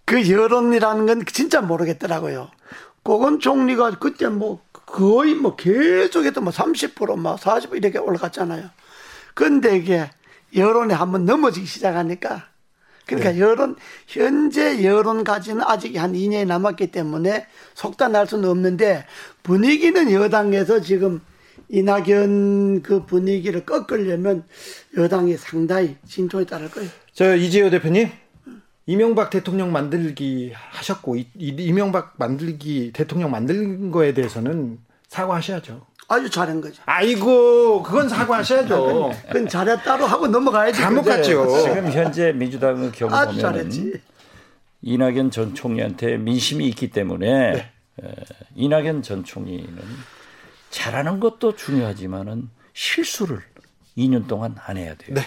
그 0.06 0.30
여론이라는 0.30 1.06
건 1.06 1.26
진짜 1.26 1.62
모르겠더라고요. 1.62 2.52
고건 3.04 3.40
총리가 3.40 3.92
그때 4.00 4.28
뭐 4.28 4.62
거의 4.86 5.34
뭐 5.34 5.56
계속해도 5.56 6.42
뭐 6.42 6.52
30%막 6.52 7.40
40% 7.40 7.78
이렇게 7.78 7.98
올라갔잖아요. 7.98 8.70
근데 9.34 9.78
이게 9.78 10.10
여론에 10.56 10.94
한번 10.94 11.26
넘어지기 11.26 11.66
시작하니까 11.66 12.48
그러니까 13.06 13.32
네. 13.32 13.40
여론 13.40 13.76
현재 14.08 14.84
여론까지는 14.84 15.64
아직 15.64 15.98
한 15.98 16.14
2년이 16.14 16.46
남았기 16.46 16.92
때문에 16.92 17.48
속단할 17.74 18.28
수는 18.28 18.50
없는데 18.50 19.06
분위기는 19.44 20.12
여당에서 20.12 20.82
지금 20.82 21.22
이낙연 21.70 22.82
그 22.82 23.06
분위기를 23.06 23.66
꺾으려면 23.66 24.44
여당이 24.98 25.38
상당히 25.38 25.96
진통에 26.08 26.46
따를 26.46 26.70
거예요. 26.70 26.90
저 27.14 27.36
이재호 27.36 27.70
대표님 27.70 28.10
이명박 28.86 29.30
대통령 29.30 29.72
만들기 29.72 30.52
하셨고 30.54 31.16
이, 31.16 31.28
이명박 31.38 32.14
만들기 32.18 32.92
대통령 32.94 33.32
만든 33.32 33.92
거에 33.92 34.14
대해서는 34.14 34.80
사과하셔야죠. 35.08 35.86
아주 36.08 36.30
잘한 36.30 36.60
거죠. 36.60 36.82
아이고, 36.86 37.84
그건 37.84 38.10
사과하셔야죠. 38.10 39.12
그건 39.28 39.48
잘했다로 39.48 40.06
하고 40.06 40.28
넘어가야지. 40.28 40.82
감옥 40.82 41.06
갔죠. 41.06 41.58
지금 41.62 41.90
현재 41.90 42.34
민주당의 42.34 42.92
경우 42.92 43.12
보면 43.12 43.72
이낙연 44.82 45.32
전 45.32 45.54
총리한테 45.56 46.18
민심이 46.18 46.68
있기 46.68 46.90
때문에 46.90 47.52
네. 47.54 47.72
이낙연 48.56 49.04
전 49.04 49.24
총리는 49.24 49.78
잘하는 50.72 51.20
것도 51.20 51.56
중요하지만은 51.56 52.50
실수를 52.74 53.42
2년 53.98 54.28
동안 54.28 54.56
안 54.66 54.78
해야 54.78 54.96
돼요. 54.96 55.14
네. 55.16 55.22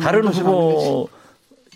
다른 0.00 0.26
후보 0.28 1.08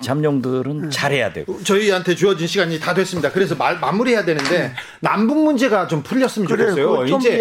잠룡들은 0.00 0.84
음. 0.84 0.90
잘해야 0.90 1.32
되고. 1.34 1.62
저희한테 1.62 2.14
주어진 2.14 2.46
시간이 2.46 2.80
다 2.80 2.94
됐습니다. 2.94 3.30
그래서 3.32 3.54
말, 3.54 3.78
마무리해야 3.80 4.24
되는데 4.24 4.68
음. 4.68 4.72
남북 5.00 5.42
문제가 5.44 5.88
좀 5.88 6.02
풀렸으면 6.02 6.48
그래, 6.48 6.70
좋겠어요. 6.70 7.04
이제 7.18 7.38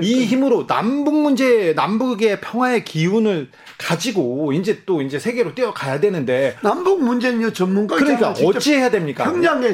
이 0.00 0.24
힘으로 0.24 0.66
남북 0.66 1.14
문제, 1.14 1.72
남북의 1.74 2.40
평화의 2.40 2.84
기운을 2.84 3.50
가지고 3.78 4.52
이제 4.52 4.82
또 4.86 5.02
이제 5.02 5.20
세계로 5.20 5.54
뛰어가야 5.54 6.00
되는데 6.00 6.56
남북 6.62 7.00
문제는요 7.02 7.52
전문가 7.52 7.94
그러니까 7.96 8.34
어찌 8.44 8.74
해야 8.74 8.90
됩니까? 8.90 9.24
평양에 9.24 9.72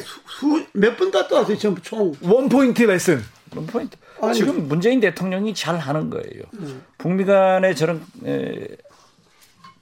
몇 0.74 0.96
분 0.98 1.10
갔다 1.10 1.36
왔어요 1.36 1.56
전 1.56 1.74
총. 1.82 2.12
원 2.20 2.48
포인트 2.50 2.82
레슨. 2.82 3.24
원 3.54 3.66
포인트. 3.66 3.96
아니, 4.22 4.34
지금 4.34 4.68
문재인 4.68 5.00
대통령이 5.00 5.54
잘 5.54 5.78
하는 5.78 6.10
거예요. 6.10 6.42
음. 6.54 6.82
북미 6.98 7.24
간에 7.24 7.74
저런 7.74 8.04
에, 8.24 8.66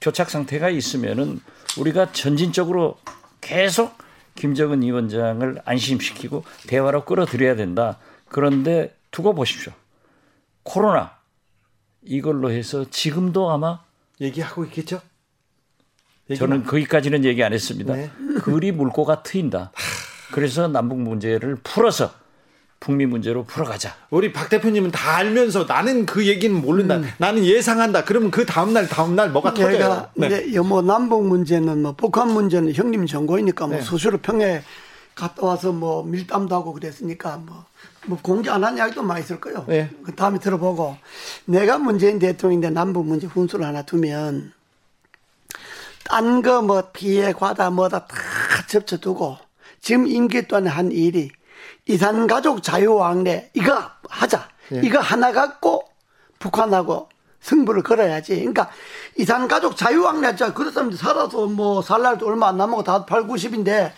교착 0.01 0.29
상태가 0.29 0.69
있으면은 0.69 1.39
우리가 1.77 2.11
전진적으로 2.11 2.97
계속 3.41 3.97
김정은 4.35 4.81
위원장을 4.81 5.61
안심시키고 5.63 6.43
대화로 6.67 7.05
끌어들여야 7.05 7.55
된다. 7.55 7.99
그런데 8.27 8.95
두고 9.11 9.33
보십시오. 9.33 9.71
코로나 10.63 11.17
이걸로 12.03 12.51
해서 12.51 12.85
지금도 12.89 13.49
아마 13.49 13.83
얘기하고 14.19 14.65
있겠죠? 14.65 15.01
저는 16.37 16.63
거기까지는 16.63 17.23
얘기 17.23 17.43
안 17.43 17.53
했습니다. 17.53 17.93
네. 17.93 18.09
그리 18.41 18.71
물고가 18.71 19.21
트인다. 19.21 19.71
그래서 20.31 20.67
남북 20.67 20.99
문제를 20.99 21.55
풀어서 21.57 22.11
북미 22.85 23.07
문제로 23.07 23.43
풀어가자. 23.45 23.95
우리 24.11 24.31
박 24.31 24.47
대표님은 24.47 24.91
다 24.91 25.15
알면서 25.15 25.63
나는 25.63 26.05
그 26.05 26.27
얘기는 26.27 26.55
모른다. 26.55 26.97
음. 26.97 27.09
나는 27.17 27.43
예상한다. 27.43 28.05
그러면 28.05 28.29
그 28.29 28.45
다음 28.45 28.73
날 28.73 28.87
다음 28.87 29.15
날 29.15 29.31
뭐가 29.31 29.55
터져요. 29.55 30.07
네. 30.13 30.45
이제 30.47 30.59
뭐 30.59 30.83
남북 30.83 31.25
문제는 31.25 31.81
뭐 31.81 31.93
북한 31.93 32.31
문제는 32.31 32.75
형님 32.75 33.07
전고이니까 33.07 33.65
뭐 33.65 33.77
네. 33.77 33.81
수시로 33.81 34.19
평에 34.19 34.61
갔다 35.15 35.47
와서 35.47 35.71
뭐 35.71 36.03
밀담도 36.03 36.53
하고 36.53 36.73
그랬으니까 36.73 37.37
뭐, 37.37 37.65
뭐 38.05 38.19
공개 38.21 38.51
안 38.51 38.63
한 38.63 38.77
이야기도 38.77 39.01
많이 39.01 39.21
있을 39.23 39.39
거예요. 39.41 39.65
네. 39.67 39.89
그 40.03 40.13
다음에 40.13 40.37
들어보고 40.37 40.95
내가 41.45 41.79
문재인 41.79 42.19
대통령인데 42.19 42.69
남북 42.69 43.07
문제 43.07 43.25
훈수를 43.25 43.65
하나 43.65 43.81
두면 43.81 44.53
딴 46.03 46.43
거 46.43 46.61
뭐 46.61 46.83
피해 46.93 47.33
과다 47.33 47.71
뭐다 47.71 48.05
다 48.05 48.15
접쳐두고 48.67 49.37
지금 49.81 50.05
임기 50.05 50.47
동안 50.47 50.67
한 50.67 50.91
일이 50.91 51.31
이산가족 51.87 52.63
자유왕래 52.63 53.51
이거 53.53 53.83
하자. 54.09 54.47
예. 54.73 54.81
이거 54.83 54.99
하나 54.99 55.31
갖고 55.31 55.85
북한하고 56.39 57.09
승부를 57.41 57.83
걸어야지. 57.83 58.35
그러니까 58.37 58.69
이산가족 59.17 59.77
자유왕래 59.77 60.27
하자. 60.27 60.53
그런 60.53 60.71
사람들 60.71 60.97
살아서 60.97 61.45
뭐 61.45 61.81
살 61.81 62.01
날도 62.01 62.27
얼마 62.27 62.47
안 62.47 62.57
남고 62.57 62.83
다 62.83 63.05
8, 63.05 63.27
90인데 63.27 63.91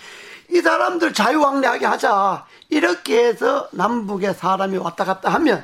이 0.51 0.59
사람들 0.61 1.13
자유왕래하게 1.13 1.85
하자. 1.85 2.45
이렇게 2.69 3.25
해서 3.27 3.69
남북의 3.71 4.33
사람이 4.33 4.77
왔다 4.77 5.05
갔다 5.05 5.29
하면 5.29 5.63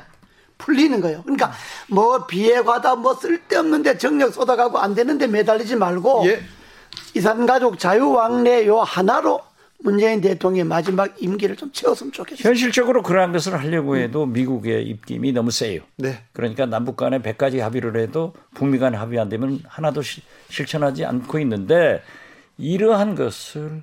풀리는 0.56 0.98
거예요. 1.02 1.22
그러니까 1.22 1.52
뭐 1.88 2.26
비해과다 2.26 2.96
뭐 2.96 3.14
쓸데없는데 3.14 3.98
정력 3.98 4.32
쏟아가고 4.32 4.78
안 4.78 4.94
되는데 4.94 5.26
매달리지 5.26 5.76
말고 5.76 6.22
예. 6.26 6.42
이산가족 7.14 7.78
자유왕래 7.78 8.66
요 8.66 8.80
하나로 8.80 9.40
문재인 9.84 10.22
대통령의 10.22 10.64
마지막 10.64 11.14
임기를 11.22 11.56
좀 11.56 11.70
채웠으면 11.70 12.10
좋겠어요. 12.10 12.48
현실적으로 12.48 13.02
그러한 13.02 13.32
것을 13.32 13.52
하려고 13.52 13.98
해도 13.98 14.24
음. 14.24 14.32
미국의 14.32 14.86
입김이 14.88 15.32
너무 15.32 15.50
세요. 15.50 15.82
네. 15.96 16.22
그러니까 16.32 16.64
남북 16.64 16.96
간에 16.96 17.18
100가지 17.18 17.58
합의를 17.58 18.00
해도 18.00 18.32
북미 18.54 18.78
간 18.78 18.94
합의 18.94 19.18
안 19.18 19.28
되면 19.28 19.60
하나도 19.66 20.00
시, 20.00 20.22
실천하지 20.48 21.04
않고 21.04 21.38
있는데 21.40 22.02
이러한 22.56 23.14
것을 23.14 23.82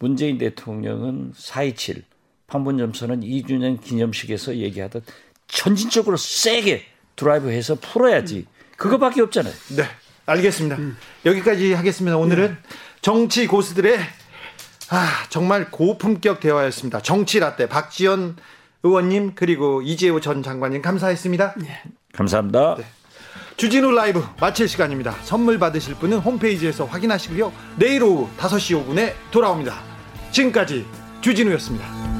문재인 0.00 0.36
대통령은 0.36 1.32
4.27 1.36 2.02
판문점선언 2.48 3.20
2주년 3.20 3.80
기념식에서 3.80 4.56
얘기하듯 4.56 5.04
천진적으로 5.46 6.16
세게 6.16 6.82
드라이브해서 7.14 7.76
풀어야지. 7.76 8.46
그거밖에 8.76 9.22
없잖아요. 9.22 9.54
네, 9.76 9.84
알겠습니다. 10.26 10.76
음. 10.76 10.96
여기까지 11.24 11.72
하겠습니다. 11.72 12.16
오늘은 12.16 12.48
네. 12.48 12.56
정치 13.00 13.46
고수들의 13.46 13.96
아, 14.94 15.26
정말 15.28 15.72
고품격 15.72 16.38
대화였습니다. 16.38 17.00
정치 17.00 17.40
라떼 17.40 17.68
박지원 17.68 18.36
의원님 18.84 19.32
그리고 19.34 19.82
이재호 19.82 20.20
전 20.20 20.44
장관님 20.44 20.82
감사했습니다. 20.82 21.54
네. 21.56 21.82
감사합니다. 22.12 22.76
네. 22.78 22.84
주진우 23.56 23.90
라이브 23.90 24.24
마칠 24.40 24.68
시간입니다. 24.68 25.16
선물 25.24 25.58
받으실 25.58 25.96
분은 25.96 26.18
홈페이지에서 26.18 26.84
확인하시고요. 26.84 27.52
내일 27.76 28.04
오후 28.04 28.28
5시 28.36 28.86
5분에 28.86 29.14
돌아옵니다. 29.32 29.74
지금까지 30.30 30.86
주진우였습니다. 31.22 32.13